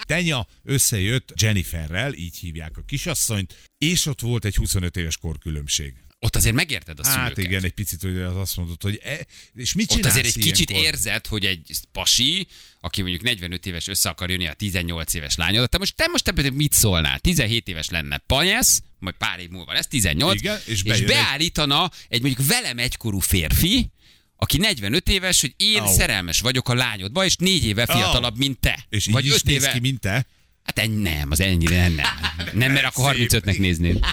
Tenya 0.06 0.48
összejött 0.64 1.34
Jenniferrel, 1.42 2.14
így 2.14 2.38
hívják 2.38 2.78
a 2.78 2.82
kisasszonyt, 2.88 3.56
és 3.78 4.06
ott 4.06 4.22
volt 4.22 4.46
egy 4.46 4.56
25 4.56 4.98
éves 4.98 5.18
korkülönbség. 5.18 5.94
Ott 6.20 6.36
azért 6.36 6.56
megérted 6.56 7.00
a 7.00 7.04
szülőket. 7.04 7.28
Hát 7.28 7.38
igen, 7.38 7.64
egy 7.64 7.74
picit 7.74 8.02
hogy 8.02 8.18
az 8.18 8.36
azt 8.36 8.58
mondod, 8.58 8.82
hogy 8.82 9.00
e, 9.04 9.26
és 9.54 9.74
mit 9.74 9.92
Ott 9.92 10.06
azért 10.06 10.26
egy 10.26 10.38
kicsit 10.38 10.70
ilyenkor? 10.70 10.94
érzed, 10.94 11.28
hogy 11.28 11.46
egy 11.46 11.72
pasi, 11.92 12.48
aki 12.80 13.02
mondjuk 13.02 13.24
45 13.24 13.66
éves 13.66 13.88
össze 13.88 14.10
akar 14.10 14.30
jönni 14.30 14.48
a 14.48 14.54
18 14.54 15.14
éves 15.14 15.36
lányod, 15.36 15.70
te 15.70 15.78
most, 15.78 15.96
te 15.96 16.08
most 16.08 16.24
te 16.24 16.50
mit 16.50 16.74
szólnál? 16.74 17.20
17 17.20 17.68
éves 17.68 17.90
lenne 17.90 18.18
panyesz, 18.18 18.82
majd 19.06 19.16
pár 19.18 19.40
év 19.40 19.50
múlva 19.50 19.74
lesz 19.74 19.88
18, 19.88 20.40
Igen, 20.40 20.60
és 20.66 20.84
és 20.84 21.02
beállítana 21.02 21.92
egy 22.10 22.22
mondjuk 22.22 22.48
velem 22.48 22.78
egykorú 22.78 23.20
férfi, 23.20 23.90
aki 24.38 24.58
45 24.58 25.10
éves, 25.10 25.42
hogy 25.42 25.54
én 25.58 25.82
Au. 25.82 25.94
szerelmes 25.94 26.40
vagyok 26.40 26.70
a 26.70 26.74
lányodba, 26.74 27.26
és 27.26 27.36
négy 27.36 27.66
éve 27.66 27.86
fiatalabb, 27.86 28.38
mint 28.38 28.60
te. 28.60 28.86
És 28.90 29.08
így 29.08 29.14
Vagy 29.14 29.26
is 29.26 29.32
öt 29.32 29.44
néz 29.44 29.64
éve... 29.64 29.72
ki, 29.72 29.80
mint 29.80 30.00
te? 30.00 30.26
Hát 30.64 30.80
ennyi, 30.80 31.02
nem, 31.02 31.32
az 31.32 31.40
ennyire 31.40 31.82
nem. 31.82 31.94
Nem, 31.94 32.48
nem 32.62 32.72
mert 32.72 32.86
akkor 32.86 33.16
Szép. 33.16 33.30
35-nek 33.32 33.60
néznéd. 33.60 34.06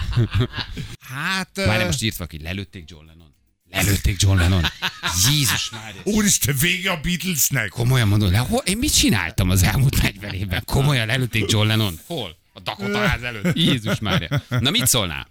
Hát... 0.99 1.49
Várj, 1.53 1.83
most 1.83 2.03
írtva 2.03 2.25
ki, 2.25 2.39
lelőtték 2.41 2.83
John 2.87 3.05
Lennon. 3.05 3.35
Lelőtték 3.71 4.21
John 4.21 4.37
Lennon. 4.37 4.65
Jézus 5.31 5.69
már. 5.69 5.93
Úristen, 6.03 6.55
vége 6.59 6.91
a 6.91 6.99
Beatlesnek! 7.03 7.69
Komolyan 7.69 8.07
mondom, 8.07 8.31
le, 8.31 8.37
hol, 8.37 8.61
én 8.65 8.77
mit 8.77 8.97
csináltam 8.97 9.49
az 9.49 9.63
elmúlt 9.63 10.01
40 10.01 10.33
évben? 10.33 10.63
Komolyan 10.65 11.07
lelőtték 11.07 11.51
John 11.51 11.67
Lennon? 11.67 11.99
Hol? 12.05 12.37
A 12.53 12.59
Dakota 12.59 13.07
ház 13.07 13.23
előtt. 13.23 13.55
Jézus 13.67 13.99
már. 13.99 14.41
Na 14.49 14.69
mit 14.69 14.87
szólnál? 14.87 15.27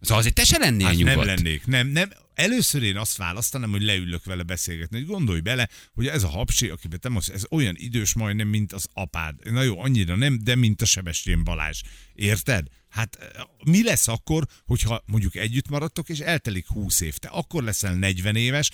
Szóval 0.00 0.18
azért 0.18 0.34
te 0.34 0.44
se 0.44 0.58
lennél 0.58 0.86
Hát 0.86 0.94
nyugodt. 0.94 1.16
nem 1.16 1.26
lennék, 1.26 1.66
nem, 1.66 1.86
nem. 1.88 2.10
Először 2.34 2.82
én 2.82 2.96
azt 2.96 3.16
választanám, 3.16 3.70
hogy 3.70 3.82
leülök 3.82 4.24
vele 4.24 4.42
beszélgetni, 4.42 4.98
hogy 4.98 5.06
gondolj 5.06 5.40
bele, 5.40 5.68
hogy 5.94 6.06
ez 6.06 6.22
a 6.22 6.28
hapsi, 6.28 6.68
akiben 6.68 7.00
te 7.00 7.08
most, 7.08 7.28
ez 7.28 7.42
olyan 7.50 7.74
idős 7.78 8.14
majdnem, 8.14 8.48
mint 8.48 8.72
az 8.72 8.86
apád. 8.92 9.34
Na 9.50 9.62
jó, 9.62 9.80
annyira 9.80 10.16
nem, 10.16 10.38
de 10.44 10.54
mint 10.54 10.82
a 10.82 10.84
Sebestyén 10.84 11.44
Balázs. 11.44 11.80
Érted? 12.14 12.66
Hát 12.88 13.16
eh, 13.20 13.28
mi 13.64 13.82
lesz 13.82 14.08
akkor, 14.08 14.46
hogyha 14.66 15.02
mondjuk 15.06 15.34
együtt 15.36 15.68
maradtok, 15.68 16.08
és 16.08 16.18
eltelik 16.18 16.66
20 16.66 17.00
év, 17.00 17.16
te 17.16 17.28
akkor 17.28 17.62
leszel 17.62 17.94
40 17.94 18.36
éves, 18.36 18.70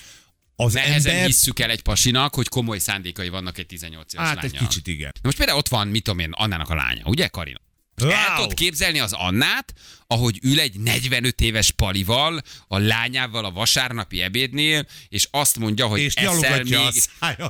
az 0.57 0.73
Nehezen 0.73 1.13
ember... 1.13 1.27
hisszük 1.27 1.59
el 1.59 1.71
egy 1.71 1.83
pasinak, 1.83 2.35
hogy 2.35 2.49
komoly 2.49 2.79
szándékai 2.79 3.29
vannak 3.29 3.59
egy 3.59 3.67
18 3.67 4.15
éves 4.15 4.27
Hát 4.27 4.37
egy 4.37 4.43
lányjal. 4.43 4.69
kicsit 4.69 4.87
igen. 4.87 5.11
Na 5.15 5.21
most 5.23 5.37
például 5.37 5.59
ott 5.59 5.69
van, 5.69 5.89
mit 5.89 6.03
tudom 6.03 6.19
én, 6.19 6.31
Annának 6.33 6.69
a 6.71 6.75
lánya, 6.75 7.03
ugye 7.05 7.27
Karina? 7.29 7.61
Wow. 8.03 8.11
El 8.11 8.35
tudod 8.37 8.55
képzelni 8.55 8.99
az 8.99 9.13
Annát, 9.13 9.75
ahogy 10.07 10.39
ül 10.43 10.61
egy 10.61 10.81
45 10.81 11.41
éves 11.41 11.71
palival, 11.71 12.43
a 12.69 12.79
lányával 12.79 13.45
a 13.45 13.51
vasárnapi 13.51 14.23
ebédnél, 14.23 14.87
és 15.09 15.29
azt 15.31 15.59
mondja, 15.59 15.87
hogy 15.87 16.01
És 16.01 16.15
eszel 16.15 16.63
még, 16.63 16.93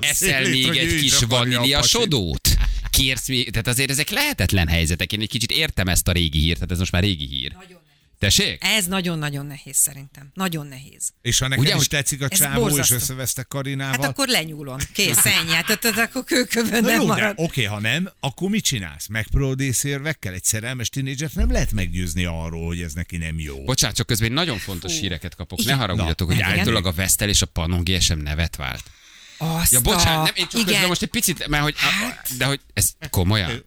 eszel 0.01 0.45
szélét, 0.45 0.69
még 0.69 0.79
egy 0.79 0.93
is 0.93 1.01
kis 1.01 1.19
vanília 1.19 1.83
sodót. 1.83 2.57
Kérsz 2.91 3.29
még, 3.29 3.51
tehát 3.51 3.67
azért 3.67 3.91
ezek 3.91 4.11
lehetetlen 4.11 4.69
helyzetek. 4.69 5.13
Én 5.13 5.21
egy 5.21 5.29
kicsit 5.29 5.51
értem 5.51 5.89
ezt 5.89 6.09
a 6.09 6.13
régi 6.13 6.39
hírt, 6.39 6.55
tehát 6.55 6.71
ez 6.71 6.79
most 6.79 6.93
már 6.93 7.03
régi 7.03 7.27
hír. 7.27 7.57
Tessék? 8.19 8.65
Ez 8.65 8.87
nagyon-nagyon 8.87 9.47
nehéz 9.47 9.77
szerintem. 9.77 10.31
Nagyon 10.35 10.67
nehéz. 10.67 11.11
És 11.23 11.39
ha 11.39 11.49
neked 11.49 11.65
Ugye, 11.65 11.73
is 11.73 11.79
hogy 11.79 11.89
tetszik 11.89 12.23
a 12.23 12.29
csávó, 12.29 12.79
és 12.79 12.91
összevesztek 12.91 13.49
Karinával, 13.49 13.99
Hát 14.01 14.11
akkor 14.11 14.29
lenyúlom. 14.29 14.77
Kész, 14.95 15.25
ennyi. 15.25 15.51
Hát 15.53 15.71
ott 15.71 15.85
akkor 15.85 16.25
kőkövön 16.25 16.83
nem 16.85 16.95
jó, 17.01 17.07
de 17.07 17.13
marad. 17.13 17.33
oké, 17.37 17.65
ha 17.65 17.81
nem, 17.81 18.11
akkor 18.21 18.51
mit 18.51 18.65
csinálsz? 18.65 19.07
Megpróbálod 19.07 19.61
észérvekkel? 19.61 20.33
Egy 20.33 20.45
szerelmes 20.45 20.89
tinédzsert 20.89 21.35
nem 21.35 21.51
lehet 21.53 21.73
meggyőzni 21.73 22.25
arról, 22.25 22.67
hogy 22.67 22.81
ez 22.81 22.93
neki 22.93 23.17
nem 23.17 23.39
jó. 23.41 23.65
Bocsánat, 23.65 23.97
csak 23.97 24.07
közben 24.07 24.33
nagyon 24.33 24.59
fontos 24.59 24.99
híreket 24.99 25.35
kapok. 25.35 25.59
Ne 25.59 25.65
Igen. 25.65 25.79
haragudjatok, 25.79 26.29
Na, 26.29 26.35
hogy 26.35 26.43
állítólag 26.43 26.87
a 26.87 26.93
Vestel 26.93 27.29
és 27.29 27.43
a 27.43 27.47
Pannon 27.47 27.85
GSM 27.85 28.19
nevet 28.19 28.57
vált. 28.57 28.83
Azt 29.39 29.73
Ja, 29.73 29.81
bocsánat, 29.81 30.19
a... 30.19 30.23
nem, 30.23 30.33
én 30.35 30.47
csak 30.49 30.61
Igen. 30.61 30.87
most 30.87 31.03
egy 31.03 31.09
picit, 31.11 31.47
mert 31.49 31.63
hogy, 31.63 31.75
Hát. 31.79 32.37
de 32.39 32.45
hogy 32.45 32.61
ez 32.73 32.91
komolyan. 33.11 33.65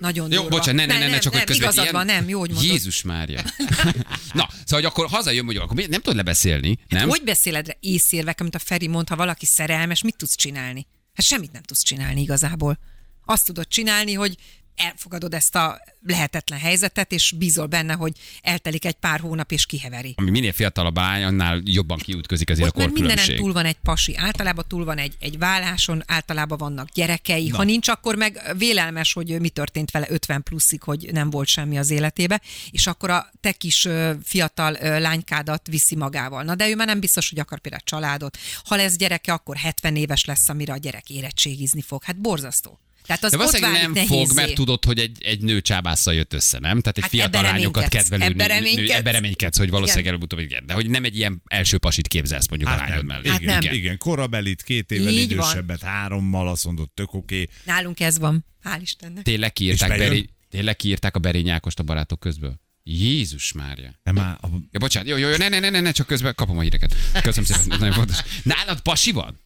Nagyon 0.00 0.32
Jó, 0.32 0.40
durva. 0.40 0.56
bocsánat, 0.56 0.86
ne, 0.86 0.92
ne, 0.92 0.98
ne, 0.98 1.10
ne, 1.10 1.18
csak 1.18 1.32
hogy 1.32 1.44
nem, 1.46 1.56
közben 1.56 1.72
igazad 1.72 1.92
van, 1.92 2.06
nem, 2.06 2.28
jó, 2.28 2.38
hogy 2.38 2.50
mondod. 2.50 2.70
Jézus 2.70 3.02
Mária. 3.02 3.42
Na, 4.32 4.48
szóval 4.50 4.64
hogy 4.68 4.84
akkor 4.84 5.06
hazajön, 5.08 5.44
mondjuk, 5.44 5.64
akkor 5.64 5.76
nem 5.76 6.00
tudod 6.00 6.16
lebeszélni, 6.16 6.78
nem? 6.88 7.08
Hogy 7.08 7.22
beszéled 7.24 7.76
észérvek, 7.80 8.40
amit 8.40 8.54
a 8.54 8.58
Feri 8.58 8.86
mond, 8.86 9.08
ha 9.08 9.16
valaki 9.16 9.46
szerelmes, 9.46 10.02
mit 10.02 10.16
tudsz 10.16 10.36
csinálni? 10.36 10.86
Hát 11.14 11.26
semmit 11.26 11.52
nem 11.52 11.62
tudsz 11.62 11.82
csinálni 11.82 12.20
igazából. 12.20 12.78
Azt 13.24 13.46
tudod 13.46 13.68
csinálni, 13.68 14.12
hogy 14.12 14.36
elfogadod 14.78 15.34
ezt 15.34 15.54
a 15.54 15.80
lehetetlen 16.06 16.58
helyzetet, 16.58 17.12
és 17.12 17.34
bízol 17.38 17.66
benne, 17.66 17.92
hogy 17.94 18.12
eltelik 18.42 18.84
egy 18.84 18.94
pár 18.94 19.20
hónap, 19.20 19.52
és 19.52 19.66
kiheveri. 19.66 20.14
Ami 20.16 20.30
minél 20.30 20.52
fiatalabb 20.52 20.96
lány, 20.96 21.22
annál 21.22 21.60
jobban 21.64 21.98
kiütközik 21.98 22.50
azért 22.50 22.68
Ott 22.68 22.74
a 22.74 22.78
már 22.78 22.88
mindenen 22.88 23.16
korkülönbség. 23.16 23.44
túl 23.44 23.52
van 23.52 23.64
egy 23.64 23.76
pasi, 23.82 24.16
általában 24.16 24.64
túl 24.68 24.84
van 24.84 24.98
egy, 24.98 25.16
egy 25.20 25.38
válláson, 25.38 26.02
általában 26.06 26.58
vannak 26.58 26.88
gyerekei. 26.88 27.48
Na. 27.48 27.56
Ha 27.56 27.64
nincs, 27.64 27.88
akkor 27.88 28.14
meg 28.16 28.54
vélelmes, 28.56 29.12
hogy 29.12 29.40
mi 29.40 29.48
történt 29.48 29.90
vele 29.90 30.06
50 30.10 30.42
pluszig, 30.42 30.82
hogy 30.82 31.08
nem 31.12 31.30
volt 31.30 31.48
semmi 31.48 31.78
az 31.78 31.90
életébe, 31.90 32.40
és 32.70 32.86
akkor 32.86 33.10
a 33.10 33.30
te 33.40 33.52
kis 33.52 33.88
fiatal 34.22 34.72
lánykádat 35.00 35.66
viszi 35.66 35.96
magával. 35.96 36.42
Na 36.42 36.54
de 36.54 36.68
ő 36.68 36.74
már 36.74 36.86
nem 36.86 37.00
biztos, 37.00 37.28
hogy 37.28 37.38
akar 37.38 37.58
például 37.58 37.82
családot. 37.84 38.38
Ha 38.64 38.76
lesz 38.76 38.96
gyereke, 38.96 39.32
akkor 39.32 39.56
70 39.56 39.96
éves 39.96 40.24
lesz, 40.24 40.48
amire 40.48 40.72
a 40.72 40.76
gyerek 40.76 41.10
érettségizni 41.10 41.82
fog. 41.82 42.02
Hát 42.04 42.20
borzasztó. 42.20 42.78
Tehát 43.08 43.24
az 43.24 43.30
De 43.30 43.36
ott 43.36 43.42
valószínűleg 43.42 43.80
válik 43.80 43.94
nem 43.94 44.06
fog, 44.06 44.34
mert 44.34 44.54
tudod, 44.54 44.84
hogy 44.84 44.98
egy, 44.98 45.22
egy 45.22 45.40
nő 45.40 45.60
csábásszal 45.60 46.14
jött 46.14 46.32
össze, 46.32 46.58
nem? 46.58 46.80
Tehát 46.80 46.96
egy 46.96 47.02
Hát 47.02 47.10
fiatal 47.12 47.42
lányokat 47.42 47.74
reménykedsz, 47.82 48.08
kedvelő 48.08 48.22
ebbe 48.32 48.46
nő, 48.46 48.52
nő, 48.52 48.54
reménykedsz. 48.60 48.98
ebbe 48.98 49.10
reménykedsz, 49.10 49.58
hogy 49.58 49.70
valószínűleg 49.70 50.04
Igen. 50.04 50.14
előbb-utóbb 50.14 50.38
igen. 50.38 50.66
De 50.66 50.72
hogy 50.74 50.90
nem 50.90 51.04
egy 51.04 51.16
ilyen 51.16 51.42
első 51.46 51.78
pasit 51.78 52.08
képzelsz 52.08 52.48
mondjuk 52.48 52.70
a 52.70 52.72
Hát 52.72 52.88
lányod 52.88 53.06
nem. 53.06 53.16
mellé. 53.16 53.28
Hát 53.28 53.40
igen, 53.40 53.58
nem. 53.64 53.74
igen, 53.74 53.98
korabelit, 53.98 54.62
két 54.62 54.90
évvel 54.90 55.08
Így 55.12 55.36
van. 55.36 55.46
idősebbet, 55.46 55.80
hárommal, 55.82 56.48
azt 56.48 56.64
mondod, 56.64 56.90
tök 56.90 57.14
oké. 57.14 57.48
Nálunk 57.64 58.00
ez 58.00 58.18
van. 58.18 58.44
Hál' 58.64 58.78
Istennek. 58.82 59.22
Tényleg 59.22 59.52
kiírták? 59.52 59.98
Beri, 59.98 60.28
tényleg 60.50 60.76
kiírták 60.76 61.16
a 61.16 61.18
Berényákost 61.18 61.78
a 61.78 61.82
barátok 61.82 62.20
közből? 62.20 62.60
Jézus 62.82 63.52
Mária. 63.52 64.00
Nem 64.02 64.14
már, 64.14 64.38
a, 64.40 64.46
Ja, 64.70 64.78
bocsánat, 64.78 65.08
jó, 65.08 65.16
jó, 65.16 65.28
jó, 65.28 65.36
ne, 65.36 65.48
ne, 65.48 65.58
ne, 65.58 65.70
ne, 65.70 65.80
ne, 65.80 65.90
csak 65.92 66.06
közben 66.06 66.34
kapom 66.34 66.58
a 66.58 66.60
híreket. 66.60 66.94
Köszönöm 67.22 67.44
szépen, 67.44 67.78
nagyon 67.78 67.92
fontos. 67.94 68.16
Nálad 68.42 68.80
pasi 68.80 69.12
van? 69.12 69.38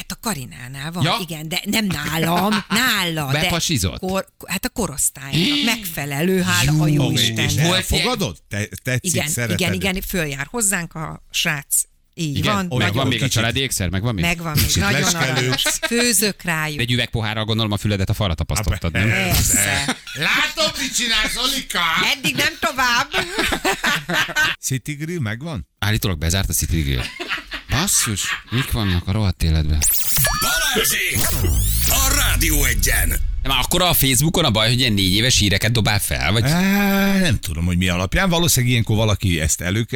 Hát 0.00 0.12
a 0.12 0.18
Karinánál 0.20 0.92
van, 0.92 1.02
Ja? 1.04 1.16
igen, 1.20 1.48
de 1.48 1.60
nem 1.64 1.86
nálam, 1.86 2.64
nála. 2.68 3.26
Bepasizott? 3.32 4.00
De 4.00 4.06
kor, 4.06 4.26
hát 4.46 4.64
a 4.64 4.68
korosztálynak 4.68 5.64
megfelelő, 5.64 6.42
hála 6.42 6.82
a 6.82 6.86
jó 6.86 7.04
Oké, 7.04 7.32
és 7.36 7.54
elfogadod? 7.54 8.36
Te, 8.48 8.68
tetszik, 8.82 9.12
Igen, 9.12 9.28
szereted? 9.28 9.60
igen, 9.60 9.72
igen, 9.72 10.00
följár 10.08 10.46
hozzánk 10.50 10.94
a 10.94 11.22
srác. 11.30 11.82
Így 12.14 12.36
Igen? 12.36 12.54
van. 12.54 12.62
Meg 12.64 12.72
Olyan 12.78 12.92
van 12.92 13.06
még 13.06 13.22
a 13.22 13.28
családi 13.28 13.60
ékszer? 13.60 13.88
Meg 13.88 14.02
van 14.02 14.14
még? 14.14 14.24
Megvan 14.24 14.52
még, 14.54 14.64
Kicsit 14.66 14.82
nagyon 14.82 15.14
aranyos. 15.14 15.62
Főzök 15.86 16.42
rájuk. 16.42 16.80
Egy 16.80 16.92
üvegpohárral 16.92 17.44
gondolom 17.44 17.72
a 17.72 17.76
füledet 17.76 18.08
a 18.10 18.14
falra 18.14 18.34
tapasztottad, 18.34 18.92
nem? 18.92 19.08
Persze. 19.08 19.96
Látod, 20.14 20.72
mit 20.80 20.94
csinálsz, 20.96 21.36
Olika? 21.36 21.80
Eddig 22.16 22.34
nem 22.34 22.52
tovább. 22.60 23.08
City 24.60 24.92
Grill 24.92 25.20
megvan? 25.20 25.66
Állítólag 25.78 26.18
bezárt 26.18 26.48
a 26.48 26.52
City 26.52 26.80
Grill. 26.80 27.02
Basszus, 27.80 28.22
mik 28.50 28.70
vannak 28.70 29.08
a 29.08 29.12
rohadt 29.12 29.42
életben? 29.42 29.78
Balázsék! 30.40 31.18
A 31.88 32.14
Rádió 32.14 32.64
egyen! 32.64 33.08
De 33.42 33.48
már 33.48 33.58
akkor 33.62 33.82
a 33.82 33.92
Facebookon 33.92 34.44
a 34.44 34.50
baj, 34.50 34.68
hogy 34.68 34.78
ilyen 34.78 34.92
négy 34.92 35.14
éves 35.14 35.38
híreket 35.38 35.72
dobál 35.72 35.98
fel, 35.98 36.32
vagy 36.32 36.42
Á, 36.44 37.18
nem 37.18 37.38
tudom, 37.38 37.64
hogy 37.64 37.76
mi 37.76 37.88
alapján. 37.88 38.28
Valószínűleg 38.28 38.70
ilyenkor 38.72 38.96
valaki 38.96 39.40
ezt 39.40 39.60
elő, 39.60 39.86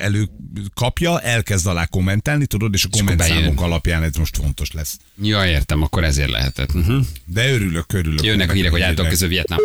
előkapja, 0.00 1.20
elkezd 1.20 1.66
alá 1.66 1.86
kommentelni, 1.86 2.46
tudod, 2.46 2.74
és 2.74 2.84
a 2.84 2.88
kommentszámok 2.90 3.60
alapján 3.60 4.02
ez 4.02 4.14
most 4.14 4.36
fontos 4.36 4.72
lesz. 4.72 4.98
Ja, 5.22 5.46
értem, 5.46 5.82
akkor 5.82 6.04
ezért 6.04 6.30
lehetett. 6.30 6.74
Uh-huh. 6.74 7.04
De 7.24 7.52
örülök, 7.52 7.92
örülök. 7.92 8.24
Jönnek 8.24 8.50
a 8.50 8.52
hírek, 8.52 8.70
hogy 8.70 8.80
állítólag 8.80 9.10
közül 9.10 9.28
Vietnám. 9.28 9.58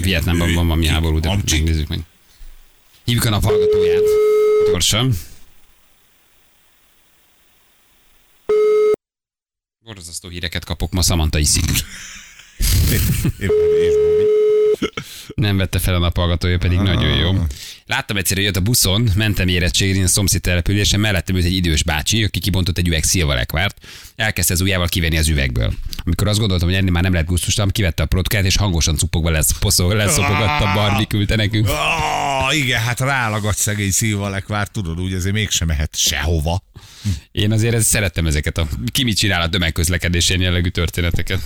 Vietnámban 0.00 0.54
van 0.54 0.66
valami 0.66 0.86
háború, 0.86 1.20
de 1.20 1.36
megnézzük 1.50 1.88
meg. 1.88 2.00
Hívjuk 3.04 3.24
a 3.24 3.30
naphallgatóját. 3.30 4.02
Gyorsan. 4.70 5.14
Borzasztó 9.88 10.28
híreket 10.28 10.64
kapok, 10.64 10.92
ma 10.92 11.02
Samantha 11.02 11.38
iszik. 11.38 11.64
Nem 15.34 15.56
vette 15.56 15.78
fel 15.78 15.94
a 15.94 15.98
naphallgatója, 15.98 16.58
pedig 16.58 16.78
nagyon 16.78 17.16
jó. 17.16 17.32
Láttam 17.86 18.16
egyszer, 18.16 18.36
hogy 18.36 18.46
jött 18.46 18.56
a 18.56 18.60
buszon, 18.60 19.10
mentem 19.14 19.48
érettségén 19.48 20.02
a 20.02 20.08
szomszéd 20.08 20.40
településen, 20.40 21.00
mellettem 21.00 21.36
ült 21.36 21.44
egy 21.44 21.52
idős 21.52 21.82
bácsi, 21.82 22.24
aki 22.24 22.38
kibontott 22.38 22.78
egy 22.78 22.86
üveg 22.86 23.04
szilvalekvárt, 23.04 23.86
elkezdte 24.16 24.54
az 24.54 24.60
ujjával 24.60 24.88
kivenni 24.88 25.18
az 25.18 25.28
üvegből. 25.28 25.74
Amikor 26.04 26.28
azt 26.28 26.38
gondoltam, 26.38 26.68
hogy 26.68 26.76
ennél 26.76 26.90
már 26.90 27.02
nem 27.02 27.12
lehet 27.12 27.26
gusztustalan, 27.26 27.70
kivette 27.70 28.02
a 28.02 28.06
protkát, 28.06 28.44
és 28.44 28.56
hangosan 28.56 28.96
cupogva 28.96 29.30
lesz, 29.30 29.58
poszol, 29.58 29.94
leszopogatta, 29.94 30.72
Barbie 30.74 31.06
küldte 31.06 31.36
nekünk. 31.36 31.68
Oh, 31.68 32.56
igen, 32.56 32.80
hát 32.80 33.00
rálagadt 33.00 33.56
szegény 33.58 33.90
szilvalekvár, 33.90 34.68
tudod, 34.68 35.00
úgy 35.00 35.12
azért 35.12 35.34
mégsem 35.34 35.66
mehet 35.66 35.96
sehova. 35.96 36.62
Én 37.30 37.52
azért 37.52 37.74
ezt 37.74 37.88
szerettem 37.88 38.26
ezeket 38.26 38.58
a 38.58 38.68
ki 38.92 39.02
mit 39.04 39.16
csinál 39.16 39.42
a 39.42 39.48
tömegközlekedésén 39.48 40.40
jellegű 40.40 40.68
történeteket. 40.68 41.40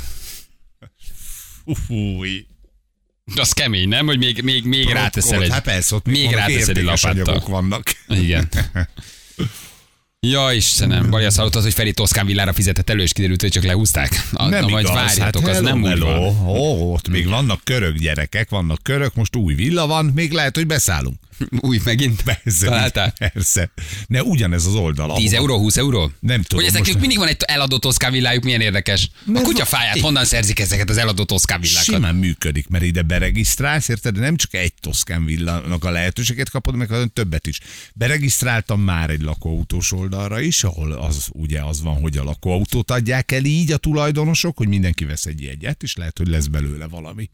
Ufúj. 1.64 2.46
Az 3.36 3.52
kemény, 3.52 3.88
nem? 3.88 4.06
Hogy 4.06 4.18
még, 4.18 4.42
még, 4.42 4.64
még 4.64 4.88
ráteszel 4.88 5.42
egy... 5.42 5.50
Hát 5.50 5.62
persze, 5.62 5.94
ott 5.94 6.06
még 6.06 6.30
ráteszel 6.30 6.74
egy 6.74 6.82
lapáttal. 6.82 7.42
vannak. 7.46 7.92
Igen. 8.08 8.48
Ja, 10.26 10.52
Istenem, 10.52 11.10
Bali 11.10 11.24
azt 11.24 11.36
hallottad, 11.36 11.62
hogy 11.62 11.72
Feri 11.74 11.92
Toszkán 11.92 12.26
villára 12.26 12.52
fizetett 12.52 12.90
elő, 12.90 13.02
és 13.02 13.12
kiderült, 13.12 13.40
hogy 13.40 13.50
csak 13.50 13.64
lehúzták? 13.64 14.28
A, 14.32 14.48
Nem 14.48 14.60
na, 14.60 14.68
majd 14.68 14.84
igaz, 14.84 14.96
várjátok, 14.96 15.46
hát 15.46 15.54
az 15.54 15.60
nem 15.60 15.82
úgy 15.82 15.98
van. 15.98 16.18
Ó, 16.46 16.92
ott 16.92 17.08
még 17.08 17.28
vannak 17.28 17.60
körök 17.64 17.96
gyerekek, 17.96 18.50
vannak 18.50 18.82
körök, 18.82 19.14
most 19.14 19.36
új 19.36 19.54
villa 19.54 19.86
van, 19.86 20.04
még 20.04 20.32
lehet, 20.32 20.56
hogy 20.56 20.66
beszállunk. 20.66 21.16
Új, 21.60 21.80
megint? 21.84 22.22
Persze, 22.22 22.64
Találtál? 22.66 23.12
persze. 23.18 23.70
Ne 24.06 24.22
ugyanez 24.22 24.66
az 24.66 24.74
oldal. 24.74 25.16
10 25.16 25.32
ahova- 25.32 25.36
euró, 25.50 25.58
20 25.62 25.76
euró? 25.76 26.10
Nem 26.20 26.42
tudom, 26.42 26.58
Hogy 26.64 26.68
ezeknek 26.68 26.86
most- 26.86 26.98
mindig 27.00 27.18
van 27.18 27.28
egy 27.28 27.42
eladó 27.46 27.78
Toszkán 27.78 28.12
villájuk, 28.12 28.44
milyen 28.44 28.60
érdekes. 28.60 29.10
A 29.26 29.30
Mert 29.30 29.44
kutyafáját 29.44 29.94
van- 29.94 30.02
honnan 30.02 30.24
szerzik 30.24 30.58
ezeket 30.58 30.90
az 30.90 30.96
eladó 30.96 31.24
Toszkán 31.24 31.60
villákat? 31.60 31.84
Simán 31.94 32.14
működik, 32.14 32.68
mert 32.68 32.84
ide 32.84 33.02
beregisztrálsz, 33.02 33.88
érted? 33.88 34.18
Nem 34.18 34.36
csak 34.36 34.54
egy 34.54 34.72
Toszkán 34.80 35.24
villának 35.24 35.84
a 35.84 35.90
lehetőséget 35.90 36.50
kapod, 36.50 36.74
meg 36.76 36.88
hanem 36.88 37.08
többet 37.08 37.46
is. 37.46 37.60
Beregisztráltam 37.94 38.80
már 38.80 39.10
egy 39.10 39.22
lakóautós 39.22 39.92
oldalra 39.92 40.40
is, 40.40 40.64
ahol 40.64 40.92
az 40.92 41.28
ugye 41.32 41.60
az 41.62 41.82
van, 41.82 42.00
hogy 42.00 42.16
a 42.16 42.24
lakóautót 42.24 42.90
adják 42.90 43.32
el 43.32 43.44
így 43.44 43.72
a 43.72 43.76
tulajdonosok, 43.76 44.56
hogy 44.56 44.68
mindenki 44.68 45.04
vesz 45.04 45.26
egy 45.26 45.42
jegyet, 45.42 45.82
és 45.82 45.96
lehet, 45.96 46.18
hogy 46.18 46.28
lesz 46.28 46.46
belőle 46.46 46.86
valami. 46.86 47.30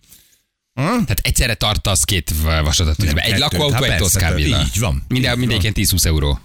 Ha? 0.78 0.84
Tehát 0.90 1.18
egyszerre 1.22 1.54
tartasz 1.54 2.04
két 2.04 2.32
vasadat 2.42 3.02
ügybe. 3.02 3.20
Egy 3.20 3.38
lakóautó, 3.38 3.74
hát 3.74 3.82
egy 3.82 3.96
Toszkán 3.96 4.38
így 4.38 4.78
van, 4.78 5.04
Minden, 5.08 5.38
mindenként 5.38 5.76
10-20 5.78 6.04
euró. 6.04 6.40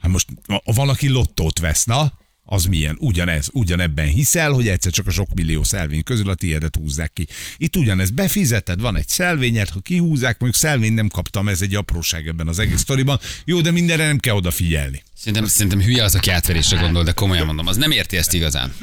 Hát 0.00 0.10
most 0.10 0.26
valaki 0.64 1.08
lottót 1.08 1.58
vesz, 1.58 1.84
na, 1.84 2.12
az 2.52 2.64
milyen? 2.64 2.96
Ugyanez, 2.98 3.48
ugyanebben 3.52 4.06
hiszel, 4.06 4.50
hogy 4.50 4.68
egyszer 4.68 4.92
csak 4.92 5.06
a 5.06 5.10
sok 5.10 5.34
millió 5.34 5.62
szelvény 5.62 6.02
közül 6.02 6.30
a 6.30 6.34
tiédet 6.34 6.76
húzzák 6.76 7.12
ki. 7.12 7.26
Itt 7.56 7.76
ugyanez 7.76 8.10
befizeted, 8.10 8.80
van 8.80 8.96
egy 8.96 9.08
szelvényed, 9.08 9.68
ha 9.68 9.80
kihúzzák, 9.80 10.38
mondjuk 10.38 10.62
szelvényt 10.62 10.94
nem 10.94 11.08
kaptam, 11.08 11.48
ez 11.48 11.62
egy 11.62 11.74
apróság 11.74 12.26
ebben 12.26 12.48
az 12.48 12.58
egész 12.58 12.80
sztoriban. 12.80 13.20
Jó, 13.44 13.60
de 13.60 13.70
mindenre 13.70 14.06
nem 14.06 14.18
kell 14.18 14.34
odafigyelni. 14.34 15.02
Szerintem, 15.16 15.46
szerintem 15.46 15.80
hülye 15.80 16.04
az, 16.04 16.14
aki 16.14 16.30
átverésre 16.30 16.76
gondol, 16.80 17.04
de 17.04 17.12
komolyan 17.12 17.46
mondom, 17.46 17.66
az 17.66 17.76
nem 17.76 17.90
érti 17.90 18.16
ezt 18.16 18.32
igazán. 18.34 18.74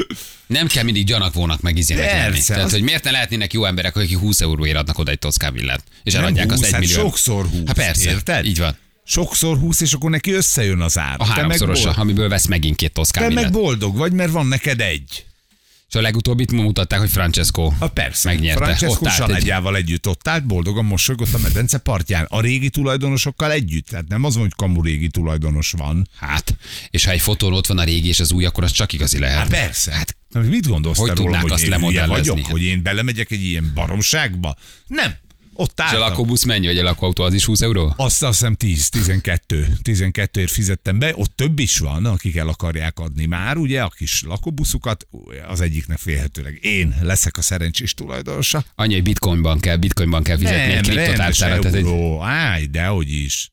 Nem 0.48 0.68
kell 0.68 0.84
mindig 0.84 1.06
gyanakvónak 1.06 1.62
meg 1.62 1.78
izének 1.78 2.12
lenni. 2.12 2.40
Tehát, 2.46 2.64
az- 2.64 2.72
hogy 2.72 2.82
miért 2.82 3.04
ne 3.04 3.12
lehetnének 3.12 3.54
jó 3.54 3.66
emberek, 3.66 3.96
akik 3.96 4.18
20 4.18 4.42
euróért 4.42 4.78
adnak 4.78 4.98
oda 4.98 5.12
egy 5.12 5.20
toszkán 5.20 5.54
villát, 5.54 5.84
és 6.04 6.14
Nem 6.14 6.22
eladják 6.22 6.52
azt 6.52 6.58
20, 6.58 6.68
egy 6.68 6.74
hát 6.74 6.82
millió. 6.82 6.96
sokszor 6.96 7.46
20, 7.46 7.62
Hát 7.66 7.76
persze, 7.76 8.10
érted? 8.10 8.46
így 8.46 8.58
van. 8.58 8.78
Sokszor 9.10 9.58
húsz, 9.58 9.82
és 9.82 9.94
akkor 9.94 10.10
neki 10.10 10.32
összejön 10.32 10.82
az 10.82 10.98
ár. 10.98 11.16
A 11.18 11.26
háromszorosa, 11.26 11.90
amiből 11.92 12.30
vesz 12.30 12.46
megint 12.46 12.76
két 12.76 12.94
toszkán 12.94 13.28
Te 13.28 13.42
meg 13.42 13.52
boldog 13.52 13.98
vagy, 13.98 14.12
mert 14.12 14.32
van 14.32 14.48
neked 14.48 14.82
egy. 14.82 15.26
És 15.90 15.96
a 15.96 16.02
legutóbbit 16.02 16.52
ma 16.52 16.62
mutatták, 16.62 17.00
hogy 17.00 17.10
Francesco 17.10 17.70
Ha 17.80 17.88
persze, 17.88 18.30
megnyerte. 18.30 18.64
Francesco 18.66 18.94
Ott 18.94 19.08
állt 19.08 19.20
egy- 19.20 19.26
családjával 19.26 19.76
együtt 19.76 20.08
ott 20.08 20.28
állt, 20.28 20.46
boldogan 20.46 20.86
mosolygott 20.86 21.34
a 21.34 21.38
medence 21.38 21.78
partján. 21.78 22.26
A 22.30 22.42
régi 22.42 22.70
tulajdonosokkal 22.70 23.52
együtt. 23.52 23.88
Tehát 23.88 24.08
nem 24.08 24.24
az, 24.24 24.34
van, 24.34 24.44
hogy 24.44 24.54
kamu 24.56 24.82
régi 24.82 25.08
tulajdonos 25.08 25.72
van. 25.78 26.08
Hát, 26.20 26.56
és 26.90 27.06
ha 27.06 27.12
egy 27.12 27.22
fotón 27.22 27.54
ott 27.54 27.68
van 27.68 27.78
a 27.78 27.84
régi 27.84 28.08
és 28.08 28.20
az 28.20 28.32
új, 28.32 28.46
akkor 28.46 28.64
az 28.64 28.72
csak 28.72 28.94
igazi 28.94 29.20
lehet. 29.20 29.38
Hát 29.38 29.50
persze, 29.50 29.92
hát 29.92 30.16
mit 30.34 30.68
gondolsz 30.68 30.98
Hogy 30.98 31.14
te 31.14 31.16
róla, 31.16 31.40
hogy 31.40 31.52
azt 31.52 31.64
én 31.64 32.08
vagyok, 32.08 32.46
hogy 32.46 32.64
én 32.64 32.82
belemegyek 32.82 33.32
egy 33.32 33.44
ilyen 33.44 33.72
baromságba? 33.74 34.56
Nem. 34.88 35.16
Ott 35.60 35.72
És 35.78 35.84
a 35.84 35.84
álltam. 35.84 36.00
lakóbusz 36.00 36.44
mennyi, 36.44 36.66
vagy 36.66 36.78
a 36.78 36.84
lakóautó, 36.84 37.24
az 37.24 37.34
is 37.34 37.46
20 37.46 37.62
euró? 37.62 37.94
Azt 37.98 38.24
azt 38.24 38.40
hiszem 38.40 38.56
10, 38.56 38.90
12, 38.90 39.78
12 39.82 40.42
ért 40.42 40.52
fizettem 40.52 41.00
be, 41.00 41.12
ott 41.16 41.36
több 41.36 41.60
is 41.60 41.78
van, 41.78 42.06
akik 42.06 42.36
el 42.36 42.48
akarják 42.48 43.00
adni 43.00 43.26
már, 43.26 43.58
ugye, 43.58 43.82
a 43.82 43.90
kis 43.90 44.24
lakóbuszukat, 44.28 45.08
az 45.48 45.62
egyiknek 45.62 45.98
félhetőleg 45.98 46.60
én 46.62 46.96
leszek 47.02 47.38
a 47.38 47.42
szerencsés 47.42 47.94
tulajdonosa. 47.94 48.64
Annyi, 48.76 48.94
hogy 48.94 49.04
bitcoinban 49.04 49.60
kell, 49.60 49.76
bitcoinban 49.76 50.24
kell 50.24 50.38
fizetni 50.38 50.60
egy 50.60 50.68
Nem, 50.68 50.76
rendes 50.76 50.96
kriptotárcára. 50.96 51.60
Tehát 51.60 51.78
egy... 51.78 51.86
euró, 51.86 52.22
állj, 52.22 52.66
dehogy 52.66 53.12
is. 53.12 53.52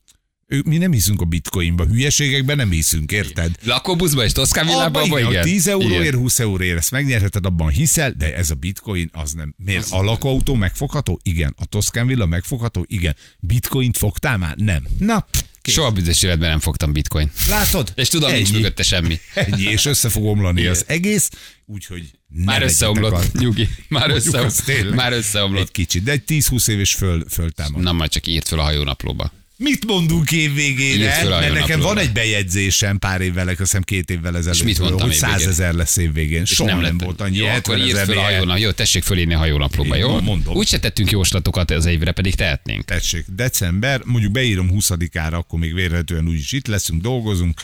Mi 0.65 0.77
nem 0.77 0.93
hiszünk 0.93 1.21
a 1.21 1.25
bitcoinba, 1.25 1.85
hülyeségekben 1.85 2.57
nem 2.57 2.71
hiszünk, 2.71 3.13
érted? 3.13 3.51
Lakóbuszba 3.63 4.25
és 4.25 4.33
Toszkán 4.33 4.67
villában, 4.67 5.03
Abba, 5.03 5.19
igen, 5.19 5.31
igen. 5.31 5.43
a 5.43 5.45
10 5.45 5.67
euróért, 5.67 6.01
Igen. 6.05 6.19
20 6.19 6.39
euróért 6.39 6.79
ezt 6.79 6.91
megnyerheted, 6.91 7.47
abban 7.47 7.69
hiszel, 7.69 8.13
de 8.19 8.35
ez 8.37 8.51
a 8.51 8.55
bitcoin 8.55 9.09
az 9.13 9.33
nem. 9.33 9.55
Miért? 9.65 9.87
A 9.91 10.03
lakóautó 10.03 10.55
megfogható? 10.55 11.21
Igen. 11.23 11.55
A 11.59 11.65
Toszkán 11.67 12.07
villa 12.07 12.27
megfogható? 12.27 12.85
Igen. 12.89 13.17
Bitcoint 13.41 13.97
fogtál 13.97 14.37
már? 14.39 14.57
Nem. 14.57 14.87
Na, 14.99 15.27
kész. 15.63 15.75
Soha 15.75 15.91
büdös 15.91 16.23
életben 16.23 16.49
nem 16.49 16.61
fogtam 16.61 16.93
bitcoin. 16.93 17.31
Látod? 17.49 17.93
És 17.95 18.09
tudom, 18.09 18.33
nincs 18.33 18.53
mögötte 18.53 18.83
semmi. 18.83 19.19
Ennyi, 19.35 19.63
és 19.63 19.85
össze 19.85 20.09
fog 20.09 20.25
omlani 20.25 20.61
Igen. 20.61 20.73
az 20.73 20.85
egész, 20.87 21.31
úgyhogy 21.67 22.11
Már 22.45 22.63
összeomlott, 22.63 23.13
a- 23.13 23.23
nyugi. 23.39 23.69
Már, 23.89 24.09
Mondjuk 24.09 24.35
össze, 24.35 24.45
azt 24.45 24.65
tényleg. 24.65 24.95
már 24.95 25.13
összeomlott. 25.13 25.63
Egy 25.63 25.71
kicsit, 25.71 26.03
de 26.03 26.13
egy 26.13 26.23
10-20 26.27 26.69
év 26.69 26.79
és 26.81 26.93
föl, 26.95 27.25
föltámad. 27.31 27.83
Na, 27.83 27.93
majd 27.93 28.11
csak 28.11 28.27
írt 28.27 28.49
fel 28.49 28.59
a 28.59 28.63
hajónaplóba. 28.63 29.33
Mit 29.57 29.87
mondunk 29.87 30.29
föl 30.29 31.33
a 31.33 31.41
Mert 31.41 31.53
nekem 31.53 31.81
van 31.81 31.99
egy 31.99 32.13
bejegyzésem 32.13 32.99
pár 32.99 33.21
évvel, 33.21 33.49
azt 33.49 33.59
hiszem 33.59 33.83
két 33.83 34.11
évvel 34.11 34.37
ezelőtt, 34.37 34.63
mit 34.63 34.79
mondtam 34.79 35.09
hogy 35.09 35.17
évvégén? 35.17 35.39
100 35.39 35.47
ezer 35.47 35.75
lesz 35.75 35.97
évvégén. 35.97 36.45
Soha 36.45 36.71
nem, 36.71 36.81
nem 36.81 36.99
volt 36.99 37.21
annyi. 37.21 37.37
Jó, 37.37 37.47
70 37.47 37.75
akkor 37.75 37.89
ezer 37.89 38.07
fel 38.07 38.19
a 38.19 38.23
hajónaplóba. 38.23 38.59
Jó, 38.59 38.71
tessék 38.71 39.03
fölírni 39.03 39.35
a 39.35 39.39
hajónaplóba, 39.39 39.97
jó? 39.97 40.21
Mondom. 40.21 40.57
Úgy 40.57 40.69
se 40.69 40.79
tettünk 40.79 41.11
jóslatokat 41.11 41.71
az 41.71 41.87
évre, 41.87 42.13
pedig 42.13 42.35
tehetnénk. 42.35 42.85
Tessék, 42.85 43.25
december, 43.29 44.01
mondjuk 44.05 44.33
beírom 44.33 44.71
20-ára, 44.73 45.33
akkor 45.33 45.59
még 45.59 45.75
vérhetően 45.75 46.29
úgyis 46.29 46.53
itt 46.53 46.67
leszünk, 46.67 47.03
dolgozunk. 47.03 47.61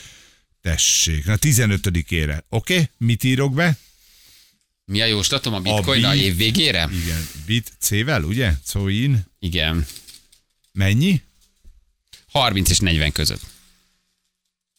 Tessék, 0.62 1.24
na 1.24 1.36
15-ére. 1.40 2.42
Oké, 2.48 2.74
okay? 2.74 2.88
mit 2.98 3.24
írok 3.24 3.54
be? 3.54 3.76
Mi 4.84 5.00
a 5.00 5.06
jóslatom 5.06 5.54
a 5.54 5.60
bitcoin 5.60 6.04
a 6.04 6.12
bit- 6.12 6.22
év 6.22 6.36
végére? 6.36 6.88
Igen, 7.04 7.28
bit 7.46 7.72
C-vel, 7.80 8.22
ugye? 8.22 8.52
Coin. 8.72 9.26
Igen. 9.38 9.86
Mennyi? 10.72 11.22
30 12.32 12.70
és 12.70 12.78
40 12.78 13.12
között. 13.12 13.42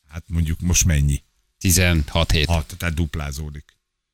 Hát 0.09 0.23
mondjuk 0.27 0.59
most 0.59 0.85
mennyi? 0.85 1.23
16 1.59 2.31
hét. 2.31 2.45
6, 2.45 2.75
tehát 2.77 2.95
duplázódik. 2.95 3.65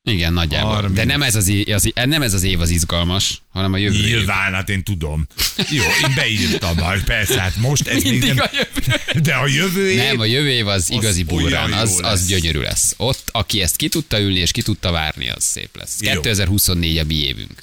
Igen, 0.02 0.32
nagyjából. 0.32 0.72
30. 0.74 0.94
De 0.94 1.04
nem 1.04 1.22
ez, 1.22 1.34
az, 1.34 1.48
é- 1.48 1.72
az, 1.72 1.90
nem 1.94 2.22
ez 2.22 2.34
az 2.34 2.42
év 2.42 2.60
az 2.60 2.70
izgalmas, 2.70 3.42
hanem 3.48 3.72
a 3.72 3.76
jövő 3.76 3.96
év. 3.96 4.04
Nyilván, 4.04 4.52
hát 4.52 4.68
én 4.68 4.82
tudom. 4.82 5.26
Jó, 5.70 5.82
én 5.82 6.14
beírtam 6.14 6.76
már, 6.76 7.04
persze, 7.04 7.40
hát 7.40 7.56
most 7.56 7.86
ez 7.86 8.02
még 8.02 8.12
Mindig 8.12 8.34
nem, 8.34 8.38
a 8.38 8.50
jövő. 8.52 9.20
de 9.20 9.34
a 9.34 9.46
jövő 9.46 9.90
év... 9.90 9.96
Nem, 9.96 10.20
a 10.20 10.24
jövő 10.24 10.50
év 10.50 10.66
az 10.66 10.90
igazi 10.90 11.24
olyan 11.28 11.42
burrán, 11.42 11.68
jó 11.70 11.76
az, 11.76 12.00
az 12.02 12.26
gyönyörű 12.26 12.60
lesz. 12.60 12.94
Ott, 12.96 13.28
aki 13.32 13.62
ezt 13.62 13.76
ki 13.76 13.88
tudta 13.88 14.20
ülni 14.20 14.38
és 14.38 14.50
ki 14.50 14.62
tudta 14.62 14.90
várni, 14.90 15.30
az 15.30 15.44
szép 15.44 15.76
lesz. 15.76 16.00
Jó. 16.00 16.12
2024 16.12 16.98
a 16.98 17.04
mi 17.04 17.14
évünk. 17.14 17.62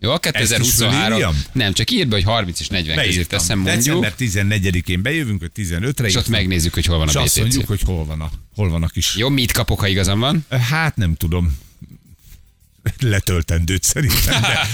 Jó, 0.00 0.10
a 0.10 0.18
2023... 0.18 1.00
fölírjam? 1.02 1.42
Nem, 1.52 1.72
csak 1.72 1.90
írd 1.90 2.08
be, 2.08 2.14
hogy 2.14 2.24
30 2.24 2.60
és 2.60 2.68
40 2.68 2.96
közé 2.96 3.08
Beírtam. 3.08 3.38
teszem, 3.38 3.58
mondjuk, 3.58 4.04
December 4.04 4.58
14-én 4.58 5.02
bejövünk, 5.02 5.40
vagy 5.40 5.50
15-re. 5.56 6.06
és 6.06 6.14
ott 6.14 6.28
megnézzük, 6.28 6.74
hogy 6.74 6.86
hol 6.86 6.98
van 6.98 7.08
a 7.08 7.20
azt 7.20 7.34
BTC. 7.34 7.38
mondjuk, 7.38 7.66
hogy 7.66 7.82
hol 7.82 8.04
van 8.04 8.20
a, 8.20 8.30
hol 8.54 8.68
van 8.68 8.82
a 8.82 8.86
kis... 8.88 9.16
Jó, 9.16 9.28
mit 9.28 9.52
kapok, 9.52 9.80
ha 9.80 9.86
igazam 9.86 10.18
van? 10.18 10.46
Hát 10.70 10.96
nem 10.96 11.14
tudom. 11.14 11.58
Letöltendőt 13.00 13.82
szerintem, 13.82 14.40
de 14.40 14.68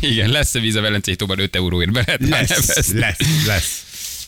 Igen, 0.08 0.28
lesz 0.30 0.54
a 0.54 0.60
víz 0.60 0.74
a 0.74 0.80
Velencei 0.80 1.16
tóban 1.16 1.38
5 1.38 1.56
euróért 1.56 1.92
be 1.92 2.18
lehet 2.20 2.48
lesz, 2.48 2.92
lesz, 2.92 3.46
lesz. 3.46 3.84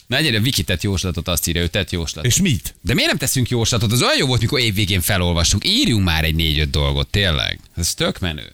Na 0.06 0.16
egyre 0.16 0.40
Viki 0.40 0.62
tett 0.62 0.82
jóslatot, 0.82 1.28
azt 1.28 1.48
írja, 1.48 1.62
ő 1.62 1.66
tett 1.66 1.90
jóslatot. 1.90 2.30
És 2.32 2.40
mit? 2.40 2.74
De 2.80 2.94
miért 2.94 3.08
nem 3.08 3.18
teszünk 3.18 3.48
jóslatot? 3.48 3.92
Az 3.92 4.02
olyan 4.02 4.16
jó 4.18 4.26
volt, 4.26 4.40
mikor 4.40 4.60
évvégén 4.60 5.00
felolvastuk. 5.00 5.66
Írjunk 5.66 6.04
már 6.04 6.24
egy 6.24 6.34
négy-öt 6.34 6.70
dolgot, 6.70 7.08
tényleg. 7.08 7.60
Ez 7.76 7.94
tök 7.94 8.18
menő. 8.18 8.52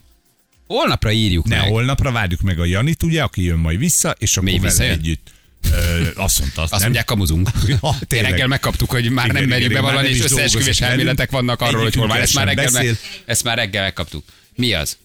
Holnapra 0.67 1.13
írjuk 1.13 1.47
Ne, 1.47 1.57
meg. 1.59 1.69
holnapra 1.69 2.13
várjuk 2.13 2.41
meg 2.41 2.59
a 2.61 2.65
Janit, 2.65 3.03
ugye, 3.03 3.23
aki 3.23 3.43
jön 3.43 3.59
majd 3.59 3.79
vissza, 3.79 4.15
és 4.19 4.37
akkor 4.37 4.49
Még 4.49 4.59
vele 4.61 4.69
visszajön? 4.71 4.93
együtt. 4.99 5.33
Ö, 5.73 6.09
azt 6.15 6.39
mondta, 6.41 6.63
azt, 6.63 6.73
Azt 6.73 6.73
nem? 6.73 6.81
mondják, 6.81 7.05
kamuzunk. 7.05 7.49
Ja, 7.67 7.79
Én 7.83 7.99
tényleg. 8.09 8.31
reggel 8.31 8.47
megkaptuk, 8.47 8.91
hogy 8.91 9.11
már 9.11 9.25
Igen, 9.29 9.41
nem 9.41 9.49
merjük 9.49 9.71
igen, 9.71 9.83
bevallani, 9.83 10.09
és 10.09 10.21
összeesküvés 10.23 10.81
elméletek 10.81 11.31
vannak 11.31 11.61
arról, 11.61 11.83
hogy 11.83 11.95
hol 11.95 12.07
van. 12.07 12.21
Ezt 12.21 12.35
már, 12.35 12.47
reggel 12.47 12.71
meg, 12.71 12.97
ezt 13.25 13.45
már 13.45 13.57
reggel 13.57 13.83
megkaptuk. 13.83 14.25
Mi 14.55 14.73
az? 14.73 14.97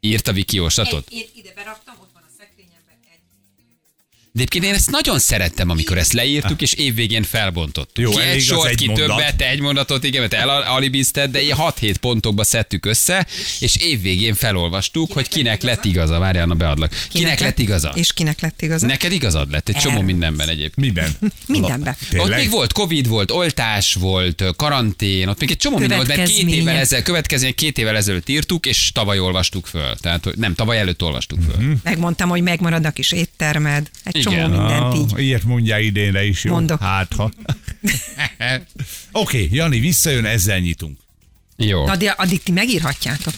Írt 0.00 0.28
a 0.28 0.32
Viki 0.32 0.56
jóslatot? 0.56 1.08
Ide 1.10 1.52
beraktam, 1.54 1.94
De 4.32 4.40
egyébként 4.40 4.64
én 4.64 4.74
ezt 4.74 4.90
nagyon 4.90 5.18
szerettem, 5.18 5.70
amikor 5.70 5.98
ezt 5.98 6.12
leírtuk, 6.12 6.62
és 6.62 6.72
évvégén 6.72 7.22
felbontottuk. 7.22 8.04
Jó, 8.04 8.10
ki 8.10 8.20
egy 8.20 8.40
sort, 8.42 8.74
ki 8.74 8.86
mondat. 8.86 9.06
többet, 9.06 9.40
egy 9.40 9.60
mondatot, 9.60 10.04
igen, 10.04 10.20
mert 10.20 10.32
te 10.32 10.38
elalibizted, 10.38 11.30
de 11.30 11.42
ilyen 11.42 11.56
6-7 11.60 11.94
pontokba 12.00 12.44
szedtük 12.44 12.86
össze, 12.86 13.26
és 13.60 13.76
évvégén 13.76 14.34
felolvastuk, 14.34 15.12
hogy 15.12 15.28
kinek 15.28 15.62
lett 15.62 15.84
igaza. 15.84 16.18
Várjál, 16.18 16.46
na 16.46 16.54
beadlak. 16.54 17.06
Kinek 17.08 17.40
lett 17.40 17.58
igaza? 17.58 17.92
És 17.94 18.12
kinek 18.12 18.40
lett 18.40 18.62
igaza? 18.62 18.86
Neked 18.86 19.12
igazad 19.12 19.50
lett 19.50 19.68
egy 19.68 19.76
csomó 19.76 20.00
mindenben 20.00 20.48
egyébként. 20.48 20.76
Miben? 20.76 21.16
Mindenben. 21.46 21.96
Tényleg? 22.10 22.30
Ott 22.30 22.36
még 22.36 22.50
volt 22.50 22.72
Covid, 22.72 23.08
volt 23.08 23.30
oltás, 23.30 23.94
volt 23.94 24.44
karantén, 24.56 25.28
ott 25.28 25.40
még 25.40 25.50
egy 25.50 25.56
csomó 25.56 25.78
minden 25.78 25.96
volt, 25.96 26.16
mert 26.16 26.32
két 26.32 26.48
évvel 26.48 26.76
ezzel, 26.76 27.02
következmény 27.02 27.54
két 27.54 27.78
évvel 27.78 27.96
ezelőtt 27.96 28.28
írtuk, 28.28 28.66
és 28.66 28.92
tavaly 28.92 29.18
olvastuk 29.18 29.66
föl. 29.66 29.96
Tehát, 30.00 30.28
nem, 30.36 30.54
tavaly 30.54 30.78
előtt 30.78 31.02
olvastuk 31.02 31.38
föl. 31.42 31.64
Mhm. 31.64 31.72
Megmondtam, 31.82 32.28
hogy 32.28 32.42
megmarad 32.42 32.86
a 32.86 32.90
kis 32.90 33.12
éttermed. 33.12 33.90
Egy 34.02 34.19
Igen. 34.20 34.50
csomó 34.50 34.58
mindent 34.58 34.94
így. 34.94 35.12
Ah, 35.12 35.22
ilyet 35.22 35.44
mondjál 35.44 35.80
idénre 35.80 36.24
is, 36.24 36.44
jó? 36.44 36.52
Mondok. 36.52 36.80
Hát, 36.80 37.12
ha. 37.16 37.22
Oké, 39.12 39.44
okay, 39.44 39.48
Jani, 39.52 39.78
visszajön, 39.78 40.24
ezzel 40.24 40.58
nyitunk. 40.58 40.98
Jó. 41.56 41.86
Na, 41.86 41.96
de 41.96 42.10
addig 42.10 42.42
ti 42.42 42.52
megírhatjátok. 42.52 43.34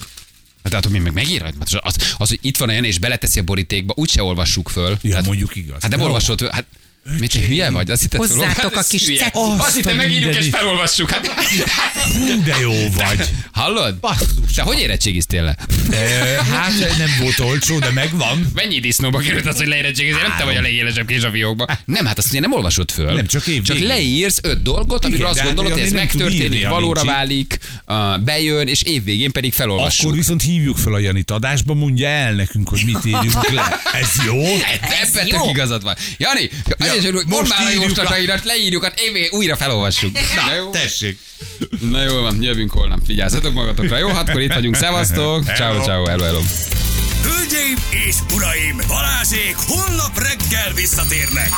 Hát 0.65 0.75
attól 0.75 0.91
mi 0.91 0.99
meg 0.99 1.13
megírhat? 1.13 1.55
Az, 1.59 1.79
az, 1.81 1.97
az, 2.19 2.29
hogy 2.29 2.39
itt 2.43 2.57
van 2.57 2.69
olyan, 2.69 2.85
és 2.85 2.99
beleteszi 2.99 3.39
a 3.39 3.43
borítékba, 3.43 3.95
úgyse 3.97 4.23
olvassuk 4.23 4.69
föl. 4.69 4.99
Ja, 5.03 5.15
hát, 5.15 5.27
mondjuk 5.27 5.57
igaz. 5.57 5.83
Hát 5.83 5.91
nem 5.91 6.01
olvasod, 6.01 6.49
hát 6.51 6.67
Mit, 7.19 7.33
te 7.33 7.47
hülye 7.47 7.71
vagy? 7.71 7.91
Azt 7.91 8.01
hitted, 8.01 8.21
Hozzátok 8.21 8.77
a 8.77 8.83
kis 8.89 9.03
cetlit. 9.03 9.35
Azt 9.59 9.75
hittem, 9.77 9.97
megírjuk 9.97 10.35
és 10.37 10.49
felolvassuk. 10.51 11.11
Hát, 11.11 11.27
Hú, 12.13 12.43
de 12.45 12.57
jó 12.61 12.73
vagy. 12.95 13.29
hallod? 13.53 13.95
Basszus. 13.95 14.53
Te 14.55 14.63
hogy 14.63 14.79
érettségiztél 14.79 15.43
le? 15.43 15.57
Hát 16.51 16.73
nem 16.99 17.11
volt 17.21 17.39
olcsó, 17.39 17.79
de 17.79 17.91
megvan. 17.91 18.51
Mennyi 18.55 18.81
disznóba 18.81 19.19
került 19.19 19.47
az, 19.47 19.57
hogy 19.57 19.67
leérettségizél? 19.67 20.23
Nem 20.23 20.35
te 20.39 20.45
vagy 20.45 20.57
a 20.57 20.61
legélesebb 20.61 21.07
kés 21.07 21.23
a 21.23 21.31
fiókba. 21.31 21.67
Nem, 21.85 22.07
hát 22.07 22.19
azt 22.19 22.29
ugye 22.31 22.41
nem 22.41 22.53
olvasod 22.53 22.91
föl. 22.91 23.13
Nem, 23.15 23.27
csak 23.27 23.47
év 23.47 23.63
Csak 23.63 23.77
végén. 23.77 23.91
leírsz 23.93 24.39
öt 24.43 24.63
dolgot, 24.63 25.05
amiről 25.05 25.27
azt 25.27 25.39
hát 25.39 25.47
gondolod, 25.47 25.73
hogy 25.73 25.81
ez 25.83 25.93
megtörténik, 25.93 26.69
valóra 26.69 27.05
válik, 27.05 27.59
bejön, 28.25 28.69
és 28.69 28.83
évvégén 28.83 29.33
pedig 29.33 29.53
felolvassuk. 29.53 30.05
Akkor 30.05 30.17
viszont 30.19 30.43
hívjuk 30.43 30.77
fel 30.77 30.93
a 30.95 30.99
Janit 30.99 31.31
adásba, 31.31 31.75
mondja 31.75 32.09
el 32.09 32.33
nekünk, 32.33 32.69
hogy 32.69 32.83
mit 32.85 33.05
írjunk 33.05 33.51
le. 33.51 33.81
Ez 33.93 34.25
jó? 34.27 34.43
Ebben 35.03 35.27
tök 35.29 35.49
igazad 35.51 35.83
van. 35.83 35.95
Jani, 36.17 36.51
azért, 36.97 37.15
hogy 37.15 37.27
most 37.27 37.41
mondd 37.41 37.49
már 37.49 37.67
a 37.67 37.71
írjuk 37.71 37.85
jóslatairat, 37.85 38.45
leírjuk, 38.45 38.85
hát 38.85 39.01
évvé 39.01 39.29
újra 39.31 39.57
felolvassuk. 39.57 40.13
Na, 40.47 40.55
jó? 40.55 40.71
Tessék. 40.71 41.19
Na 41.81 42.03
jó 42.03 42.21
van, 42.21 42.43
jövünk 42.43 42.71
holnap. 42.71 43.07
Vigyázzatok 43.07 43.53
magatokra, 43.53 43.99
jó? 43.99 44.09
Hát 44.09 44.29
akkor 44.29 44.41
itt 44.41 44.53
vagyunk. 44.53 44.77
Szevasztok! 44.77 45.45
Ciao, 45.45 45.83
ciao, 45.83 46.07
hello, 46.07 46.25
hello. 46.25 46.41
Hölgyeim 47.23 47.77
és 48.07 48.17
uraim, 48.35 48.81
Balázsék 48.89 49.57
holnap 49.57 50.19
reggel 50.19 50.73
visszatérnek. 50.75 51.51